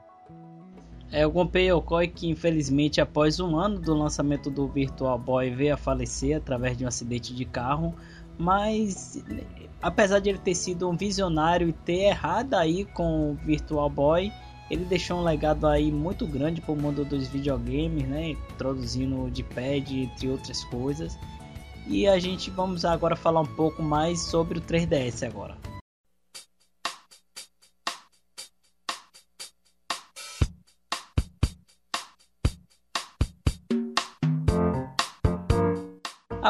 É, 1.11 1.27
o 1.27 1.31
Gunpei 1.31 1.69
Yokoi 1.69 2.07
que 2.07 2.29
infelizmente 2.29 3.01
após 3.01 3.39
um 3.39 3.57
ano 3.57 3.77
do 3.77 3.93
lançamento 3.93 4.49
do 4.49 4.67
Virtual 4.67 5.19
Boy 5.19 5.49
veio 5.49 5.73
a 5.73 5.77
falecer 5.77 6.37
através 6.37 6.77
de 6.77 6.85
um 6.85 6.87
acidente 6.87 7.35
de 7.35 7.43
carro, 7.43 7.93
mas 8.39 9.21
apesar 9.81 10.19
de 10.19 10.29
ele 10.29 10.37
ter 10.37 10.55
sido 10.55 10.89
um 10.89 10.95
visionário 10.95 11.67
e 11.67 11.73
ter 11.73 12.05
errado 12.05 12.53
aí 12.53 12.85
com 12.85 13.31
o 13.31 13.33
Virtual 13.35 13.89
Boy, 13.89 14.31
ele 14.69 14.85
deixou 14.85 15.19
um 15.19 15.23
legado 15.23 15.67
aí 15.67 15.91
muito 15.91 16.25
grande 16.25 16.61
para 16.61 16.71
o 16.71 16.77
mundo 16.77 17.03
dos 17.03 17.27
videogames, 17.27 18.07
né? 18.07 18.29
Introduzindo 18.53 19.25
o 19.25 19.29
D-pad 19.29 20.03
entre 20.03 20.29
outras 20.29 20.63
coisas. 20.65 21.19
E 21.87 22.07
a 22.07 22.17
gente 22.19 22.49
vamos 22.49 22.85
agora 22.85 23.17
falar 23.17 23.41
um 23.41 23.55
pouco 23.55 23.83
mais 23.83 24.21
sobre 24.21 24.59
o 24.59 24.61
3DS 24.61 25.27
agora. 25.27 25.57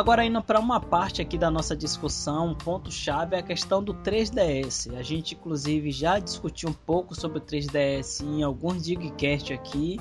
Agora 0.01 0.25
indo 0.25 0.41
para 0.41 0.59
uma 0.59 0.79
parte 0.79 1.21
aqui 1.21 1.37
da 1.37 1.51
nossa 1.51 1.75
discussão, 1.75 2.47
um 2.47 2.55
ponto 2.55 2.91
chave 2.91 3.35
é 3.35 3.39
a 3.39 3.43
questão 3.43 3.83
do 3.83 3.93
3DS. 3.93 4.97
A 4.97 5.03
gente 5.03 5.35
inclusive 5.35 5.91
já 5.91 6.17
discutiu 6.17 6.69
um 6.69 6.73
pouco 6.73 7.13
sobre 7.13 7.37
o 7.37 7.41
3DS 7.41 8.25
em 8.25 8.41
alguns 8.41 8.81
digcast 8.81 9.53
aqui. 9.53 9.99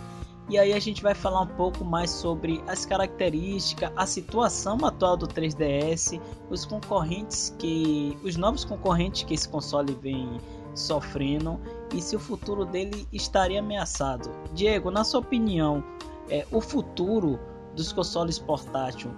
E 0.49 0.59
aí 0.59 0.73
a 0.73 0.81
gente 0.81 1.03
vai 1.03 1.15
falar 1.15 1.43
um 1.43 1.47
pouco 1.49 1.85
mais 1.85 2.09
sobre 2.09 2.65
as 2.67 2.87
características, 2.87 3.93
a 3.95 4.07
situação 4.07 4.79
atual 4.87 5.19
do 5.19 5.29
3DS, 5.29 6.19
os 6.49 6.65
concorrentes 6.65 7.55
que 7.59 8.17
os 8.25 8.37
novos 8.37 8.65
concorrentes 8.65 9.25
que 9.25 9.35
esse 9.35 9.51
console 9.51 9.93
vem 10.01 10.41
sofrendo 10.75 11.61
e 11.95 12.01
se 12.01 12.17
o 12.17 12.19
futuro 12.19 12.65
dele 12.65 13.07
estaria 13.13 13.61
ameaçado. 13.61 14.31
Diego, 14.55 14.91
na 14.91 15.05
sua 15.05 15.21
opinião, 15.21 15.85
é, 16.31 16.47
o 16.51 16.63
futuro 16.63 17.39
dos 17.77 17.93
consoles 17.93 18.39
portáteis 18.39 19.13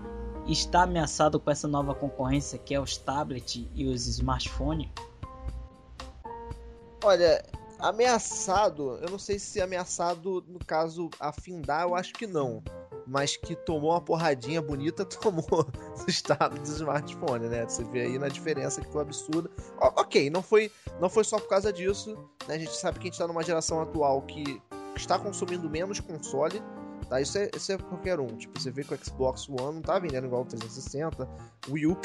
está 0.47 0.83
ameaçado 0.83 1.39
com 1.39 1.51
essa 1.51 1.69
nova 1.69 1.95
concorrência 1.95 2.59
que 2.59 2.75
é 2.75 2.81
os 2.81 2.97
tablets 2.97 3.67
e 3.75 3.87
os 3.87 4.07
smartphones? 4.07 4.89
Olha, 7.05 7.45
ameaçado, 7.79 8.99
eu 9.03 9.11
não 9.11 9.19
sei 9.19 9.39
se 9.39 9.61
ameaçado 9.61 10.45
no 10.47 10.59
caso 10.61 11.11
afindar, 11.19 11.83
eu 11.83 11.95
acho 11.95 12.13
que 12.13 12.27
não. 12.27 12.63
Mas 13.05 13.37
que 13.37 13.57
tomou 13.57 13.91
uma 13.91 14.01
porradinha 14.01 14.63
bonita, 14.63 15.05
tomou 15.07 15.67
no 15.99 16.09
estado 16.09 16.57
do 16.59 16.69
smartphone, 16.69 17.49
né? 17.49 17.65
Você 17.65 17.83
vê 17.85 18.03
aí 18.03 18.19
na 18.19 18.29
diferença 18.29 18.81
que 18.81 18.91
foi 18.91 19.03
absurda. 19.03 19.51
Ok, 19.81 20.31
não 20.31 20.43
foi, 20.43 20.71
não 21.01 21.11
foi 21.11 21.25
só 21.25 21.39
por 21.39 21.49
causa 21.49 21.73
disso. 21.73 22.17
Né? 22.47 22.55
A 22.55 22.59
gente 22.59 22.77
sabe 22.77 22.99
que 23.01 23.05
a 23.05 23.07
gente 23.07 23.15
está 23.15 23.27
numa 23.27 23.43
geração 23.43 23.83
atual 23.83 24.23
que 24.23 24.63
está 24.95 25.19
consumindo 25.19 25.69
menos 25.69 25.99
console 25.99 26.63
Tá? 27.13 27.21
Isso, 27.21 27.37
é, 27.37 27.51
isso 27.55 27.71
é 27.71 27.77
qualquer 27.77 28.19
um. 28.19 28.27
Tipo, 28.29 28.59
você 28.59 28.71
vê 28.71 28.83
que 28.83 28.95
o 28.95 29.05
Xbox 29.05 29.47
One 29.47 29.75
não 29.75 29.83
tá 29.83 29.99
vendendo 29.99 30.25
igual 30.27 30.41
o 30.41 30.47
360, 30.47 31.29
o 31.69 31.73
Wii 31.73 31.87
U, 31.89 31.99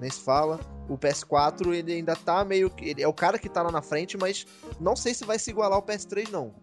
nem 0.00 0.10
se 0.10 0.20
fala. 0.20 0.58
O 0.88 0.96
PS4, 0.96 1.74
ele 1.74 1.92
ainda 1.92 2.16
tá 2.16 2.42
meio 2.42 2.70
que. 2.70 2.88
Ele 2.88 3.02
é 3.02 3.06
o 3.06 3.12
cara 3.12 3.38
que 3.38 3.50
tá 3.50 3.62
lá 3.62 3.70
na 3.70 3.82
frente, 3.82 4.16
mas 4.16 4.46
não 4.80 4.96
sei 4.96 5.12
se 5.12 5.26
vai 5.26 5.38
se 5.38 5.50
igualar 5.50 5.76
ao 5.76 5.82
PS3, 5.82 6.30
não. 6.30 6.54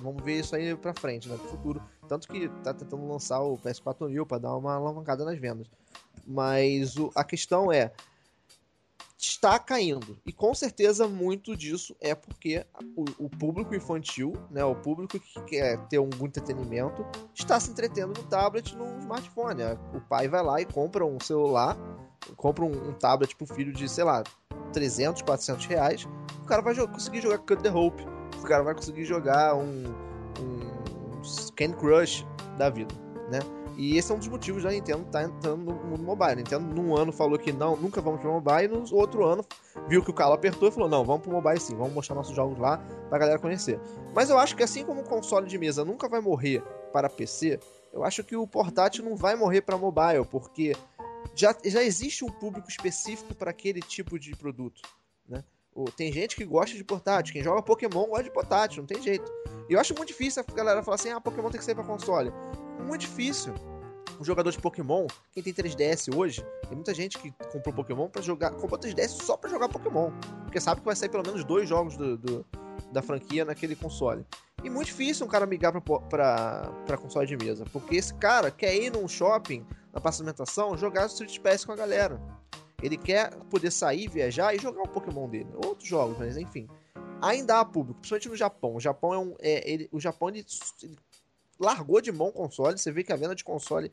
Vamos 0.00 0.22
ver 0.24 0.40
isso 0.40 0.56
aí 0.56 0.74
pra 0.74 0.94
frente, 0.94 1.28
né? 1.28 1.36
Pro 1.36 1.48
futuro. 1.50 1.82
Tanto 2.08 2.26
que 2.26 2.48
tá 2.64 2.72
tentando 2.72 3.06
lançar 3.06 3.40
o 3.40 3.58
PS4 3.58 4.08
New 4.08 4.24
pra 4.24 4.38
dar 4.38 4.56
uma 4.56 4.76
alavancada 4.76 5.22
nas 5.22 5.38
vendas. 5.38 5.66
Mas 6.26 6.96
o, 6.96 7.10
a 7.14 7.22
questão 7.22 7.70
é 7.70 7.92
está 9.20 9.58
caindo. 9.58 10.18
E 10.24 10.32
com 10.32 10.54
certeza 10.54 11.06
muito 11.06 11.56
disso 11.56 11.94
é 12.00 12.14
porque 12.14 12.64
o, 12.96 13.04
o, 13.26 13.28
público 13.28 13.74
infantil, 13.74 14.32
né, 14.50 14.64
o 14.64 14.74
público 14.74 15.20
que 15.20 15.40
quer 15.42 15.78
ter 15.88 15.98
um 15.98 16.08
bom 16.08 16.26
entretenimento, 16.26 17.04
está 17.34 17.60
se 17.60 17.70
entretendo 17.70 18.18
no 18.18 18.28
tablet, 18.28 18.74
no 18.74 18.98
smartphone. 18.98 19.62
O 19.94 20.00
pai 20.00 20.26
vai 20.26 20.42
lá 20.42 20.60
e 20.60 20.64
compra 20.64 21.04
um 21.04 21.20
celular, 21.20 21.76
compra 22.36 22.64
um, 22.64 22.90
um 22.90 22.92
tablet 22.94 23.36
pro 23.36 23.46
filho 23.46 23.72
de, 23.72 23.88
sei 23.88 24.04
lá, 24.04 24.22
300, 24.72 25.22
400 25.22 25.66
reais, 25.66 26.08
o 26.42 26.46
cara 26.46 26.62
vai 26.62 26.74
conseguir 26.74 27.20
jogar 27.20 27.38
Cut 27.38 27.62
the 27.62 27.70
Hope, 27.70 28.02
o 28.38 28.42
cara 28.42 28.62
vai 28.62 28.74
conseguir 28.74 29.04
jogar 29.04 29.54
um, 29.54 29.84
um 30.40 31.22
Candy 31.56 31.76
Crush 31.76 32.26
da 32.56 32.70
vida, 32.70 32.94
né? 33.30 33.40
E 33.80 33.96
esse 33.96 34.12
é 34.12 34.14
um 34.14 34.18
dos 34.18 34.28
motivos 34.28 34.62
da 34.62 34.70
Nintendo 34.70 35.06
estar 35.06 35.22
tá 35.22 35.24
entrando 35.24 35.64
no 35.64 35.72
mundo 35.72 36.02
mobile. 36.02 36.32
A 36.32 36.34
Nintendo, 36.34 36.74
num 36.74 36.94
ano, 36.94 37.10
falou 37.10 37.38
que 37.38 37.50
não, 37.50 37.74
nunca 37.74 38.02
vamos 38.02 38.20
para 38.20 38.28
mobile, 38.28 38.64
e 38.64 38.68
no 38.68 38.94
outro 38.94 39.24
ano, 39.24 39.42
viu 39.88 40.04
que 40.04 40.10
o 40.10 40.12
calo 40.12 40.34
apertou 40.34 40.68
e 40.68 40.70
falou: 40.70 40.86
não, 40.86 41.02
vamos 41.02 41.22
para 41.22 41.32
mobile 41.32 41.58
sim, 41.58 41.74
vamos 41.74 41.94
mostrar 41.94 42.14
nossos 42.14 42.36
jogos 42.36 42.58
lá 42.58 42.76
para 43.08 43.16
a 43.16 43.18
galera 43.18 43.38
conhecer. 43.38 43.80
Mas 44.14 44.28
eu 44.28 44.36
acho 44.36 44.54
que 44.54 44.62
assim 44.62 44.84
como 44.84 45.00
o 45.00 45.04
console 45.04 45.46
de 45.46 45.56
mesa 45.56 45.82
nunca 45.82 46.10
vai 46.10 46.20
morrer 46.20 46.62
para 46.92 47.08
PC, 47.08 47.58
eu 47.90 48.04
acho 48.04 48.22
que 48.22 48.36
o 48.36 48.46
portátil 48.46 49.02
não 49.02 49.16
vai 49.16 49.34
morrer 49.34 49.62
para 49.62 49.78
mobile, 49.78 50.26
porque 50.30 50.76
já, 51.34 51.56
já 51.64 51.82
existe 51.82 52.22
um 52.22 52.30
público 52.30 52.68
específico 52.68 53.34
para 53.34 53.50
aquele 53.50 53.80
tipo 53.80 54.18
de 54.18 54.36
produto. 54.36 54.82
Né? 55.26 55.42
Tem 55.96 56.12
gente 56.12 56.36
que 56.36 56.44
gosta 56.44 56.76
de 56.76 56.84
portátil, 56.84 57.32
quem 57.32 57.42
joga 57.42 57.62
Pokémon 57.62 58.08
gosta 58.08 58.24
de 58.24 58.30
portátil, 58.30 58.82
não 58.82 58.86
tem 58.86 59.00
jeito. 59.00 59.32
E 59.70 59.72
eu 59.72 59.80
acho 59.80 59.94
muito 59.94 60.08
difícil 60.08 60.44
a 60.46 60.52
galera 60.52 60.82
falar 60.82 60.96
assim: 60.96 61.08
ah, 61.08 61.18
Pokémon 61.20 61.48
tem 61.48 61.58
que 61.58 61.64
sair 61.64 61.74
para 61.74 61.84
console. 61.84 62.30
Muito 62.86 63.00
difícil. 63.00 63.54
Um 64.20 64.24
jogador 64.24 64.50
de 64.50 64.58
Pokémon, 64.58 65.06
quem 65.32 65.42
tem 65.42 65.54
3DS 65.54 66.14
hoje, 66.14 66.44
tem 66.68 66.74
muita 66.74 66.92
gente 66.92 67.16
que 67.18 67.32
comprou 67.50 67.74
Pokémon 67.74 68.06
para 68.06 68.20
jogar. 68.20 68.50
Comprou 68.50 68.78
3DS 68.78 69.08
só 69.08 69.34
para 69.34 69.48
jogar 69.48 69.70
Pokémon. 69.70 70.12
Porque 70.42 70.60
sabe 70.60 70.82
que 70.82 70.84
vai 70.84 70.94
sair 70.94 71.08
pelo 71.08 71.24
menos 71.24 71.42
dois 71.42 71.66
jogos 71.66 71.96
do, 71.96 72.18
do 72.18 72.46
da 72.92 73.00
franquia 73.00 73.46
naquele 73.46 73.74
console. 73.74 74.26
E 74.62 74.68
muito 74.68 74.88
difícil 74.88 75.24
um 75.24 75.28
cara 75.28 75.46
migrar 75.46 75.72
pra, 75.72 76.00
pra, 76.00 76.72
pra 76.84 76.98
console 76.98 77.26
de 77.26 77.36
mesa. 77.36 77.64
Porque 77.72 77.96
esse 77.96 78.12
cara 78.12 78.50
quer 78.50 78.76
ir 78.76 78.92
num 78.92 79.08
shopping, 79.08 79.64
na 79.90 80.00
praça 80.00 80.18
de 80.18 80.24
alimentação, 80.24 80.76
jogar 80.76 81.06
Street 81.06 81.38
Pass 81.40 81.64
com 81.64 81.72
a 81.72 81.76
galera. 81.76 82.20
Ele 82.82 82.98
quer 82.98 83.34
poder 83.50 83.70
sair, 83.70 84.06
viajar 84.06 84.54
e 84.54 84.58
jogar 84.58 84.82
o 84.82 84.88
Pokémon 84.88 85.30
dele. 85.30 85.48
Outros 85.64 85.88
jogos, 85.88 86.18
mas 86.18 86.36
enfim. 86.36 86.68
Ainda 87.22 87.60
há 87.60 87.64
público, 87.64 88.00
principalmente 88.00 88.28
no 88.28 88.36
Japão. 88.36 88.74
O 88.74 88.80
Japão 88.80 89.14
é 89.14 89.18
um. 89.18 89.34
É, 89.40 89.70
ele, 89.70 89.88
o 89.90 90.00
Japão 90.00 90.28
ele, 90.28 90.44
ele 90.82 90.98
largou 91.60 92.00
de 92.00 92.10
mão 92.10 92.28
o 92.28 92.32
console. 92.32 92.78
Você 92.78 92.90
vê 92.90 93.04
que 93.04 93.12
a 93.12 93.16
venda 93.16 93.34
de 93.34 93.44
console 93.44 93.92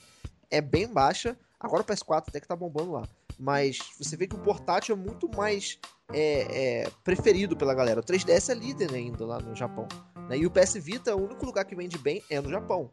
é 0.49 0.61
bem 0.61 0.87
baixa. 0.87 1.37
Agora 1.59 1.81
o 1.81 1.85
PS4 1.85 2.25
até 2.29 2.39
que 2.39 2.47
tá 2.47 2.55
bombando 2.55 2.93
lá. 2.93 3.07
Mas 3.37 3.79
você 3.99 4.15
vê 4.15 4.25
que 4.25 4.35
o 4.35 4.39
portátil 4.39 4.95
é 4.95 4.97
muito 4.97 5.29
mais 5.35 5.77
é, 6.11 6.83
é, 6.83 6.91
preferido 7.03 7.55
pela 7.55 7.75
galera. 7.75 7.99
O 7.99 8.03
3DS 8.03 8.49
é 8.49 8.55
líder 8.55 8.93
ainda 8.93 9.25
lá 9.25 9.39
no 9.39 9.55
Japão. 9.55 9.87
Né? 10.29 10.37
E 10.37 10.45
o 10.45 10.51
PS 10.51 10.75
Vita, 10.75 11.15
o 11.15 11.23
único 11.23 11.45
lugar 11.45 11.65
que 11.65 11.75
vende 11.75 11.97
bem 11.97 12.23
é 12.29 12.41
no 12.41 12.49
Japão. 12.49 12.89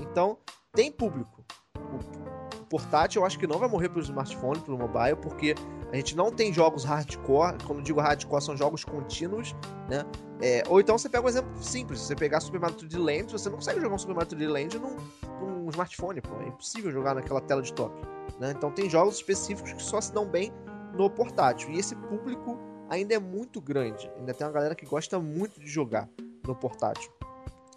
Então, 0.00 0.38
tem 0.72 0.90
público. 0.92 1.44
O 1.76 2.37
portátil 2.68 3.22
eu 3.22 3.26
acho 3.26 3.38
que 3.38 3.46
não 3.46 3.58
vai 3.58 3.68
morrer 3.68 3.88
pro 3.88 4.00
smartphone, 4.00 4.60
pro 4.60 4.76
mobile, 4.76 5.16
porque 5.20 5.54
a 5.92 5.96
gente 5.96 6.16
não 6.16 6.30
tem 6.30 6.52
jogos 6.52 6.84
hardcore. 6.84 7.56
Quando 7.66 7.82
digo 7.82 8.00
hardcore, 8.00 8.42
são 8.42 8.56
jogos 8.56 8.84
contínuos, 8.84 9.54
né? 9.88 10.04
É, 10.40 10.62
ou 10.68 10.80
então 10.80 10.96
você 10.96 11.08
pega 11.08 11.24
um 11.24 11.28
exemplo 11.28 11.50
simples. 11.62 12.00
Você 12.00 12.14
pegar 12.14 12.40
Super 12.40 12.60
Mario 12.60 12.76
3D 12.76 12.98
Land, 12.98 13.32
você 13.32 13.48
não 13.48 13.56
consegue 13.56 13.80
jogar 13.80 13.94
um 13.94 13.98
Super 13.98 14.14
Mario 14.14 14.36
3D 14.36 14.48
Land 14.48 14.78
num, 14.78 14.96
num 15.40 15.68
smartphone, 15.70 16.20
pô. 16.20 16.40
É 16.40 16.48
impossível 16.48 16.90
jogar 16.90 17.14
naquela 17.14 17.40
tela 17.40 17.62
de 17.62 17.72
toque. 17.72 18.00
Né? 18.38 18.52
Então 18.56 18.70
tem 18.70 18.88
jogos 18.88 19.16
específicos 19.16 19.72
que 19.72 19.82
só 19.82 20.00
se 20.00 20.12
dão 20.12 20.26
bem 20.26 20.52
no 20.94 21.08
portátil. 21.10 21.70
E 21.70 21.78
esse 21.78 21.94
público 21.94 22.58
ainda 22.88 23.14
é 23.14 23.18
muito 23.18 23.60
grande. 23.60 24.10
Ainda 24.18 24.34
tem 24.34 24.46
uma 24.46 24.52
galera 24.52 24.74
que 24.74 24.86
gosta 24.86 25.18
muito 25.18 25.58
de 25.60 25.66
jogar 25.66 26.08
no 26.46 26.54
portátil. 26.54 27.10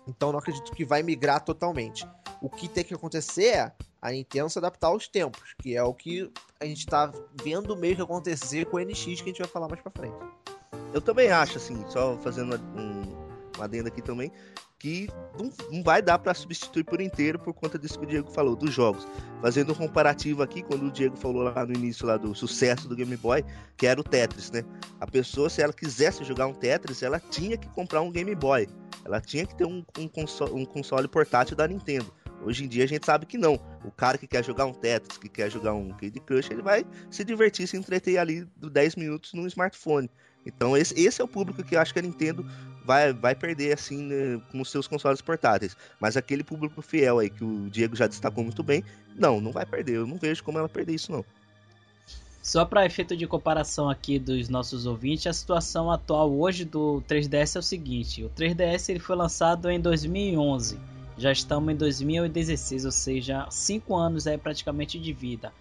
Então 0.07 0.31
não 0.31 0.39
acredito 0.39 0.71
que 0.71 0.83
vai 0.83 1.01
migrar 1.01 1.43
totalmente. 1.43 2.07
O 2.41 2.49
que 2.49 2.67
tem 2.67 2.83
que 2.83 2.93
acontecer 2.93 3.45
é 3.45 3.71
a 4.01 4.11
Nintendo 4.11 4.49
se 4.49 4.57
adaptar 4.57 4.87
aos 4.87 5.07
tempos, 5.07 5.53
que 5.61 5.75
é 5.75 5.83
o 5.83 5.93
que 5.93 6.31
a 6.59 6.65
gente 6.65 6.79
está 6.79 7.11
vendo 7.43 7.75
meio 7.75 7.95
que 7.95 8.01
acontecer 8.01 8.65
com 8.65 8.77
o 8.77 8.79
NX, 8.79 9.03
que 9.03 9.11
a 9.11 9.25
gente 9.27 9.39
vai 9.39 9.47
falar 9.47 9.67
mais 9.67 9.81
para 9.81 9.91
frente. 9.91 10.15
Eu 10.93 11.01
também 11.01 11.29
acho, 11.29 11.57
assim, 11.57 11.83
só 11.87 12.17
fazendo 12.17 12.55
um, 12.75 13.01
uma 13.55 13.65
adenda 13.65 13.89
aqui 13.89 14.01
também, 14.01 14.31
que 14.79 15.07
não, 15.37 15.51
não 15.71 15.83
vai 15.83 16.01
dar 16.01 16.17
para 16.17 16.33
substituir 16.33 16.83
por 16.83 16.99
inteiro 16.99 17.37
por 17.37 17.53
conta 17.53 17.77
disso 17.77 17.99
que 17.99 18.05
o 18.05 18.07
Diego 18.07 18.31
falou, 18.31 18.55
dos 18.55 18.73
jogos. 18.73 19.07
Fazendo 19.39 19.73
um 19.73 19.75
comparativo 19.75 20.41
aqui, 20.41 20.63
quando 20.63 20.87
o 20.87 20.91
Diego 20.91 21.15
falou 21.15 21.43
lá 21.43 21.63
no 21.63 21.73
início 21.73 22.07
lá 22.07 22.17
do 22.17 22.33
sucesso 22.33 22.89
do 22.89 22.95
Game 22.95 23.15
Boy, 23.15 23.45
que 23.77 23.85
era 23.85 24.01
o 24.01 24.03
Tetris, 24.03 24.49
né? 24.49 24.63
A 24.99 25.05
pessoa, 25.05 25.49
se 25.49 25.61
ela 25.61 25.71
quisesse 25.71 26.23
jogar 26.23 26.47
um 26.47 26.53
Tetris, 26.53 27.03
ela 27.03 27.19
tinha 27.19 27.57
que 27.57 27.67
comprar 27.69 28.01
um 28.01 28.11
Game 28.11 28.33
Boy. 28.33 28.67
Ela 29.05 29.21
tinha 29.21 29.45
que 29.45 29.55
ter 29.55 29.65
um, 29.65 29.85
um, 29.99 30.07
console, 30.07 30.51
um 30.53 30.65
console 30.65 31.07
portátil 31.07 31.55
da 31.55 31.67
Nintendo. 31.67 32.11
Hoje 32.43 32.63
em 32.63 32.67
dia 32.67 32.83
a 32.83 32.87
gente 32.87 33.05
sabe 33.05 33.25
que 33.25 33.37
não. 33.37 33.59
O 33.83 33.91
cara 33.91 34.17
que 34.17 34.27
quer 34.27 34.43
jogar 34.43 34.65
um 34.65 34.73
Tetris, 34.73 35.17
que 35.17 35.29
quer 35.29 35.49
jogar 35.49 35.73
um 35.73 35.89
Candy 35.89 36.19
Crush, 36.19 36.51
ele 36.51 36.61
vai 36.61 36.85
se 37.09 37.23
divertir, 37.23 37.67
se 37.67 37.77
entreter 37.77 38.17
ali 38.17 38.47
10 38.57 38.95
minutos 38.95 39.33
no 39.33 39.45
smartphone. 39.47 40.09
Então 40.45 40.75
esse, 40.75 40.99
esse 40.99 41.21
é 41.21 41.23
o 41.23 41.27
público 41.27 41.63
que 41.63 41.75
eu 41.75 41.79
acho 41.79 41.93
que 41.93 41.99
a 41.99 42.01
Nintendo 42.01 42.45
vai, 42.83 43.13
vai 43.13 43.35
perder 43.35 43.73
assim 43.73 44.03
né, 44.03 44.41
com 44.51 44.59
os 44.61 44.71
seus 44.71 44.87
consoles 44.87 45.21
portáteis. 45.21 45.77
Mas 45.99 46.17
aquele 46.17 46.43
público 46.43 46.81
fiel 46.81 47.19
aí 47.19 47.29
que 47.29 47.43
o 47.43 47.69
Diego 47.69 47.95
já 47.95 48.07
destacou 48.07 48.43
muito 48.43 48.63
bem, 48.63 48.83
não, 49.15 49.39
não 49.39 49.51
vai 49.51 49.65
perder. 49.65 49.97
Eu 49.97 50.07
não 50.07 50.17
vejo 50.17 50.43
como 50.43 50.57
ela 50.57 50.69
perder 50.69 50.95
isso 50.95 51.11
não. 51.11 51.23
Só 52.41 52.65
para 52.65 52.85
efeito 52.85 53.15
de 53.15 53.27
comparação 53.27 53.87
aqui 53.87 54.17
dos 54.17 54.49
nossos 54.49 54.87
ouvintes, 54.87 55.27
a 55.27 55.33
situação 55.33 55.91
atual 55.91 56.31
hoje 56.33 56.65
do 56.65 57.03
3DS 57.07 57.55
é 57.55 57.59
o 57.59 57.61
seguinte: 57.61 58.23
o 58.23 58.29
3DS 58.29 58.89
ele 58.89 58.99
foi 58.99 59.15
lançado 59.15 59.69
em 59.69 59.79
2011, 59.79 60.79
já 61.21 61.31
estamos 61.31 61.71
em 61.71 61.77
2016, 61.77 62.85
ou 62.85 62.91
seja, 62.91 63.45
5 63.49 63.95
anos 63.95 64.25
é 64.25 64.37
praticamente 64.37 64.99
de 64.99 65.13
vida. 65.13 65.53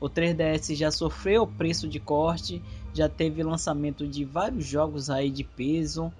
O 0.00 0.08
3DS 0.08 0.76
já 0.76 0.92
sofreu 0.92 1.44
preço 1.44 1.88
de 1.88 1.98
corte, 1.98 2.62
já 2.94 3.08
teve 3.08 3.42
lançamento 3.42 4.06
de 4.06 4.24
vários 4.24 4.64
jogos 4.64 5.10
aí 5.10 5.28
de 5.28 5.42
peso 5.42 6.12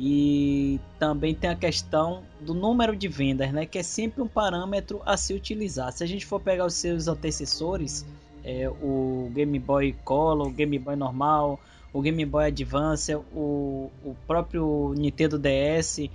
e 0.00 0.80
também 0.98 1.34
tem 1.34 1.50
a 1.50 1.54
questão 1.54 2.22
do 2.40 2.54
número 2.54 2.96
de 2.96 3.06
vendas, 3.06 3.52
né, 3.52 3.66
que 3.66 3.78
é 3.78 3.82
sempre 3.82 4.22
um 4.22 4.28
parâmetro 4.28 5.02
a 5.04 5.16
se 5.18 5.34
utilizar. 5.34 5.92
Se 5.92 6.02
a 6.02 6.06
gente 6.06 6.24
for 6.24 6.40
pegar 6.40 6.64
os 6.64 6.74
seus 6.74 7.06
antecessores, 7.06 8.06
é, 8.42 8.66
o 8.68 9.30
Game 9.34 9.58
Boy 9.58 9.94
Color, 10.04 10.46
o 10.46 10.50
Game 10.50 10.78
Boy 10.78 10.96
normal, 10.96 11.60
o 11.92 12.00
Game 12.00 12.24
Boy 12.24 12.46
Advance, 12.46 13.14
o, 13.14 13.90
o 14.02 14.16
próprio 14.26 14.94
Nintendo 14.96 15.38
DS, 15.38 16.08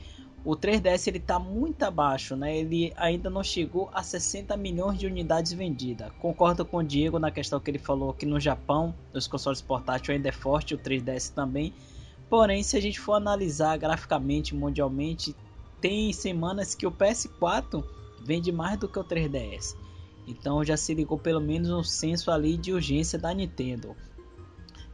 o 0.45 0.55
3DS 0.55 1.07
ele 1.07 1.17
está 1.17 1.39
muito 1.39 1.83
abaixo, 1.83 2.35
né? 2.35 2.57
Ele 2.57 2.93
ainda 2.95 3.29
não 3.29 3.43
chegou 3.43 3.89
a 3.93 4.03
60 4.03 4.55
milhões 4.57 4.99
de 4.99 5.07
unidades 5.07 5.53
vendidas. 5.53 6.11
Concordo 6.19 6.65
com 6.65 6.77
o 6.77 6.83
Diego 6.83 7.17
na 7.17 7.31
questão 7.31 7.59
que 7.59 7.71
ele 7.71 7.79
falou 7.79 8.13
que 8.13 8.25
no 8.25 8.39
Japão 8.39 8.93
os 9.13 9.27
consoles 9.27 9.61
portáteis 9.61 10.17
ainda 10.17 10.29
é 10.29 10.33
forte, 10.33 10.75
o 10.75 10.77
3DS 10.77 11.33
também, 11.33 11.73
Porém, 12.33 12.63
se 12.63 12.75
a 12.75 12.81
gente 12.81 12.99
for 12.99 13.13
analisar 13.13 13.77
graficamente, 13.77 14.55
mundialmente, 14.55 15.35
tem 15.79 16.11
semanas 16.11 16.73
que 16.73 16.87
o 16.87 16.91
PS4 16.91 17.83
vende 18.25 18.51
mais 18.51 18.79
do 18.79 18.87
que 18.87 18.97
o 18.97 19.03
3DS. 19.03 19.75
Então 20.25 20.63
já 20.63 20.75
se 20.75 20.95
ligou 20.95 21.19
pelo 21.19 21.39
menos 21.39 21.69
um 21.69 21.83
senso 21.83 22.31
ali 22.31 22.57
de 22.57 22.73
urgência 22.73 23.19
da 23.19 23.31
Nintendo. 23.31 23.95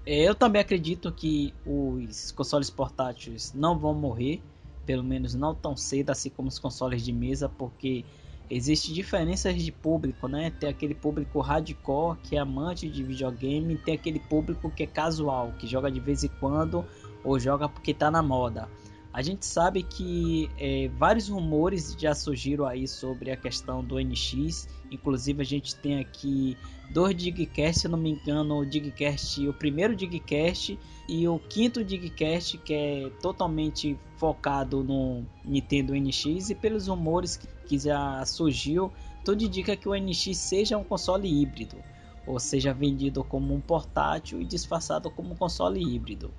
É, 0.05 0.27
eu 0.27 0.35
também 0.35 0.62
acredito 0.62 1.13
que 1.13 1.53
os 1.65 2.33
consoles 2.33 2.69
portáteis 2.69 3.53
não 3.53 3.79
vão 3.79 3.93
morrer, 3.93 4.41
pelo 4.89 5.04
menos 5.04 5.36
não 5.36 5.54
tão 5.54 5.78
cedo 5.78 6.10
assim 6.10 6.32
como 6.32 6.47
os 6.47 6.58
consoles 6.58 7.06
de 7.06 7.13
mesa, 7.13 7.47
porque 7.47 8.04
existe 8.49 8.91
diferenças 8.91 9.62
de 9.63 9.71
público, 9.71 10.28
né? 10.28 10.49
Tem 10.49 10.67
aquele 10.67 10.95
público 10.95 11.41
hardcore 11.41 12.17
que 12.23 12.36
é 12.36 12.39
amante 12.39 12.89
de 12.89 13.04
videogame, 13.04 13.78
tem 13.78 13.93
aquele 13.93 14.19
público 14.19 14.71
que 14.71 14.82
é 14.82 14.88
casual, 14.88 15.54
que 15.60 15.67
joga 15.67 15.91
de 15.91 15.99
vez 15.99 16.23
em 16.23 16.32
quando 16.39 16.84
ou 17.23 17.39
joga 17.39 17.69
porque 17.69 17.93
tá 17.93 18.10
na 18.10 18.23
moda. 18.23 18.67
A 19.12 19.24
gente 19.24 19.43
sabe 19.45 19.82
que 19.82 20.50
é, 20.58 20.88
vários 20.89 21.30
rumores 21.30 21.95
já 21.98 22.13
surgiram 22.13 22.65
aí 22.65 22.88
sobre 22.88 23.32
a 23.32 23.38
questão 23.38 23.84
do 23.84 24.00
NX. 24.00 24.67
Inclusive 24.91 25.41
a 25.41 25.45
gente 25.45 25.76
tem 25.76 26.00
aqui 26.00 26.56
dois 26.93 27.15
Digcast, 27.15 27.82
se 27.82 27.88
não 27.88 27.98
me 27.98 28.12
engano, 28.12 28.60
o 28.60 28.65
Digcast, 28.65 29.48
o 29.48 29.54
primeiro 29.54 29.95
Digcast 29.95 30.78
e 31.08 31.28
o 31.28 31.39
quinto 31.39 31.84
Digcast 31.84 32.58
que 32.60 32.74
é 32.74 33.12
totalmente 33.19 33.98
focado 34.17 34.84
no 34.84 35.26
Nintendo 35.43 35.95
NX 35.95 36.52
e 36.52 36.56
pelos 36.56 36.88
rumores 36.88 37.39
que 37.67 37.80
já 37.80 38.24
surgiu, 38.26 38.91
tudo 39.26 39.43
indica 39.43 39.76
que 39.76 39.89
o 39.89 39.95
NX 39.95 40.38
seja 40.38 40.78
um 40.78 40.84
console 40.84 41.28
híbrido, 41.28 41.78
ou 42.28 42.39
seja, 42.39 42.74
vendido 42.74 43.24
como 43.24 43.56
um 43.56 43.62
portátil 43.62 44.39
e 44.39 44.45
disfarçado 44.45 45.10
como 45.10 45.34
um 45.34 45.36
console 45.36 45.82
híbrido. 45.82 46.32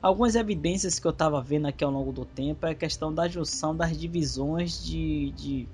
Algumas 0.00 0.36
evidências 0.36 0.98
que 0.98 1.06
eu 1.06 1.10
estava 1.10 1.40
vendo 1.40 1.66
aqui 1.66 1.82
ao 1.82 1.90
longo 1.90 2.12
do 2.12 2.24
tempo 2.24 2.64
é 2.66 2.70
a 2.70 2.74
questão 2.74 3.12
da 3.12 3.26
junção 3.26 3.76
das 3.76 3.98
divisões 3.98 4.82
de, 4.84 5.32
de, 5.32 5.68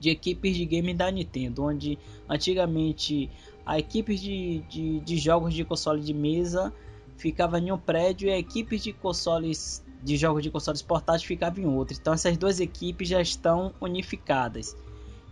de 0.00 0.10
equipes 0.10 0.56
de 0.56 0.64
game 0.64 0.94
da 0.94 1.10
Nintendo, 1.10 1.64
onde 1.64 1.98
antigamente 2.26 3.30
a 3.66 3.78
equipe 3.78 4.16
de, 4.16 4.62
de, 4.70 5.00
de 5.00 5.18
jogos 5.18 5.52
de 5.52 5.64
console 5.64 6.02
de 6.02 6.14
mesa 6.14 6.72
ficava 7.18 7.58
em 7.58 7.70
um 7.70 7.78
prédio 7.78 8.28
e 8.28 8.32
a 8.32 8.38
equipe 8.38 8.78
de 8.78 8.92
consoles 8.94 9.82
de 10.02 10.16
jogos 10.16 10.42
de 10.42 10.50
consoles 10.50 10.80
portáteis 10.80 11.22
ficava 11.22 11.60
em 11.60 11.66
outro. 11.66 11.96
Então 12.00 12.14
essas 12.14 12.38
duas 12.38 12.58
equipes 12.58 13.08
já 13.08 13.20
estão 13.20 13.72
unificadas. 13.80 14.74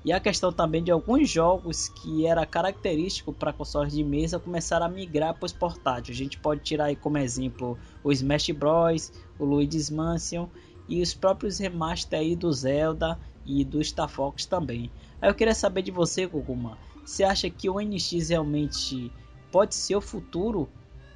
E 0.03 0.13
a 0.13 0.21
questão 0.21 0.51
também 0.51 0.83
de 0.83 0.91
alguns 0.91 1.29
jogos 1.29 1.89
que 1.89 2.27
era 2.27 2.47
característico 2.47 3.33
para 3.33 3.53
consoles 3.53 3.93
de 3.93 4.03
mesa 4.03 4.39
começaram 4.39 4.87
a 4.87 4.89
migrar 4.89 5.35
para 5.35 5.45
os 5.45 5.53
portáteis. 5.53 6.17
A 6.17 6.19
gente 6.19 6.39
pode 6.39 6.63
tirar 6.63 6.87
aí 6.87 6.97
como 6.97 7.19
exemplo 7.19 7.79
o 8.03 8.11
Smash 8.11 8.51
Bros, 8.51 9.13
o 9.39 9.45
Luigi's 9.45 9.91
Mansion 9.91 10.49
e 10.89 11.03
os 11.03 11.13
próprios 11.13 11.59
remaster 11.59 12.19
aí 12.19 12.35
do 12.35 12.51
Zelda 12.51 13.19
e 13.45 13.63
do 13.63 13.83
Star 13.85 14.09
Fox 14.09 14.47
também. 14.47 14.91
Aí 15.21 15.29
eu 15.29 15.35
queria 15.35 15.55
saber 15.55 15.83
de 15.83 15.91
você, 15.91 16.27
Guguma, 16.27 16.79
você 17.05 17.23
acha 17.23 17.51
que 17.51 17.69
o 17.69 17.79
NX 17.79 18.31
realmente 18.31 19.13
pode 19.53 19.75
ser 19.75 19.97
o 19.97 20.01
futuro 20.01 20.69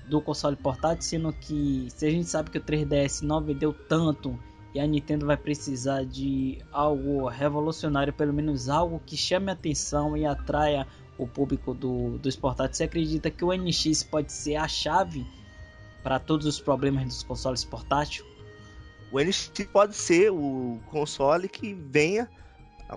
do 0.07 0.21
console 0.21 0.57
portátil, 0.57 1.03
sendo 1.03 1.33
que 1.33 1.87
se 1.89 2.07
a 2.07 2.11
gente 2.11 2.29
sabe 2.29 2.51
que 2.51 2.59
o 2.59 2.61
3DS 2.61 3.23
não 3.23 3.41
vendeu 3.41 3.73
tanto 3.73 4.39
e 4.75 4.81
a 4.81 4.87
Nintendo 4.87 5.25
vai 5.25 5.37
precisar 5.37 6.05
de 6.05 6.59
algo 6.73 7.29
revolucionário, 7.29 8.13
pelo 8.13 8.33
menos 8.33 8.69
algo 8.69 9.01
que 9.07 9.17
chame 9.17 9.51
a 9.51 9.55
atenção 9.55 10.17
e 10.17 10.27
atraia 10.27 10.87
o 11.17 11.29
público 11.29 11.73
do, 11.73 12.19
dos 12.19 12.35
portáteis. 12.35 12.79
Você 12.79 12.85
acredita 12.85 13.31
que 13.31 13.45
o 13.45 13.53
NX 13.53 14.03
pode 14.03 14.33
ser 14.33 14.57
a 14.57 14.67
chave 14.67 15.25
para 16.03 16.19
todos 16.19 16.45
os 16.45 16.61
problemas 16.61 17.05
dos 17.05 17.23
consoles 17.23 17.65
portáteis? 17.65 18.25
O 19.13 19.21
NX 19.21 19.53
pode 19.73 19.95
ser 19.95 20.33
o 20.33 20.81
console 20.91 21.49
que 21.49 21.73
venha 21.73 22.29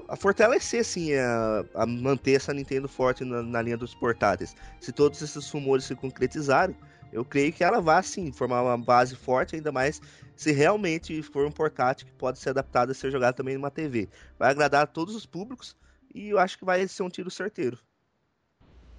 a, 0.08 0.16
fortalecer 0.16 0.82
assim, 0.82 1.14
a, 1.14 1.64
a, 1.76 1.86
manter 1.86 2.34
essa 2.34 2.54
Nintendo 2.54 2.88
forte 2.88 3.24
na, 3.24 3.44
na, 3.44 3.62
linha 3.62 3.78
dos 3.78 3.94
portáteis. 3.94 4.56
Se 4.82 4.92
todos 4.92 5.22
esses 5.22 5.48
rumores 5.52 5.86
se 5.86 5.96
concretizarem, 5.96 6.76
eu 7.14 7.24
creio 7.24 7.54
que 7.54 7.64
ela 7.64 7.80
vai 7.80 8.02
sim 8.02 8.32
formar 8.32 8.64
uma 8.64 8.78
base 8.78 9.16
forte, 9.16 9.56
ainda 9.56 9.72
mais 9.72 10.02
se 10.38 10.52
realmente 10.52 11.22
for 11.24 11.46
um 11.46 11.52
portátil 11.52 12.08
que 12.08 12.14
pode 12.14 12.40
ser 12.40 12.52
adaptado 12.52 12.92
a 12.92 12.94
ser 12.94 13.12
jogado 13.12 13.36
também 13.36 13.56
numa 13.56 13.72
TV. 13.72 14.08
Vai 14.38 14.52
agradar 14.52 14.84
a 14.84 14.88
todos 14.88 15.16
os 15.16 15.26
públicos 15.26 15.76
e 16.14 16.30
eu 16.30 16.40
acho 16.40 16.58
que 16.58 16.64
vai 16.64 16.88
ser 16.88 17.04
um 17.04 17.10
tiro 17.10 17.30
certeiro. 17.30 17.78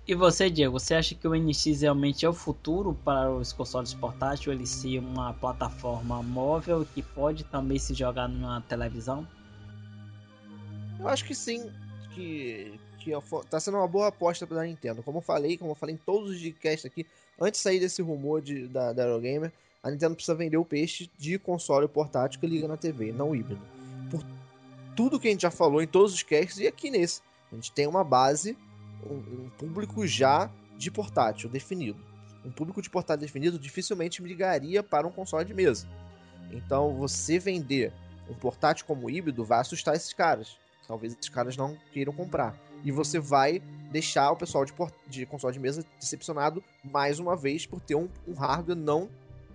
E 0.06 0.14
você, 0.14 0.48
Diego, 0.48 0.80
você 0.80 0.94
acha 0.94 1.14
que 1.14 1.28
o 1.28 1.34
NX 1.34 1.82
realmente 1.82 2.24
é 2.24 2.28
o 2.28 2.32
futuro 2.32 2.94
para 3.04 3.30
os 3.30 3.52
consoles 3.52 3.92
portáteis? 3.92 4.46
Ele 4.46 4.66
ser 4.66 4.98
uma 4.98 5.34
plataforma 5.34 6.22
móvel 6.22 6.86
que 6.94 7.02
pode 7.02 7.44
também 7.44 7.78
se 7.78 7.92
jogar 7.92 8.26
numa 8.26 8.62
televisão? 8.62 9.28
Eu 10.98 11.06
acho 11.06 11.24
que 11.26 11.34
sim, 11.34 11.70
que, 12.14 12.72
que 12.98 13.12
tá 13.50 13.60
sendo 13.60 13.76
uma 13.76 13.86
boa 13.86 14.08
aposta 14.08 14.46
para 14.46 14.62
a 14.62 14.64
Nintendo. 14.64 15.02
Como 15.02 15.18
eu 15.18 15.22
falei, 15.22 15.58
como 15.58 15.72
eu 15.72 15.76
falei 15.76 15.94
em 15.94 15.98
todos 15.98 16.30
os 16.30 16.38
podcasts 16.38 16.86
aqui, 16.86 17.06
antes 17.38 17.60
de 17.60 17.64
sair 17.64 17.78
desse 17.78 18.00
rumor 18.00 18.40
de, 18.40 18.66
da, 18.66 18.94
da 18.94 19.02
Eurogamer, 19.04 19.52
a 19.82 19.90
Nintendo 19.90 20.14
precisa 20.14 20.34
vender 20.34 20.56
o 20.56 20.64
peixe 20.64 21.10
de 21.16 21.38
console 21.38 21.86
portátil 21.88 22.40
que 22.40 22.46
liga 22.46 22.66
na 22.66 22.76
TV, 22.76 23.12
não 23.12 23.34
híbrido. 23.34 23.62
Por 24.10 24.24
tudo 24.96 25.20
que 25.20 25.28
a 25.28 25.30
gente 25.30 25.42
já 25.42 25.50
falou 25.50 25.80
em 25.80 25.86
todos 25.86 26.12
os 26.12 26.22
casts 26.22 26.58
e 26.58 26.66
aqui 26.66 26.90
nesse. 26.90 27.22
A 27.52 27.54
gente 27.54 27.72
tem 27.72 27.86
uma 27.86 28.02
base, 28.02 28.56
um, 29.08 29.44
um 29.44 29.50
público 29.50 30.06
já 30.06 30.50
de 30.76 30.90
portátil 30.90 31.48
definido. 31.48 31.98
Um 32.44 32.50
público 32.50 32.82
de 32.82 32.90
portátil 32.90 33.26
definido 33.26 33.58
dificilmente 33.58 34.22
ligaria 34.22 34.82
para 34.82 35.06
um 35.06 35.12
console 35.12 35.44
de 35.44 35.54
mesa. 35.54 35.88
Então, 36.50 36.94
você 36.94 37.38
vender 37.38 37.92
um 38.28 38.34
portátil 38.34 38.86
como 38.86 39.08
híbrido 39.08 39.44
vai 39.44 39.60
assustar 39.60 39.94
esses 39.94 40.12
caras. 40.12 40.56
Talvez 40.86 41.12
esses 41.12 41.28
caras 41.28 41.56
não 41.56 41.76
queiram 41.92 42.12
comprar. 42.12 42.58
E 42.84 42.90
você 42.90 43.18
vai 43.18 43.60
deixar 43.90 44.30
o 44.30 44.36
pessoal 44.36 44.64
de, 44.64 44.72
de 45.06 45.26
console 45.26 45.52
de 45.52 45.60
mesa 45.60 45.84
decepcionado 45.98 46.62
mais 46.82 47.18
uma 47.18 47.36
vez 47.36 47.66
por 47.66 47.80
ter 47.80 47.94
um, 47.94 48.08
um 48.26 48.34
hardware 48.34 48.76
não 48.76 49.08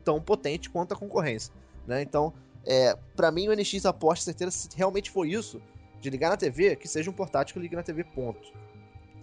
tão 0.03 0.21
potente 0.21 0.69
quanto 0.69 0.93
a 0.93 0.97
concorrência. 0.97 1.53
Né? 1.87 2.01
Então, 2.01 2.33
é, 2.65 2.97
para 3.15 3.31
mim, 3.31 3.47
o 3.47 3.55
NX 3.55 3.85
aposta 3.85 4.25
certeira 4.25 4.51
se 4.51 4.69
realmente 4.75 5.11
for 5.11 5.25
isso, 5.25 5.61
de 5.99 6.09
ligar 6.09 6.29
na 6.29 6.37
TV, 6.37 6.75
que 6.75 6.87
seja 6.87 7.09
um 7.09 7.13
portátil 7.13 7.53
que 7.53 7.59
ligue 7.59 7.75
na 7.75 7.83
TV, 7.83 8.03
ponto. 8.03 8.51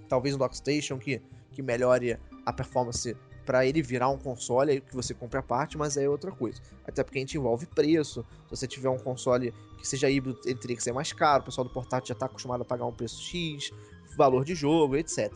Talvez 0.09 0.35
um 0.35 0.38
Dockstation 0.38 0.99
que, 0.99 1.21
que 1.53 1.62
melhore 1.62 2.19
a 2.45 2.53
performance 2.53 3.16
para 3.45 3.66
ele 3.66 3.83
virar 3.83 4.09
um 4.09 4.19
console 4.19 4.81
que 4.81 4.95
você 4.95 5.12
compra 5.12 5.40
a 5.40 5.43
parte, 5.43 5.77
mas 5.77 5.97
é 5.97 6.09
outra 6.09 6.31
coisa. 6.31 6.61
Até 6.87 7.03
porque 7.03 7.19
a 7.19 7.23
gente 7.23 7.37
envolve 7.37 7.66
preço. 7.66 8.25
Se 8.45 8.57
você 8.57 8.66
tiver 8.66 8.88
um 8.88 8.99
console 8.99 9.53
que 9.79 9.87
seja 9.87 10.09
híbrido, 10.09 10.38
ele 10.45 10.59
teria 10.59 10.77
que 10.77 10.83
ser 10.83 10.93
mais 10.93 11.12
caro. 11.12 11.43
O 11.43 11.47
pessoal 11.47 11.66
do 11.66 11.73
portátil 11.73 12.09
já 12.09 12.14
está 12.14 12.27
acostumado 12.27 12.62
a 12.62 12.64
pagar 12.64 12.87
um 12.87 12.93
preço 12.93 13.21
X, 13.23 13.73
valor 14.16 14.45
de 14.45 14.55
jogo, 14.55 14.97
etc. 14.97 15.33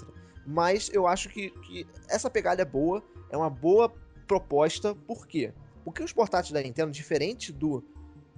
Mas 0.47 0.91
eu 0.93 1.07
acho 1.07 1.29
que, 1.29 1.51
que 1.51 1.87
essa 2.09 2.31
pegada 2.31 2.63
é 2.63 2.65
boa, 2.65 3.03
é 3.31 3.37
uma 3.37 3.51
boa 3.51 3.93
proposta. 4.25 4.95
Por 4.95 5.27
quê? 5.27 5.53
Porque 5.85 6.03
os 6.03 6.13
portáteis 6.13 6.53
da 6.53 6.63
Nintendo, 6.63 6.91
diferente 6.91 7.53
do, 7.53 7.85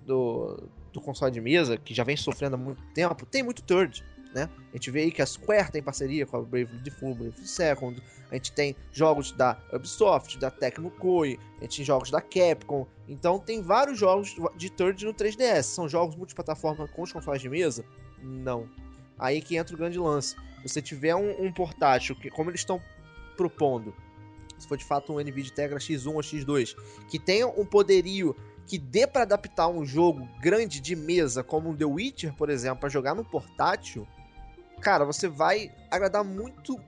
do, 0.04 0.68
do 0.92 1.00
console 1.00 1.32
de 1.32 1.40
mesa, 1.40 1.76
que 1.76 1.94
já 1.94 2.04
vem 2.04 2.16
sofrendo 2.16 2.56
há 2.56 2.58
muito 2.58 2.82
tempo, 2.92 3.24
tem 3.26 3.42
muito 3.42 3.62
third 3.62 4.04
né? 4.36 4.50
A 4.70 4.76
gente 4.76 4.90
vê 4.90 5.00
aí 5.00 5.10
que 5.10 5.22
a 5.22 5.26
Square 5.26 5.72
tem 5.72 5.82
parceria 5.82 6.26
com 6.26 6.36
a 6.36 6.42
Bravely 6.42 6.78
Default, 6.80 7.18
Bravely 7.18 7.46
Second, 7.46 8.02
a 8.30 8.34
gente 8.34 8.52
tem 8.52 8.76
jogos 8.92 9.32
da 9.32 9.58
Ubisoft, 9.72 10.38
da 10.38 10.50
Tecmo 10.50 10.90
Koei, 10.90 11.38
a 11.58 11.62
gente 11.62 11.78
tem 11.78 11.84
jogos 11.86 12.10
da 12.10 12.20
Capcom, 12.20 12.86
então 13.08 13.38
tem 13.38 13.62
vários 13.62 13.98
jogos 13.98 14.36
de 14.56 14.68
third 14.70 15.06
no 15.06 15.14
3DS. 15.14 15.62
São 15.62 15.88
jogos 15.88 16.16
multiplataforma 16.16 16.86
com 16.86 17.02
os 17.02 17.12
consoles 17.12 17.40
de 17.40 17.48
mesa? 17.48 17.82
Não. 18.22 18.68
Aí 19.18 19.40
que 19.40 19.56
entra 19.56 19.74
o 19.74 19.78
grande 19.78 19.98
lance. 19.98 20.36
Você 20.62 20.82
tiver 20.82 21.14
um, 21.14 21.46
um 21.46 21.50
portátil, 21.50 22.14
que 22.14 22.28
como 22.28 22.50
eles 22.50 22.60
estão 22.60 22.78
propondo, 23.38 23.94
se 24.58 24.66
for 24.66 24.76
de 24.76 24.84
fato 24.84 25.12
um 25.12 25.20
NVIDIA 25.20 25.52
Tegra 25.54 25.78
X1 25.78 26.06
ou 26.06 26.20
X2, 26.20 26.76
que 27.08 27.18
tenha 27.18 27.46
um 27.46 27.64
poderio 27.64 28.36
que 28.66 28.78
dê 28.78 29.06
para 29.06 29.22
adaptar 29.22 29.68
um 29.68 29.84
jogo 29.84 30.28
grande 30.40 30.80
de 30.80 30.96
mesa, 30.96 31.42
como 31.42 31.70
um 31.70 31.76
The 31.76 31.84
Witcher, 31.84 32.34
por 32.34 32.50
exemplo, 32.50 32.80
para 32.80 32.88
jogar 32.88 33.14
no 33.14 33.24
portátil, 33.24 34.06
cara, 34.80 35.04
você 35.04 35.28
vai 35.28 35.72
agradar 35.90 36.24
muito, 36.24 36.78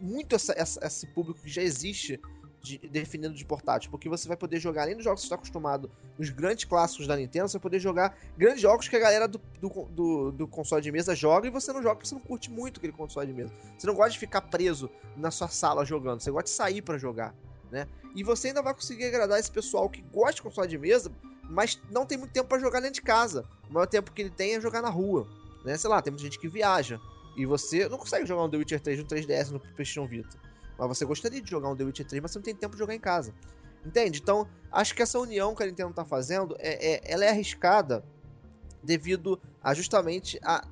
muito 0.00 0.34
essa, 0.36 0.52
essa, 0.56 0.84
esse 0.86 1.06
público 1.06 1.40
que 1.40 1.48
já 1.48 1.62
existe 1.62 2.20
de, 2.62 2.78
definido 2.78 3.34
de 3.34 3.44
portátil, 3.44 3.90
porque 3.90 4.08
você 4.08 4.28
vai 4.28 4.36
poder 4.36 4.60
jogar, 4.60 4.82
além 4.82 4.94
dos 4.94 5.04
jogos 5.04 5.20
que 5.20 5.22
você 5.22 5.26
está 5.26 5.34
acostumado, 5.34 5.90
os 6.16 6.30
grandes 6.30 6.64
clássicos 6.64 7.06
da 7.06 7.16
Nintendo, 7.16 7.48
você 7.48 7.58
vai 7.58 7.62
poder 7.62 7.80
jogar 7.80 8.16
grandes 8.38 8.60
jogos 8.60 8.88
que 8.88 8.94
a 8.94 9.00
galera 9.00 9.26
do, 9.26 9.40
do, 9.60 9.68
do, 9.90 10.32
do, 10.32 10.48
console 10.48 10.80
de 10.80 10.92
mesa 10.92 11.14
joga 11.14 11.48
e 11.48 11.50
você 11.50 11.72
não 11.72 11.82
joga 11.82 11.96
porque 11.96 12.08
você 12.08 12.14
não 12.14 12.22
curte 12.22 12.50
muito 12.50 12.78
aquele 12.78 12.92
console 12.92 13.26
de 13.26 13.32
mesa. 13.32 13.52
Você 13.76 13.86
não 13.86 13.94
gosta 13.94 14.12
de 14.12 14.18
ficar 14.18 14.42
preso 14.42 14.88
na 15.16 15.30
sua 15.30 15.48
sala 15.48 15.84
jogando, 15.84 16.20
você 16.20 16.30
gosta 16.30 16.44
de 16.44 16.50
sair 16.50 16.82
para 16.82 16.96
jogar, 16.96 17.34
né? 17.70 17.88
E 18.14 18.22
você 18.22 18.48
ainda 18.48 18.62
vai 18.62 18.74
conseguir 18.74 19.06
agradar 19.06 19.40
esse 19.40 19.50
pessoal 19.50 19.88
que 19.90 20.00
gosta 20.02 20.34
de 20.34 20.42
console 20.42 20.68
de 20.68 20.78
mesa, 20.78 21.10
mas 21.50 21.80
não 21.90 22.06
tem 22.06 22.16
muito 22.16 22.32
tempo 22.32 22.48
para 22.48 22.60
jogar 22.60 22.80
dentro 22.80 22.94
de 22.94 23.02
casa. 23.02 23.44
O 23.68 23.72
maior 23.72 23.86
tempo 23.86 24.12
que 24.12 24.22
ele 24.22 24.30
tem 24.30 24.54
é 24.54 24.60
jogar 24.60 24.82
na 24.82 24.90
rua, 24.90 25.26
né? 25.64 25.76
Sei 25.76 25.90
lá, 25.90 26.00
tem 26.00 26.12
muita 26.12 26.24
gente 26.24 26.38
que 26.38 26.48
viaja. 26.48 27.00
E 27.36 27.46
você 27.46 27.88
não 27.88 27.98
consegue 27.98 28.26
jogar 28.26 28.44
um 28.44 28.50
The 28.50 28.58
Witcher 28.58 28.80
3 28.80 28.98
no 29.00 29.04
3DS 29.06 29.50
no 29.50 29.58
PlayStation 29.58 30.06
Vita. 30.06 30.51
Mas 30.88 30.98
você 30.98 31.04
gostaria 31.04 31.40
de 31.40 31.50
jogar 31.50 31.68
um 31.68 31.76
The 31.76 31.84
Witcher 31.84 32.06
3, 32.06 32.22
mas 32.22 32.30
você 32.30 32.38
não 32.38 32.44
tem 32.44 32.54
tempo 32.54 32.74
de 32.74 32.78
jogar 32.78 32.94
em 32.94 33.00
casa. 33.00 33.34
Entende? 33.84 34.20
Então, 34.20 34.46
acho 34.70 34.94
que 34.94 35.02
essa 35.02 35.18
união 35.18 35.54
que 35.54 35.62
a 35.62 35.66
Nintendo 35.66 35.90
está 35.90 36.04
fazendo, 36.04 36.56
é, 36.58 36.94
é, 36.94 37.00
ela 37.04 37.24
é 37.24 37.28
arriscada 37.28 38.04
devido 38.82 39.40
a 39.62 39.74
justamente 39.74 40.38
a 40.42 40.64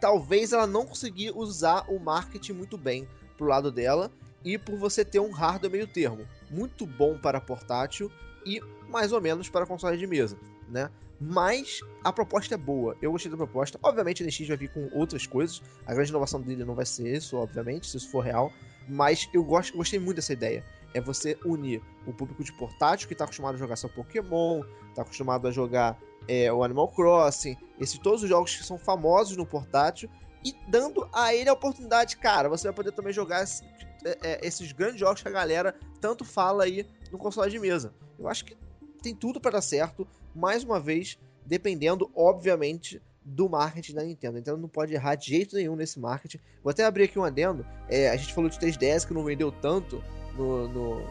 talvez 0.00 0.52
ela 0.52 0.66
não 0.66 0.86
conseguir 0.86 1.30
usar 1.36 1.84
o 1.88 1.98
marketing 1.98 2.52
muito 2.52 2.78
bem 2.78 3.06
pro 3.36 3.46
lado 3.46 3.70
dela 3.70 4.10
e 4.42 4.56
por 4.56 4.78
você 4.78 5.04
ter 5.04 5.20
um 5.20 5.30
hardware 5.30 5.70
meio 5.70 5.86
termo, 5.86 6.26
muito 6.50 6.86
bom 6.86 7.18
para 7.18 7.40
portátil 7.40 8.10
e 8.44 8.60
mais 8.88 9.12
ou 9.12 9.20
menos 9.20 9.50
para 9.50 9.66
console 9.66 9.98
de 9.98 10.06
mesa, 10.06 10.38
né? 10.68 10.90
Mas 11.20 11.80
a 12.02 12.10
proposta 12.10 12.54
é 12.54 12.58
boa. 12.58 12.96
Eu 13.02 13.12
gostei 13.12 13.30
da 13.30 13.36
proposta. 13.36 13.78
Obviamente, 13.82 14.22
a 14.22 14.26
NX 14.26 14.48
vai 14.48 14.56
vir 14.56 14.72
com 14.72 14.88
outras 14.94 15.26
coisas. 15.26 15.60
A 15.84 15.92
grande 15.92 16.08
inovação 16.08 16.40
dele 16.40 16.64
não 16.64 16.74
vai 16.74 16.86
ser 16.86 17.14
isso, 17.14 17.36
obviamente, 17.36 17.86
se 17.86 17.98
isso 17.98 18.10
for 18.10 18.24
real. 18.24 18.50
Mas 18.90 19.28
eu 19.32 19.44
gosto, 19.44 19.76
gostei 19.76 20.00
muito 20.00 20.16
dessa 20.16 20.32
ideia. 20.32 20.64
É 20.92 21.00
você 21.00 21.38
unir 21.44 21.80
o 22.04 22.12
público 22.12 22.42
de 22.42 22.52
portátil 22.52 23.06
que 23.06 23.14
está 23.14 23.24
acostumado 23.24 23.54
a 23.54 23.58
jogar 23.58 23.76
só 23.76 23.88
Pokémon, 23.88 24.62
está 24.88 25.02
acostumado 25.02 25.46
a 25.46 25.52
jogar 25.52 25.96
é, 26.26 26.52
o 26.52 26.64
Animal 26.64 26.88
Crossing, 26.88 27.56
esses 27.78 27.98
todos 27.98 28.24
os 28.24 28.28
jogos 28.28 28.56
que 28.56 28.64
são 28.64 28.76
famosos 28.76 29.36
no 29.36 29.46
portátil, 29.46 30.10
e 30.44 30.54
dando 30.68 31.08
a 31.12 31.34
ele 31.34 31.48
a 31.48 31.52
oportunidade, 31.52 32.16
cara, 32.16 32.48
você 32.48 32.66
vai 32.66 32.74
poder 32.74 32.92
também 32.92 33.12
jogar 33.12 33.44
é, 33.44 34.18
é, 34.22 34.46
esses 34.46 34.72
grandes 34.72 34.98
jogos 34.98 35.22
que 35.22 35.28
a 35.28 35.32
galera 35.32 35.74
tanto 36.00 36.24
fala 36.24 36.64
aí 36.64 36.86
no 37.12 37.18
console 37.18 37.50
de 37.50 37.58
mesa. 37.58 37.94
Eu 38.18 38.28
acho 38.28 38.44
que 38.44 38.56
tem 39.02 39.14
tudo 39.14 39.40
para 39.40 39.52
dar 39.52 39.62
certo, 39.62 40.06
mais 40.34 40.64
uma 40.64 40.80
vez, 40.80 41.18
dependendo, 41.46 42.10
obviamente, 42.14 43.00
do 43.24 43.48
marketing 43.48 43.94
da 43.94 44.02
Nintendo. 44.02 44.36
Nintendo 44.36 44.58
não 44.58 44.68
pode 44.68 44.94
errar 44.94 45.14
de 45.14 45.28
jeito 45.28 45.56
nenhum 45.56 45.76
nesse 45.76 45.98
marketing. 45.98 46.38
Vou 46.62 46.70
até 46.70 46.84
abrir 46.84 47.04
aqui 47.04 47.18
um 47.18 47.24
adendo. 47.24 47.64
É, 47.88 48.10
a 48.10 48.16
gente 48.16 48.32
falou 48.32 48.48
de 48.48 48.58
3DS 48.58 49.06
que 49.06 49.14
não 49.14 49.24
vendeu 49.24 49.52
tanto 49.52 50.02
no, 50.36 50.68
no, 50.68 51.04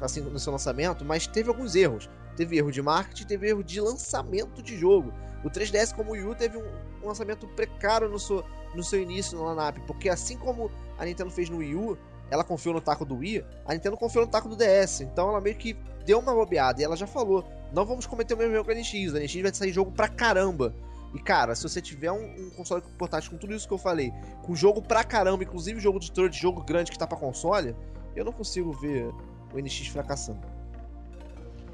assim, 0.00 0.20
no 0.20 0.38
seu 0.38 0.52
lançamento, 0.52 1.04
mas 1.04 1.26
teve 1.26 1.48
alguns 1.48 1.74
erros. 1.74 2.08
Teve 2.36 2.56
erro 2.56 2.70
de 2.70 2.80
marketing, 2.80 3.24
teve 3.24 3.48
erro 3.48 3.62
de 3.62 3.80
lançamento 3.80 4.62
de 4.62 4.76
jogo. 4.76 5.12
O 5.44 5.50
3DS, 5.50 5.94
como 5.94 6.10
o 6.10 6.12
Wii 6.12 6.24
U, 6.24 6.34
teve 6.34 6.56
um, 6.56 6.64
um 7.02 7.08
lançamento 7.08 7.46
precário 7.48 8.08
no 8.08 8.18
seu, 8.18 8.44
no 8.74 8.82
seu 8.82 9.02
início 9.02 9.36
no 9.36 9.50
lineup, 9.50 9.78
porque 9.86 10.08
assim 10.08 10.38
como 10.38 10.70
a 10.98 11.04
Nintendo 11.04 11.30
fez 11.30 11.50
no 11.50 11.58
Wii 11.58 11.74
U, 11.74 11.98
ela 12.30 12.44
confiou 12.44 12.74
no 12.74 12.80
taco 12.80 13.04
do 13.04 13.16
Wii, 13.16 13.44
a 13.66 13.74
Nintendo 13.74 13.96
confiou 13.96 14.24
no 14.24 14.30
taco 14.30 14.48
do 14.48 14.56
DS. 14.56 15.02
Então 15.02 15.28
ela 15.28 15.40
meio 15.40 15.56
que 15.56 15.76
deu 16.06 16.18
uma 16.18 16.32
bobeada. 16.32 16.80
E 16.80 16.84
ela 16.84 16.96
já 16.96 17.06
falou: 17.06 17.44
não 17.72 17.84
vamos 17.84 18.06
cometer 18.06 18.34
o 18.34 18.36
mesmo 18.36 18.54
erro 18.54 18.64
que 18.64 18.70
a 18.70 18.74
NX. 18.74 19.14
A 19.14 19.20
NX 19.20 19.42
vai 19.42 19.54
sair 19.54 19.72
jogo 19.72 19.92
pra 19.92 20.08
caramba. 20.08 20.74
E 21.14 21.18
cara, 21.18 21.54
se 21.54 21.62
você 21.62 21.80
tiver 21.80 22.10
um, 22.10 22.46
um, 22.46 22.50
console 22.50 22.82
portátil 22.96 23.30
com 23.30 23.36
tudo 23.36 23.54
isso 23.54 23.68
que 23.68 23.74
eu 23.74 23.78
falei, 23.78 24.12
com 24.42 24.54
jogo 24.54 24.80
pra 24.80 25.04
caramba, 25.04 25.44
inclusive 25.44 25.78
jogo 25.78 26.00
de 26.00 26.10
de 26.10 26.38
jogo 26.38 26.62
grande 26.62 26.90
que 26.90 26.98
tá 26.98 27.06
pra 27.06 27.18
console, 27.18 27.76
eu 28.16 28.24
não 28.24 28.32
consigo 28.32 28.72
ver 28.72 29.12
o 29.52 29.58
NX 29.58 29.88
fracassando. 29.88 30.40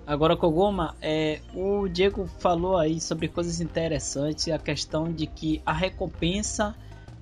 Agora, 0.06 0.36
Kogoma, 0.36 0.96
é, 1.02 1.40
o 1.54 1.86
Diego 1.86 2.26
falou 2.38 2.78
aí 2.78 2.98
sobre 2.98 3.28
coisas 3.28 3.60
interessantes, 3.60 4.48
a 4.48 4.58
questão 4.58 5.12
de 5.12 5.26
que 5.26 5.60
a 5.66 5.72
recompensa 5.72 6.74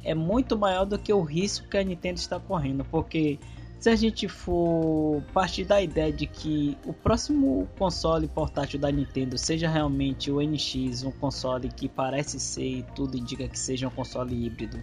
é 0.04 0.14
muito 0.14 0.56
maior 0.56 0.84
do 0.84 0.96
que 0.96 1.12
o 1.12 1.20
risco 1.20 1.68
que 1.68 1.76
a 1.76 1.82
Nintendo 1.82 2.20
está 2.20 2.38
correndo, 2.38 2.84
porque 2.84 3.40
se 3.78 3.90
a 3.90 3.96
gente 3.96 4.26
for 4.26 5.22
partir 5.32 5.64
da 5.64 5.80
ideia 5.80 6.12
de 6.12 6.26
que 6.26 6.76
o 6.84 6.92
próximo 6.92 7.68
console 7.78 8.26
portátil 8.26 8.80
da 8.80 8.90
Nintendo 8.90 9.36
seja 9.36 9.68
realmente 9.68 10.30
o 10.30 10.40
NX, 10.40 11.04
um 11.04 11.10
console 11.10 11.68
que 11.68 11.88
parece 11.88 12.40
ser 12.40 12.78
e 12.78 12.82
tudo 12.94 13.16
indica 13.16 13.46
que 13.46 13.58
seja 13.58 13.86
um 13.86 13.90
console 13.90 14.46
híbrido, 14.46 14.82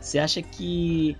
você 0.00 0.18
acha 0.18 0.42
que 0.42 1.16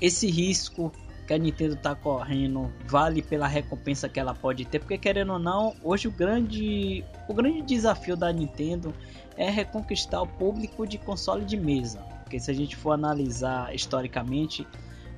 esse 0.00 0.28
risco 0.30 0.92
que 1.26 1.34
a 1.34 1.38
Nintendo 1.38 1.74
está 1.74 1.94
correndo 1.94 2.72
vale 2.86 3.20
pela 3.20 3.46
recompensa 3.46 4.08
que 4.08 4.18
ela 4.18 4.34
pode 4.34 4.64
ter? 4.64 4.78
Porque 4.78 4.96
querendo 4.96 5.34
ou 5.34 5.38
não, 5.38 5.74
hoje 5.82 6.08
o 6.08 6.10
grande, 6.10 7.04
o 7.28 7.34
grande 7.34 7.60
desafio 7.62 8.16
da 8.16 8.32
Nintendo 8.32 8.94
é 9.36 9.50
reconquistar 9.50 10.22
o 10.22 10.26
público 10.26 10.86
de 10.86 10.96
console 10.96 11.44
de 11.44 11.56
mesa. 11.56 11.98
Porque 12.22 12.40
se 12.40 12.50
a 12.50 12.54
gente 12.54 12.74
for 12.76 12.92
analisar 12.92 13.74
historicamente, 13.74 14.66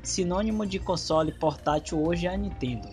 sinônimo 0.03 0.67
de 0.67 0.79
console 0.79 1.33
portátil 1.33 2.03
hoje 2.03 2.27
é 2.27 2.35
a 2.35 2.37
Nintendo. 2.37 2.89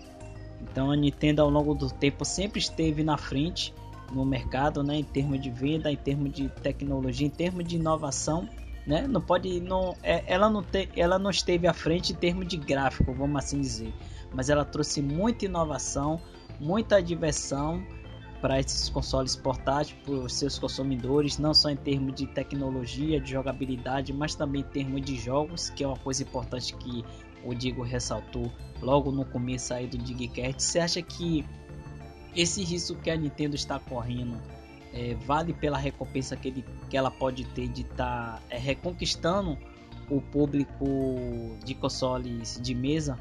Então 0.61 0.91
a 0.91 0.95
Nintendo 0.95 1.41
ao 1.41 1.49
longo 1.49 1.73
do 1.73 1.89
tempo 1.89 2.25
sempre 2.25 2.59
esteve 2.59 3.03
na 3.03 3.17
frente 3.17 3.73
no 4.11 4.25
mercado, 4.25 4.83
né, 4.83 4.95
em 4.95 5.03
termos 5.03 5.41
de 5.41 5.49
venda, 5.49 5.91
em 5.91 5.95
termos 5.95 6.31
de 6.31 6.49
tecnologia, 6.49 7.27
em 7.27 7.29
termos 7.29 7.65
de 7.65 7.75
inovação, 7.75 8.47
né? 8.85 9.05
Não 9.05 9.19
pode, 9.19 9.59
não, 9.59 9.95
é, 10.01 10.23
ela 10.25 10.49
não 10.49 10.63
te, 10.63 10.87
ela 10.95 11.19
não 11.19 11.29
esteve 11.29 11.67
à 11.67 11.73
frente 11.73 12.13
em 12.13 12.15
termos 12.15 12.47
de 12.47 12.55
gráfico, 12.55 13.13
vamos 13.13 13.37
assim 13.37 13.59
dizer, 13.59 13.93
mas 14.33 14.49
ela 14.49 14.63
trouxe 14.63 15.01
muita 15.01 15.45
inovação, 15.45 16.21
muita 16.59 17.01
diversão 17.01 17.83
para 18.41 18.59
esses 18.59 18.89
consoles 18.89 19.35
portáteis, 19.35 19.95
para 20.03 20.13
os 20.13 20.33
seus 20.33 20.59
consumidores, 20.59 21.37
não 21.37 21.53
só 21.53 21.69
em 21.69 21.75
termos 21.75 22.13
de 22.15 22.27
tecnologia, 22.27 23.19
de 23.19 23.31
jogabilidade, 23.31 24.13
mas 24.13 24.35
também 24.35 24.61
em 24.61 24.65
termos 24.65 25.01
de 25.01 25.15
jogos, 25.17 25.69
que 25.71 25.83
é 25.83 25.87
uma 25.87 25.97
coisa 25.97 26.23
importante 26.23 26.75
que 26.75 27.03
o 27.43 27.53
Diego 27.53 27.81
ressaltou 27.81 28.51
logo 28.81 29.11
no 29.11 29.25
começo 29.25 29.73
aí 29.73 29.87
do 29.87 29.97
Digcast. 29.97 30.61
Você 30.61 30.79
acha 30.79 31.01
que 31.01 31.45
esse 32.35 32.63
risco 32.63 32.95
que 32.95 33.09
a 33.09 33.15
Nintendo 33.15 33.55
está 33.55 33.79
correndo 33.79 34.39
é, 34.93 35.15
vale 35.15 35.53
pela 35.53 35.77
recompensa 35.77 36.35
que, 36.35 36.47
ele, 36.49 36.65
que 36.89 36.97
ela 36.97 37.11
pode 37.11 37.43
ter 37.45 37.67
de 37.67 37.81
estar 37.81 38.35
tá, 38.35 38.41
é, 38.49 38.57
reconquistando 38.57 39.57
o 40.09 40.21
público 40.21 40.85
de 41.65 41.73
consoles 41.75 42.59
de 42.61 42.73
mesa 42.73 43.17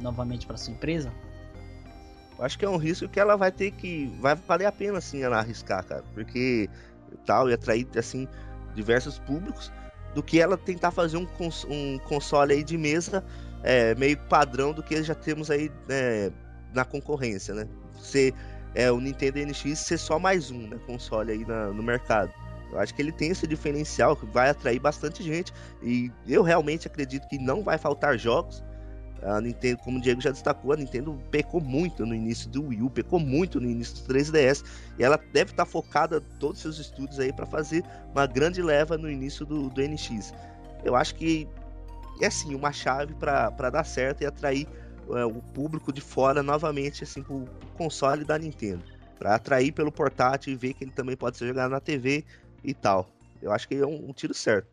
novamente 0.00 0.46
para 0.46 0.56
sua 0.56 0.72
empresa? 0.72 1.12
Acho 2.38 2.58
que 2.58 2.64
é 2.64 2.68
um 2.68 2.76
risco 2.76 3.08
que 3.08 3.18
ela 3.18 3.36
vai 3.36 3.50
ter 3.50 3.70
que. 3.70 4.14
Vai 4.20 4.34
valer 4.34 4.66
a 4.66 4.72
pena, 4.72 4.98
assim, 4.98 5.22
ela 5.22 5.38
arriscar, 5.38 5.84
cara. 5.84 6.04
Porque 6.14 6.68
tal, 7.24 7.48
e 7.48 7.54
atrair, 7.54 7.86
assim, 7.96 8.28
diversos 8.74 9.18
públicos. 9.18 9.72
Do 10.14 10.22
que 10.22 10.40
ela 10.40 10.56
tentar 10.56 10.90
fazer 10.90 11.18
um, 11.18 11.26
cons 11.26 11.66
um 11.68 11.98
console 11.98 12.54
aí 12.54 12.64
de 12.64 12.78
mesa 12.78 13.22
é, 13.62 13.94
meio 13.96 14.16
padrão 14.16 14.72
do 14.72 14.82
que 14.82 15.02
já 15.02 15.14
temos 15.14 15.50
aí 15.50 15.70
é, 15.88 16.30
na 16.72 16.84
concorrência, 16.84 17.52
né? 17.52 17.68
Ser 18.00 18.32
é, 18.74 18.90
o 18.92 19.00
Nintendo 19.00 19.40
NX 19.40 19.78
ser 19.78 19.98
só 19.98 20.18
mais 20.18 20.50
um 20.50 20.68
né, 20.68 20.78
console 20.86 21.32
aí 21.32 21.44
na, 21.44 21.68
no 21.68 21.82
mercado. 21.82 22.32
Eu 22.70 22.78
acho 22.78 22.94
que 22.94 23.02
ele 23.02 23.12
tem 23.12 23.30
esse 23.30 23.46
diferencial 23.46 24.16
que 24.16 24.26
vai 24.26 24.50
atrair 24.50 24.78
bastante 24.78 25.22
gente. 25.22 25.52
E 25.82 26.12
eu 26.26 26.42
realmente 26.42 26.86
acredito 26.86 27.26
que 27.28 27.38
não 27.38 27.62
vai 27.62 27.78
faltar 27.78 28.18
jogos. 28.18 28.62
A 29.22 29.40
Nintendo, 29.40 29.78
como 29.78 29.98
o 29.98 30.00
Diego 30.00 30.20
já 30.20 30.30
destacou, 30.30 30.72
a 30.72 30.76
Nintendo 30.76 31.18
pecou 31.30 31.60
muito 31.60 32.04
no 32.04 32.14
início 32.14 32.48
do 32.50 32.66
Wii 32.66 32.82
U, 32.82 32.90
pecou 32.90 33.18
muito 33.18 33.60
no 33.60 33.68
início 33.68 33.96
do 33.96 34.14
3DS, 34.14 34.64
e 34.98 35.02
ela 35.02 35.18
deve 35.32 35.50
estar 35.52 35.64
focada 35.64 36.20
todos 36.38 36.56
os 36.56 36.62
seus 36.62 36.78
estudos 36.78 37.18
aí 37.18 37.32
para 37.32 37.46
fazer 37.46 37.84
uma 38.12 38.26
grande 38.26 38.62
leva 38.62 38.96
no 38.98 39.10
início 39.10 39.46
do, 39.46 39.68
do 39.70 39.80
NX. 39.80 40.34
Eu 40.84 40.94
acho 40.94 41.14
que 41.14 41.48
é 42.20 42.26
assim 42.26 42.54
uma 42.54 42.72
chave 42.72 43.14
para 43.14 43.70
dar 43.70 43.84
certo 43.84 44.22
e 44.22 44.26
atrair 44.26 44.68
é, 45.10 45.24
o 45.24 45.42
público 45.42 45.92
de 45.92 46.00
fora 46.00 46.42
novamente 46.42 47.04
assim 47.04 47.22
pro 47.22 47.44
console 47.74 48.24
da 48.24 48.38
Nintendo, 48.38 48.82
para 49.18 49.34
atrair 49.34 49.72
pelo 49.72 49.90
portátil 49.90 50.52
e 50.52 50.56
ver 50.56 50.74
que 50.74 50.84
ele 50.84 50.92
também 50.92 51.16
pode 51.16 51.36
ser 51.36 51.46
jogado 51.46 51.70
na 51.70 51.80
TV 51.80 52.24
e 52.62 52.74
tal. 52.74 53.08
Eu 53.40 53.52
acho 53.52 53.66
que 53.68 53.74
é 53.74 53.86
um, 53.86 54.10
um 54.10 54.12
tiro 54.12 54.34
certo. 54.34 54.68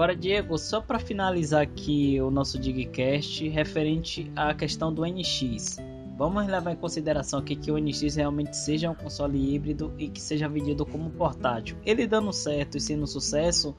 Agora, 0.00 0.16
Diego, 0.16 0.56
só 0.56 0.80
para 0.80 0.98
finalizar 0.98 1.60
aqui 1.60 2.18
o 2.22 2.30
nosso 2.30 2.58
Digcast 2.58 3.46
referente 3.50 4.32
à 4.34 4.54
questão 4.54 4.90
do 4.90 5.04
NX. 5.04 5.76
Vamos 6.16 6.46
levar 6.46 6.72
em 6.72 6.76
consideração 6.76 7.38
aqui 7.38 7.54
que 7.54 7.70
o 7.70 7.76
NX 7.76 8.16
realmente 8.16 8.56
seja 8.56 8.90
um 8.90 8.94
console 8.94 9.54
híbrido 9.54 9.92
e 9.98 10.08
que 10.08 10.18
seja 10.18 10.48
vendido 10.48 10.86
como 10.86 11.10
portátil. 11.10 11.76
Ele 11.84 12.06
dando 12.06 12.32
certo 12.32 12.78
e 12.78 12.80
sendo 12.80 13.06
sucesso, 13.06 13.76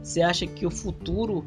você 0.00 0.22
acha 0.22 0.46
que 0.46 0.64
o 0.64 0.70
futuro 0.70 1.44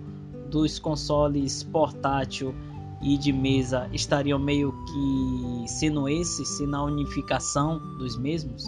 dos 0.50 0.78
consoles 0.78 1.64
portátil 1.64 2.54
e 3.02 3.18
de 3.18 3.32
mesa 3.32 3.90
estariam 3.94 4.38
meio 4.38 4.74
que 4.88 5.70
sendo 5.70 6.10
esse, 6.10 6.44
se 6.44 6.68
na 6.68 6.84
unificação 6.84 7.80
dos 7.98 8.20
mesmos? 8.20 8.66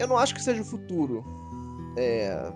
Eu 0.00 0.08
não 0.08 0.18
acho 0.18 0.34
que 0.34 0.42
seja 0.42 0.62
o 0.62 0.64
futuro. 0.64 1.24
É, 1.96 2.52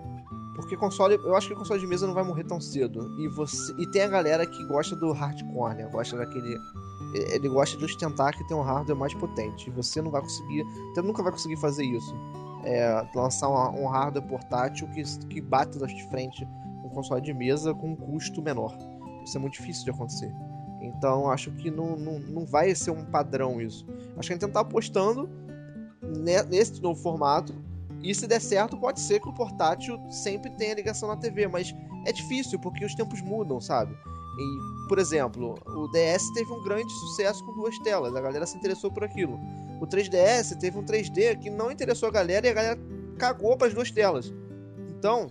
porque 0.55 0.77
console, 0.77 1.15
eu 1.15 1.35
acho 1.35 1.47
que 1.47 1.53
o 1.53 1.57
console 1.57 1.79
de 1.79 1.87
mesa 1.87 2.05
não 2.05 2.13
vai 2.13 2.23
morrer 2.23 2.43
tão 2.43 2.61
cedo. 2.61 3.15
E 3.19 3.27
você 3.27 3.73
e 3.77 3.87
tem 3.87 4.03
a 4.03 4.07
galera 4.07 4.45
que 4.45 4.63
gosta 4.67 4.95
do 4.95 5.11
hardcore, 5.11 5.75
né? 5.75 5.89
Gosta 5.91 6.17
daquele 6.17 6.57
ele 7.13 7.47
gosta 7.47 7.77
de 7.77 7.85
ostentar 7.85 8.35
que 8.35 8.43
tem 8.47 8.57
um 8.57 8.61
hardware 8.61 8.97
mais 8.97 9.13
potente. 9.13 9.69
E 9.69 9.71
você 9.71 10.01
não 10.01 10.11
vai 10.11 10.21
conseguir, 10.21 10.63
você 10.93 11.01
nunca 11.01 11.21
vai 11.21 11.31
conseguir 11.31 11.57
fazer 11.57 11.83
isso. 11.83 12.15
É, 12.63 13.07
lançar 13.13 13.49
um, 13.49 13.83
um 13.83 13.87
hardware 13.87 14.27
portátil 14.27 14.87
que, 14.89 15.03
que 15.27 15.41
bate 15.41 15.77
de 15.77 16.09
frente 16.09 16.47
um 16.83 16.89
console 16.89 17.21
de 17.21 17.33
mesa 17.33 17.73
com 17.73 17.91
um 17.91 17.95
custo 17.95 18.41
menor. 18.41 18.75
Isso 19.23 19.37
é 19.37 19.39
muito 19.39 19.53
difícil 19.53 19.85
de 19.85 19.91
acontecer. 19.91 20.31
Então 20.81 21.29
acho 21.29 21.51
que 21.51 21.69
não, 21.69 21.95
não, 21.95 22.19
não 22.19 22.45
vai 22.45 22.73
ser 22.73 22.91
um 22.91 23.05
padrão 23.05 23.61
isso. 23.61 23.85
Acho 24.17 24.27
que 24.27 24.33
a 24.33 24.37
gente 24.37 24.51
tá 24.51 24.61
apostando 24.61 25.29
nesse 26.49 26.81
novo 26.81 27.01
formato 27.01 27.53
e 28.03 28.13
se 28.13 28.27
der 28.27 28.41
certo, 28.41 28.77
pode 28.77 28.99
ser 28.99 29.19
que 29.21 29.29
o 29.29 29.33
portátil 29.33 29.97
sempre 30.11 30.51
tenha 30.51 30.75
ligação 30.75 31.07
na 31.07 31.15
TV, 31.15 31.47
mas 31.47 31.73
é 32.05 32.11
difícil 32.11 32.59
porque 32.59 32.83
os 32.83 32.93
tempos 32.93 33.21
mudam, 33.21 33.61
sabe? 33.61 33.95
E, 34.37 34.87
por 34.89 34.99
exemplo, 34.99 35.55
o 35.65 35.87
DS 35.87 36.31
teve 36.33 36.51
um 36.51 36.63
grande 36.63 36.91
sucesso 36.91 37.45
com 37.45 37.53
duas 37.53 37.77
telas, 37.79 38.15
a 38.15 38.21
galera 38.21 38.45
se 38.45 38.57
interessou 38.57 38.91
por 38.91 39.03
aquilo. 39.03 39.39
O 39.79 39.87
3DS 39.87 40.57
teve 40.59 40.77
um 40.77 40.83
3D 40.83 41.39
que 41.39 41.49
não 41.49 41.71
interessou 41.71 42.09
a 42.09 42.11
galera 42.11 42.47
e 42.47 42.49
a 42.49 42.53
galera 42.53 42.79
cagou 43.17 43.55
para 43.55 43.67
as 43.67 43.73
duas 43.73 43.89
telas. 43.89 44.33
Então, 44.89 45.29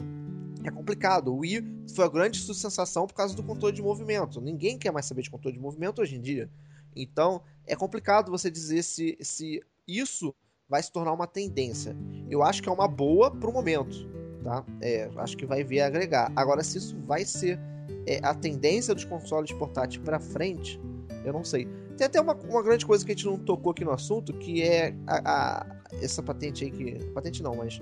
é 0.64 0.70
complicado. 0.70 1.32
O 1.32 1.38
Wii 1.38 1.87
foi 1.94 2.04
a 2.04 2.08
grande 2.08 2.38
sensação 2.38 3.06
por 3.06 3.14
causa 3.14 3.35
do 3.35 3.42
controle 3.42 3.74
de 3.74 3.82
movimento. 3.82 4.40
Ninguém 4.40 4.78
quer 4.78 4.92
mais 4.92 5.06
saber 5.06 5.22
de 5.22 5.30
controle 5.30 5.56
de 5.56 5.62
movimento 5.62 6.00
hoje 6.00 6.16
em 6.16 6.20
dia. 6.20 6.48
Então, 6.94 7.42
é 7.66 7.74
complicado 7.74 8.30
você 8.30 8.50
dizer 8.50 8.82
se, 8.82 9.16
se 9.20 9.62
isso 9.87 10.35
vai 10.72 10.82
se 10.82 10.90
tornar 10.90 11.12
uma 11.12 11.26
tendência. 11.26 11.94
Eu 12.30 12.42
acho 12.42 12.62
que 12.62 12.68
é 12.68 12.72
uma 12.72 12.88
boa 12.88 13.30
pro 13.30 13.52
momento, 13.52 14.08
tá? 14.42 14.64
É, 14.80 15.11
acho 15.16 15.37
que 15.37 15.44
vai 15.44 15.62
vir 15.62 15.82
a 15.82 15.87
agregar. 15.87 16.32
Agora, 16.35 16.64
se 16.64 16.78
isso 16.78 16.96
vai 17.06 17.26
ser 17.26 17.61
é, 18.06 18.20
a 18.22 18.32
tendência 18.32 18.94
dos 18.94 19.04
consoles 19.04 19.52
portáteis 19.52 20.02
para 20.02 20.18
frente, 20.18 20.80
eu 21.26 21.32
não 21.35 21.44
sei. 21.44 21.68
Tem 21.98 22.06
até 22.06 22.18
uma, 22.18 22.32
uma 22.35 22.62
grande 22.62 22.87
coisa 22.87 23.04
que 23.04 23.12
a 23.12 23.14
gente 23.14 23.27
não 23.27 23.37
tocou 23.37 23.73
aqui 23.73 23.85
no 23.85 23.90
assunto, 23.90 24.33
que 24.33 24.62
é 24.62 24.94
a, 25.06 25.60
a 25.60 25.66
essa 26.00 26.23
patente 26.23 26.64
aí 26.64 26.70
que. 26.70 27.04
Patente 27.10 27.42
não, 27.42 27.54
mas 27.54 27.79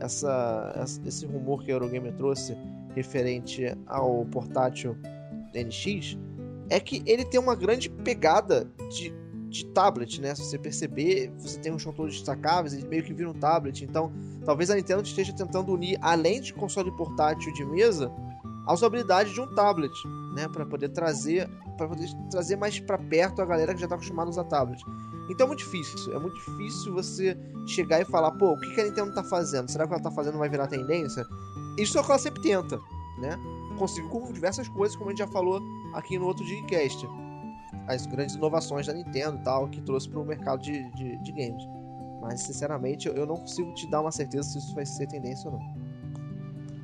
essa, 0.00 0.74
esse 1.06 1.24
rumor 1.26 1.62
que 1.62 1.70
a 1.70 1.74
Eurogamer 1.76 2.14
trouxe 2.14 2.56
referente 2.96 3.64
ao 3.86 4.24
portátil 4.26 4.96
NX 5.54 6.18
é 6.68 6.80
que 6.80 7.00
ele 7.06 7.24
tem 7.24 7.38
uma 7.38 7.54
grande 7.54 7.88
pegada 7.88 8.68
de 8.90 9.14
de 9.54 9.66
tablet, 9.66 10.20
né? 10.20 10.34
Se 10.34 10.44
você 10.44 10.58
perceber, 10.58 11.32
você 11.38 11.58
tem 11.60 11.72
uns 11.72 11.84
controles 11.84 12.16
destacáveis, 12.16 12.72
eles 12.72 12.84
meio 12.84 13.04
que 13.04 13.14
viram 13.14 13.30
um 13.30 13.34
tablet. 13.34 13.84
Então, 13.84 14.12
talvez 14.44 14.68
a 14.68 14.74
Nintendo 14.74 15.02
esteja 15.02 15.32
tentando 15.32 15.72
unir, 15.72 15.96
além 16.02 16.40
de 16.40 16.52
console 16.52 16.90
portátil 16.96 17.52
de 17.52 17.64
mesa, 17.64 18.10
a 18.66 18.74
usabilidade 18.74 19.32
de 19.32 19.40
um 19.40 19.54
tablet, 19.54 19.92
né? 20.34 20.48
Para 20.48 20.66
poder 20.66 20.88
trazer 20.88 21.48
para 21.76 21.88
poder 21.88 22.08
trazer 22.30 22.56
mais 22.56 22.78
para 22.78 22.96
perto 22.98 23.42
a 23.42 23.44
galera 23.44 23.74
que 23.74 23.80
já 23.80 23.86
está 23.86 23.96
acostumada 23.96 24.28
a 24.28 24.30
usar 24.30 24.44
tablet. 24.44 24.80
Então 25.28 25.46
é 25.46 25.48
muito 25.48 25.60
difícil, 25.60 26.14
é 26.14 26.18
muito 26.18 26.34
difícil 26.34 26.92
você 26.92 27.36
chegar 27.66 28.00
e 28.00 28.04
falar, 28.04 28.30
pô, 28.32 28.52
o 28.52 28.60
que, 28.60 28.80
a 28.80 28.84
Nintendo 28.84 29.08
está 29.08 29.24
fazendo? 29.24 29.68
Será 29.68 29.86
que 29.86 29.92
ela 29.92 29.98
está 29.98 30.10
fazendo 30.10 30.38
vai 30.38 30.48
virar 30.48 30.66
tendência? 30.66 31.24
isso 31.78 31.98
é 31.98 32.00
o 32.00 32.04
que 32.04 32.10
ela 32.10 32.18
sempre 32.18 32.42
tenta, 32.42 32.78
né? 33.18 33.36
Conseguiu 33.76 34.08
com 34.10 34.32
diversas 34.32 34.68
coisas, 34.68 34.96
como 34.96 35.10
a 35.10 35.12
gente 35.12 35.18
já 35.18 35.26
falou 35.26 35.60
aqui 35.94 36.18
no 36.18 36.26
outro 36.26 36.44
Digcast. 36.44 37.08
As 37.86 38.06
grandes 38.06 38.34
inovações 38.34 38.86
da 38.86 38.92
Nintendo 38.92 39.38
e 39.38 39.42
tal, 39.42 39.68
que 39.68 39.80
trouxe 39.80 40.08
para 40.08 40.20
o 40.20 40.24
mercado 40.24 40.62
de, 40.62 40.90
de, 40.92 41.16
de 41.18 41.32
games. 41.32 41.64
Mas, 42.20 42.40
sinceramente, 42.40 43.08
eu 43.08 43.26
não 43.26 43.36
consigo 43.36 43.72
te 43.74 43.88
dar 43.90 44.00
uma 44.00 44.10
certeza 44.10 44.48
se 44.48 44.58
isso 44.58 44.74
vai 44.74 44.86
ser 44.86 45.06
tendência 45.06 45.50
ou 45.50 45.58
não. 45.58 45.84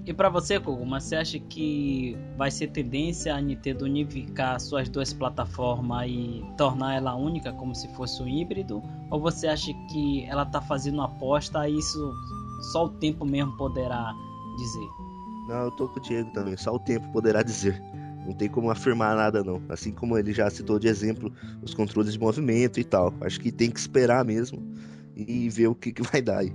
E 0.07 0.13
para 0.13 0.29
você, 0.29 0.59
Koguma, 0.59 0.99
você 0.99 1.17
acha 1.17 1.39
que 1.39 2.19
vai 2.37 2.51
ser 2.51 2.69
tendência 2.69 3.35
a 3.35 3.41
Nintendo 3.41 3.85
unificar 3.85 4.59
suas 4.59 4.89
duas 4.89 5.13
plataformas 5.13 6.09
e 6.11 6.45
tornar 6.57 6.97
ela 6.97 7.15
única 7.15 7.53
como 7.53 7.75
se 7.75 7.87
fosse 7.95 8.23
um 8.23 8.29
híbrido? 8.29 8.83
Ou 9.11 9.21
você 9.21 9.47
acha 9.47 9.73
que 9.91 10.25
ela 10.25 10.45
tá 10.45 10.61
fazendo 10.61 10.95
uma 10.95 11.05
aposta 11.05 11.69
e 11.69 11.79
isso 11.79 12.13
só 12.73 12.87
o 12.87 12.89
tempo 12.89 13.25
mesmo 13.25 13.57
poderá 13.57 14.13
dizer? 14.57 14.89
Não, 15.49 15.65
eu 15.65 15.71
tô 15.71 15.89
com 15.89 15.99
o 15.99 16.03
Diego 16.03 16.31
também, 16.33 16.57
só 16.57 16.75
o 16.75 16.79
tempo 16.79 17.07
poderá 17.13 17.43
dizer. 17.43 17.81
Não 18.27 18.35
tem 18.35 18.49
como 18.49 18.71
afirmar 18.71 19.17
nada 19.17 19.43
não. 19.43 19.63
Assim 19.69 19.93
como 19.93 20.17
ele 20.17 20.33
já 20.33 20.49
citou 20.51 20.79
de 20.79 20.89
exemplo 20.89 21.33
os 21.63 21.75
controles 21.75 22.13
de 22.13 22.19
movimento 22.19 22.79
e 22.79 22.85
tal. 22.85 23.15
Acho 23.21 23.41
que 23.41 23.51
tem 23.51 23.71
que 23.71 23.81
esperar 23.81 24.25
mesmo 24.25 24.63
e 25.17 25.49
ver 25.49 25.69
o 25.69 25.75
que, 25.75 25.93
que 25.93 26.03
vai 26.03 26.23
dar 26.23 26.39
aí. 26.39 26.53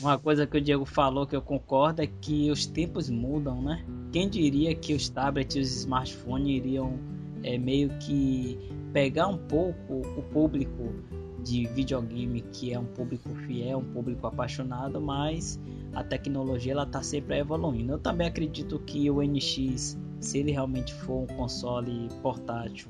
Uma 0.00 0.16
coisa 0.18 0.46
que 0.46 0.56
o 0.56 0.60
Diego 0.60 0.84
falou 0.84 1.26
que 1.26 1.34
eu 1.34 1.42
concordo 1.42 2.02
é 2.02 2.06
que 2.06 2.50
os 2.50 2.66
tempos 2.66 3.10
mudam, 3.10 3.60
né? 3.62 3.84
Quem 4.12 4.28
diria 4.28 4.74
que 4.74 4.94
os 4.94 5.08
tablets 5.08 5.56
e 5.56 5.60
os 5.60 5.76
smartphones 5.78 6.46
iriam 6.46 6.98
é, 7.42 7.58
meio 7.58 7.88
que 7.98 8.58
pegar 8.92 9.26
um 9.26 9.38
pouco 9.38 10.02
o 10.16 10.22
público 10.22 10.94
de 11.42 11.66
videogame, 11.66 12.42
que 12.52 12.72
é 12.72 12.78
um 12.78 12.84
público 12.84 13.28
fiel, 13.46 13.78
um 13.78 13.92
público 13.92 14.26
apaixonado, 14.26 15.00
mas 15.00 15.58
a 15.94 16.02
tecnologia 16.02 16.72
ela 16.72 16.84
está 16.84 17.02
sempre 17.02 17.38
evoluindo. 17.38 17.92
Eu 17.92 17.98
também 17.98 18.26
acredito 18.26 18.78
que 18.80 19.10
o 19.10 19.22
NX, 19.22 19.98
se 20.20 20.38
ele 20.38 20.52
realmente 20.52 20.94
for 20.94 21.22
um 21.22 21.26
console 21.26 22.08
portátil, 22.22 22.88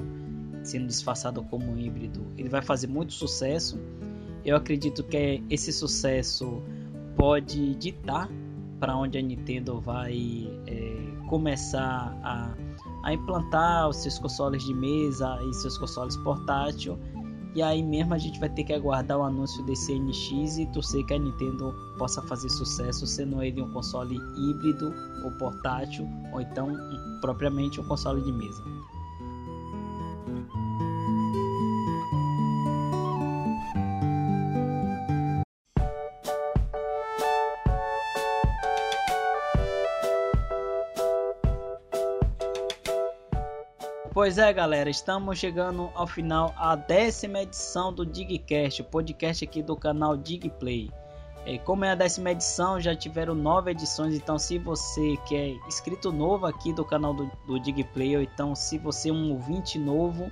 sendo 0.63 0.87
disfarçado 0.87 1.43
como 1.45 1.73
um 1.73 1.79
híbrido, 1.79 2.25
ele 2.37 2.49
vai 2.49 2.63
fazer 2.63 2.87
muito 2.87 3.13
sucesso. 3.13 3.79
Eu 4.45 4.57
acredito 4.57 5.03
que 5.05 5.43
esse 5.51 5.73
sucesso 5.73 6.63
pode 7.17 7.75
ditar 7.77 8.29
para 8.79 8.97
onde 8.97 9.17
a 9.17 9.23
Nintendo 9.23 9.81
vai 9.81 10.51
é, 10.67 11.27
começar 11.29 12.19
a, 12.23 12.53
a, 13.05 13.15
implantar 13.15 13.89
os 13.89 13.99
seus 13.99 14.19
consoles 14.19 14.65
de 14.65 14.75
mesa 14.75 15.39
e 15.49 15.55
seus 15.55 15.79
consoles 15.79 16.17
portátil. 16.17 16.99
E 17.55 17.63
aí 17.63 17.83
mesmo 17.83 18.15
a 18.15 18.19
gente 18.19 18.41
vai 18.41 18.49
ter 18.49 18.65
que 18.65 18.73
aguardar 18.73 19.19
o 19.19 19.23
anúncio 19.23 19.63
desse 19.65 19.95
NX 19.99 20.59
e 20.59 20.67
torcer 20.67 21.05
que 21.05 21.13
a 21.13 21.19
Nintendo 21.19 21.75
possa 21.99 22.23
fazer 22.23 22.49
sucesso, 22.49 23.07
sendo 23.07 23.43
ele 23.43 23.61
um 23.61 23.71
console 23.71 24.19
híbrido 24.37 24.95
ou 25.23 25.31
portátil, 25.33 26.09
ou 26.33 26.41
então 26.41 26.75
propriamente 27.21 27.79
um 27.79 27.85
console 27.85 28.23
de 28.23 28.33
mesa. 28.33 28.63
Pois 44.23 44.39
é, 44.39 44.53
galera, 44.53 44.89
estamos 44.89 45.37
chegando 45.37 45.91
ao 45.97 46.07
final, 46.07 46.55
a 46.57 46.77
décima 46.77 47.43
edição 47.43 47.93
do 47.93 48.07
Digcast, 48.07 48.81
o 48.81 48.85
podcast 48.85 49.45
aqui 49.45 49.65
do 49.65 49.75
canal 49.75 50.17
Digplay. 50.17 50.93
E 51.45 51.59
como 51.59 51.85
é 51.85 51.91
a 51.91 51.97
décima 51.97 52.31
edição, 52.31 52.81
já 52.81 52.95
tiveram 52.95 53.35
nove 53.35 53.73
edições, 53.73 54.15
então 54.15 54.39
se 54.39 54.59
você 54.59 55.17
que 55.27 55.35
é 55.35 55.49
inscrito 55.67 56.13
novo 56.13 56.47
aqui 56.47 56.73
do 56.73 56.85
canal 56.85 57.13
do, 57.13 57.29
do 57.49 57.59
Digplay, 57.59 58.15
ou 58.15 58.23
então 58.23 58.55
se 58.55 58.79
você 58.79 59.11
é 59.11 59.13
um 59.13 59.33
ouvinte 59.33 59.77
novo, 59.77 60.31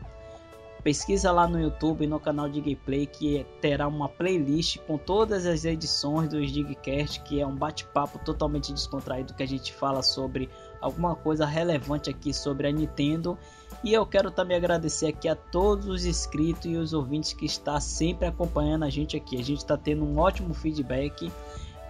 pesquisa 0.81 1.31
lá 1.31 1.47
no 1.47 1.61
YouTube, 1.61 2.07
no 2.07 2.19
canal 2.19 2.49
Digplay, 2.49 3.07
que 3.07 3.47
terá 3.61 3.87
uma 3.87 4.09
playlist 4.09 4.79
com 4.87 4.97
todas 4.97 5.47
as 5.47 5.65
edições 5.65 6.29
do 6.29 6.45
Digcast, 6.45 7.21
que 7.23 7.41
é 7.41 7.47
um 7.47 7.55
bate-papo 7.55 8.19
totalmente 8.25 8.73
descontraído 8.73 9.35
que 9.35 9.43
a 9.43 9.49
gente 9.49 9.73
fala 9.73 10.03
sobre 10.03 10.49
alguma 10.81 11.15
coisa 11.15 11.45
relevante 11.45 12.09
aqui 12.09 12.33
sobre 12.33 12.67
a 12.67 12.73
Nintendo 12.73 13.39
e 13.83 13.95
eu 13.95 14.05
quero 14.05 14.31
também 14.31 14.57
agradecer 14.57 15.07
aqui 15.07 15.27
a 15.27 15.35
todos 15.35 15.87
os 15.87 16.05
inscritos 16.05 16.67
e 16.67 16.77
os 16.77 16.93
ouvintes 16.93 17.33
que 17.33 17.47
está 17.47 17.81
sempre 17.81 18.27
acompanhando 18.29 18.85
a 18.85 18.91
gente 18.91 19.17
aqui. 19.17 19.37
A 19.37 19.43
gente 19.43 19.59
está 19.59 19.77
tendo 19.77 20.05
um 20.05 20.19
ótimo 20.19 20.53
feedback. 20.53 21.33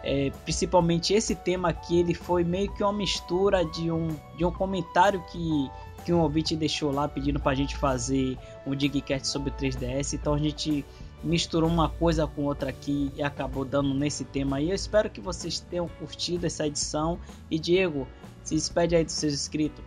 É, 0.03 0.30
principalmente 0.45 1.12
esse 1.12 1.34
tema 1.34 1.68
aqui, 1.68 1.99
ele 1.99 2.14
foi 2.14 2.43
meio 2.45 2.72
que 2.72 2.82
uma 2.82 2.93
mistura 2.93 3.64
de 3.64 3.91
um, 3.91 4.09
de 4.36 4.45
um 4.45 4.53
comentário 4.53 5.22
que, 5.30 5.70
que 6.01 6.12
um 6.12 6.20
ouvinte 6.20 6.57
deixou 6.57 6.90
lá 6.90 7.07
pedindo 7.07 7.38
para 7.38 7.53
a 7.53 7.55
gente 7.55 7.76
fazer 7.76 8.38
um 8.66 8.74
Digcast 8.74 9.28
sobre 9.28 9.51
3DS. 9.53 10.14
Então 10.14 10.34
a 10.34 10.38
gente 10.38 10.84
misturou 11.22 11.68
uma 11.68 11.88
coisa 11.88 12.26
com 12.26 12.44
outra 12.44 12.70
aqui 12.70 13.12
e 13.14 13.22
acabou 13.22 13.64
dando 13.64 13.92
nesse 13.94 14.24
tema 14.24 14.57
aí. 14.57 14.70
Eu 14.70 14.74
espero 14.74 15.11
que 15.11 15.20
vocês 15.20 15.61
tenham 15.61 15.88
curtido 15.88 16.46
essa 16.46 16.66
edição. 16.66 17.18
E 17.51 17.59
Diego, 17.59 18.07
se 18.42 18.55
despede 18.55 18.96
aí 18.96 19.05
dos 19.05 19.14
seus 19.14 19.34
inscritos. 19.34 19.84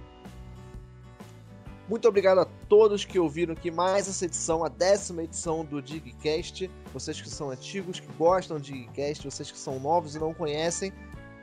Muito 1.89 2.07
obrigado 2.07 2.39
a 2.39 2.45
todos 2.45 3.03
que 3.03 3.19
ouviram 3.19 3.53
aqui 3.53 3.69
mais 3.69 4.07
essa 4.07 4.23
edição, 4.23 4.63
a 4.63 4.69
décima 4.69 5.23
edição 5.23 5.65
do 5.65 5.81
Digcast. 5.81 6.71
Vocês 6.93 7.19
que 7.19 7.29
são 7.29 7.49
antigos, 7.49 7.99
que 7.99 8.07
gostam 8.13 8.57
de 8.57 8.71
Digcast, 8.71 9.25
vocês 9.25 9.51
que 9.51 9.57
são 9.57 9.79
novos 9.79 10.15
e 10.15 10.19
não 10.19 10.33
conhecem, 10.33 10.93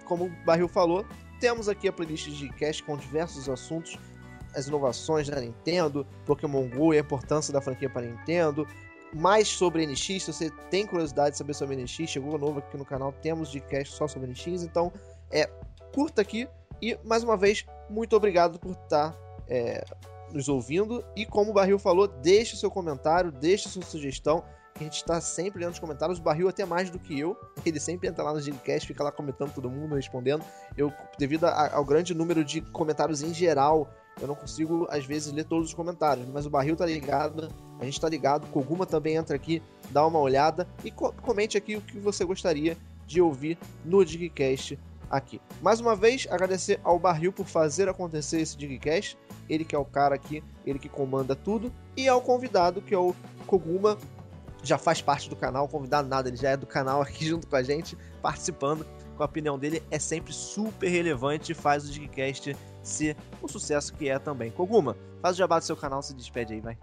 como 0.07 0.25
o 0.25 0.45
Barril 0.45 0.67
falou, 0.67 1.05
temos 1.41 1.69
aqui 1.69 1.89
a 1.89 1.93
playlist 1.93 2.27
de 2.29 2.37
Digcast 2.37 2.83
com 2.83 2.97
diversos 2.97 3.49
assuntos, 3.49 3.99
as 4.55 4.67
inovações 4.67 5.29
da 5.29 5.41
Nintendo, 5.41 6.07
Pokémon 6.27 6.69
GO 6.69 6.93
e 6.95 6.99
a 6.99 7.01
importância 7.01 7.53
da 7.53 7.61
franquia 7.61 7.89
para 7.89 8.07
a 8.07 8.11
Nintendo, 8.11 8.67
mais 9.13 9.49
sobre 9.49 9.87
NX, 9.87 10.25
se 10.25 10.33
você 10.33 10.51
tem 10.71 10.87
curiosidade 10.87 11.33
de 11.33 11.39
saber 11.39 11.55
sobre 11.55 11.77
NX, 11.77 12.11
chegou 12.11 12.39
novo 12.39 12.61
aqui 12.61 12.77
no 12.77 12.85
canal, 12.85 13.13
temos 13.13 13.51
Digcast 13.51 13.95
só 13.95 14.07
sobre 14.07 14.29
NX, 14.29 14.63
então 14.63 14.93
é 15.31 15.49
curta 15.93 16.23
aqui 16.23 16.49
e 16.81 16.99
mais 17.05 17.23
uma 17.23 17.37
vez, 17.37 17.67
muito 17.89 18.17
obrigado 18.17 18.59
por 18.59 18.73
estar 18.73 19.15
é, 19.49 19.85
nos 20.33 20.49
ouvindo. 20.49 21.05
E 21.15 21.27
como 21.27 21.51
o 21.51 21.55
Barril 21.55 21.79
falou, 21.79 22.09
deixe 22.09 22.57
seu 22.57 22.71
comentário, 22.71 23.31
deixe 23.31 23.69
sua 23.69 23.83
sugestão. 23.83 24.43
A 24.75 24.83
gente 24.83 24.95
está 24.95 25.21
sempre 25.21 25.63
lendo 25.63 25.75
os 25.75 25.79
comentários. 25.79 26.19
O 26.19 26.23
Barril 26.23 26.49
até 26.49 26.65
mais 26.65 26.89
do 26.89 26.99
que 26.99 27.19
eu. 27.19 27.37
Ele 27.67 27.79
sempre 27.79 28.09
entra 28.09 28.25
lá 28.25 28.33
no 28.33 28.41
Gigcast, 28.41 28.87
fica 28.87 29.05
lá 29.05 29.13
comentando 29.13 29.53
todo 29.53 29.69
mundo, 29.69 29.95
respondendo. 29.95 30.43
Eu, 30.77 30.93
devido 31.19 31.45
a, 31.45 31.75
ao 31.75 31.85
grande 31.85 32.15
número 32.15 32.43
de 32.43 32.63
comentários 32.63 33.23
em 33.23 33.35
geral, 33.35 33.91
eu 34.21 34.29
não 34.29 34.35
consigo, 34.35 34.87
às 34.91 35.05
vezes, 35.05 35.33
ler 35.33 35.45
todos 35.45 35.69
os 35.69 35.75
comentários. 35.75 36.29
Mas 36.29 36.47
o 36.47 36.51
Barril 36.51 36.77
tá 36.77 36.85
ligado, 36.85 37.49
a 37.79 37.85
gente 37.85 38.01
tá 38.01 38.09
ligado. 38.09 38.47
Koguma 38.49 38.85
também 38.85 39.17
entra 39.17 39.35
aqui, 39.35 39.63
dá 39.91 40.07
uma 40.07 40.19
olhada 40.19 40.69
e 40.85 40.91
co 40.91 41.13
comente 41.23 41.57
aqui 41.57 41.77
o 41.77 41.81
que 41.81 41.99
você 41.99 42.25
gostaria 42.25 42.77
de 43.07 43.21
ouvir 43.21 43.59
no 43.85 44.05
Digcast 44.05 44.79
aqui. 45.11 45.41
Mais 45.61 45.81
uma 45.81 45.97
vez, 45.97 46.27
agradecer 46.31 46.79
ao 46.85 46.99
Barril 46.99 47.33
por 47.33 47.47
fazer 47.47 47.89
acontecer 47.89 48.41
esse 48.41 48.57
Digcast. 48.57 49.19
Ele 49.49 49.65
que 49.65 49.75
é 49.75 49.79
o 49.79 49.85
cara 49.85 50.15
aqui, 50.15 50.45
ele 50.65 50.79
que 50.79 50.89
comanda 50.89 51.35
tudo. 51.35 51.73
E 51.97 52.07
ao 52.07 52.21
convidado, 52.21 52.81
que 52.81 52.95
é 52.95 52.99
o 52.99 53.15
Koguma, 53.47 53.99
já 54.63 54.79
faz 54.79 55.01
parte 55.01 55.29
do 55.29 55.37
canal, 55.37 55.67
convidado 55.67 56.09
nada, 56.09 56.29
ele 56.29 56.37
já 56.37 56.51
é 56.51 56.57
do 56.57 56.67
canal 56.67 57.01
aqui 57.01 57.25
junto 57.27 57.47
com 57.47 57.57
a 57.57 57.63
gente, 57.63 57.97
participando. 58.23 58.87
Com 59.17 59.23
a 59.23 59.27
opinião 59.27 59.59
dele 59.59 59.83
é 59.91 59.99
sempre 59.99 60.33
super 60.33 60.89
relevante 60.89 61.53
e 61.53 61.55
faz 61.55 61.89
o 61.89 61.93
Digcast 61.93 62.57
ser 62.83 63.17
o 63.43 63.49
sucesso 63.49 63.93
que 63.95 64.09
é 64.09 64.19
também. 64.19 64.51
Koguma, 64.51 64.97
faz 65.21 65.37
o 65.37 65.39
jabá 65.39 65.59
do 65.59 65.65
seu 65.65 65.77
canal, 65.77 66.03
se 66.03 66.15
despede 66.15 66.55
aí, 66.55 66.61
vai. 66.61 66.79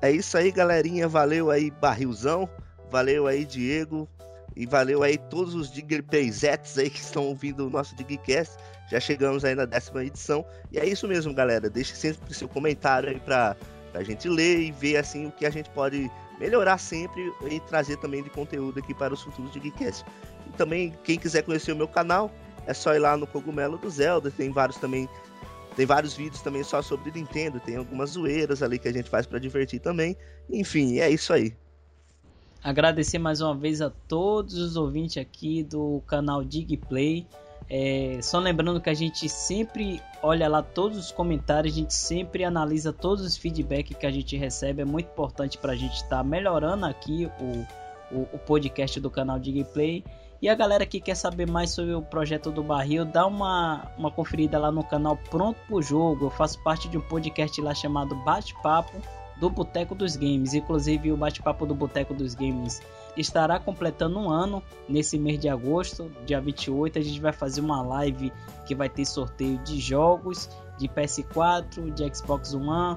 É 0.00 0.10
isso 0.10 0.36
aí, 0.38 0.50
galerinha. 0.50 1.08
Valeu 1.08 1.50
aí, 1.50 1.70
Barrilzão. 1.70 2.48
Valeu 2.90 3.26
aí, 3.26 3.44
Diego. 3.44 4.08
E 4.56 4.66
valeu 4.66 5.02
aí 5.02 5.18
todos 5.18 5.54
os 5.54 5.70
Digplayzettes 5.70 6.78
aí 6.78 6.90
que 6.90 7.00
estão 7.00 7.24
ouvindo 7.24 7.66
o 7.66 7.70
nosso 7.70 7.94
Digcast. 7.96 8.56
Já 8.90 8.98
chegamos 8.98 9.44
aí 9.44 9.54
na 9.54 9.64
décima 9.64 10.04
edição. 10.04 10.44
E 10.72 10.78
é 10.78 10.86
isso 10.86 11.06
mesmo, 11.06 11.34
galera. 11.34 11.68
Deixe 11.68 11.94
sempre 11.94 12.32
seu 12.32 12.48
comentário 12.48 13.08
aí 13.08 13.20
pra, 13.20 13.56
pra 13.92 14.02
gente 14.02 14.28
ler 14.28 14.60
e 14.60 14.72
ver 14.72 14.96
assim 14.96 15.26
o 15.26 15.32
que 15.32 15.44
a 15.44 15.50
gente 15.50 15.68
pode 15.70 16.10
melhorar 16.38 16.78
sempre 16.78 17.32
e 17.50 17.60
trazer 17.60 17.96
também 17.98 18.22
de 18.22 18.30
conteúdo 18.30 18.78
aqui 18.78 18.94
para 18.94 19.12
os 19.12 19.22
futuros 19.22 19.52
Digcast. 19.52 20.04
E 20.46 20.50
também, 20.52 20.94
quem 21.02 21.18
quiser 21.18 21.42
conhecer 21.42 21.72
o 21.72 21.76
meu 21.76 21.88
canal, 21.88 22.30
é 22.68 22.74
só 22.74 22.94
ir 22.94 22.98
lá 22.98 23.16
no 23.16 23.26
Cogumelo 23.26 23.78
do 23.78 23.88
Zelda. 23.88 24.30
Tem 24.30 24.52
vários 24.52 24.76
também. 24.76 25.08
Tem 25.74 25.86
vários 25.86 26.14
vídeos 26.14 26.42
também 26.42 26.62
só 26.62 26.82
sobre 26.82 27.10
Nintendo. 27.10 27.58
Tem 27.58 27.76
algumas 27.76 28.10
zoeiras 28.10 28.62
ali 28.62 28.78
que 28.78 28.86
a 28.86 28.92
gente 28.92 29.08
faz 29.08 29.26
para 29.26 29.38
divertir 29.38 29.80
também. 29.80 30.14
Enfim, 30.50 30.98
é 30.98 31.08
isso 31.08 31.32
aí. 31.32 31.56
Agradecer 32.62 33.18
mais 33.18 33.40
uma 33.40 33.54
vez 33.54 33.80
a 33.80 33.88
todos 33.88 34.54
os 34.54 34.76
ouvintes 34.76 35.16
aqui 35.16 35.62
do 35.62 36.02
canal 36.06 36.44
Digplay. 36.44 37.26
É, 37.70 38.18
só 38.22 38.38
lembrando 38.38 38.80
que 38.80 38.90
a 38.90 38.94
gente 38.94 39.28
sempre 39.30 40.02
olha 40.22 40.46
lá 40.46 40.62
todos 40.62 40.98
os 40.98 41.10
comentários, 41.10 41.72
a 41.72 41.76
gente 41.76 41.94
sempre 41.94 42.44
analisa 42.44 42.92
todos 42.92 43.24
os 43.24 43.36
feedbacks 43.36 43.96
que 43.96 44.06
a 44.06 44.10
gente 44.10 44.36
recebe. 44.36 44.82
É 44.82 44.84
muito 44.84 45.10
importante 45.10 45.56
para 45.56 45.72
a 45.72 45.76
gente 45.76 45.94
estar 45.94 46.18
tá 46.18 46.24
melhorando 46.24 46.84
aqui 46.84 47.30
o, 47.40 48.14
o, 48.14 48.28
o, 48.34 48.38
podcast 48.38 49.00
do 49.00 49.10
canal 49.10 49.38
Digplay. 49.38 50.04
E 50.40 50.48
a 50.48 50.54
galera 50.54 50.86
que 50.86 51.00
quer 51.00 51.16
saber 51.16 51.50
mais 51.50 51.70
sobre 51.70 51.92
o 51.92 52.00
projeto 52.00 52.52
do 52.52 52.62
Barril, 52.62 53.04
dá 53.04 53.26
uma, 53.26 53.90
uma 53.98 54.10
conferida 54.10 54.56
lá 54.56 54.70
no 54.70 54.84
canal 54.84 55.16
Pronto 55.16 55.58
pro 55.66 55.82
Jogo. 55.82 56.26
Eu 56.26 56.30
faço 56.30 56.62
parte 56.62 56.88
de 56.88 56.96
um 56.96 57.00
podcast 57.00 57.60
lá 57.60 57.74
chamado 57.74 58.14
Bate-Papo 58.14 59.02
do 59.40 59.50
Boteco 59.50 59.96
dos 59.96 60.14
Games. 60.14 60.54
Inclusive, 60.54 61.10
o 61.10 61.16
Bate-Papo 61.16 61.66
do 61.66 61.74
Boteco 61.74 62.14
dos 62.14 62.36
Games 62.36 62.80
estará 63.16 63.58
completando 63.58 64.16
um 64.16 64.30
ano 64.30 64.62
nesse 64.88 65.18
mês 65.18 65.40
de 65.40 65.48
agosto, 65.48 66.08
dia 66.24 66.40
28. 66.40 67.00
A 67.00 67.02
gente 67.02 67.20
vai 67.20 67.32
fazer 67.32 67.60
uma 67.60 67.82
live 67.82 68.32
que 68.64 68.76
vai 68.76 68.88
ter 68.88 69.04
sorteio 69.04 69.58
de 69.58 69.80
jogos 69.80 70.48
de 70.78 70.88
PS4, 70.88 71.92
de 71.92 72.14
Xbox 72.14 72.54
One, 72.54 72.96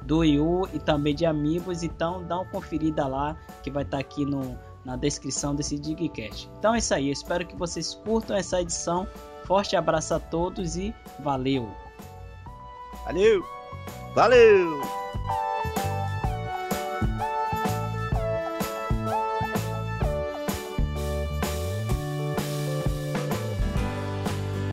do 0.00 0.20
Wii 0.20 0.40
U 0.40 0.68
e 0.72 0.78
também 0.78 1.14
de 1.14 1.26
amigos. 1.26 1.82
Então, 1.82 2.24
dá 2.24 2.36
uma 2.36 2.46
conferida 2.46 3.06
lá 3.06 3.36
que 3.62 3.70
vai 3.70 3.82
estar 3.82 3.98
aqui 3.98 4.24
no, 4.24 4.58
na 4.88 4.96
descrição 4.96 5.54
desse 5.54 5.78
Digcast. 5.78 6.50
Então 6.58 6.74
é 6.74 6.78
isso 6.78 6.94
aí. 6.94 7.10
Espero 7.10 7.46
que 7.46 7.54
vocês 7.54 7.94
curtam 7.94 8.34
essa 8.34 8.62
edição. 8.62 9.06
Forte 9.44 9.76
abraço 9.76 10.14
a 10.14 10.18
todos 10.18 10.76
e 10.76 10.94
valeu! 11.20 11.68
Valeu! 13.04 13.44
Valeu! 14.14 14.80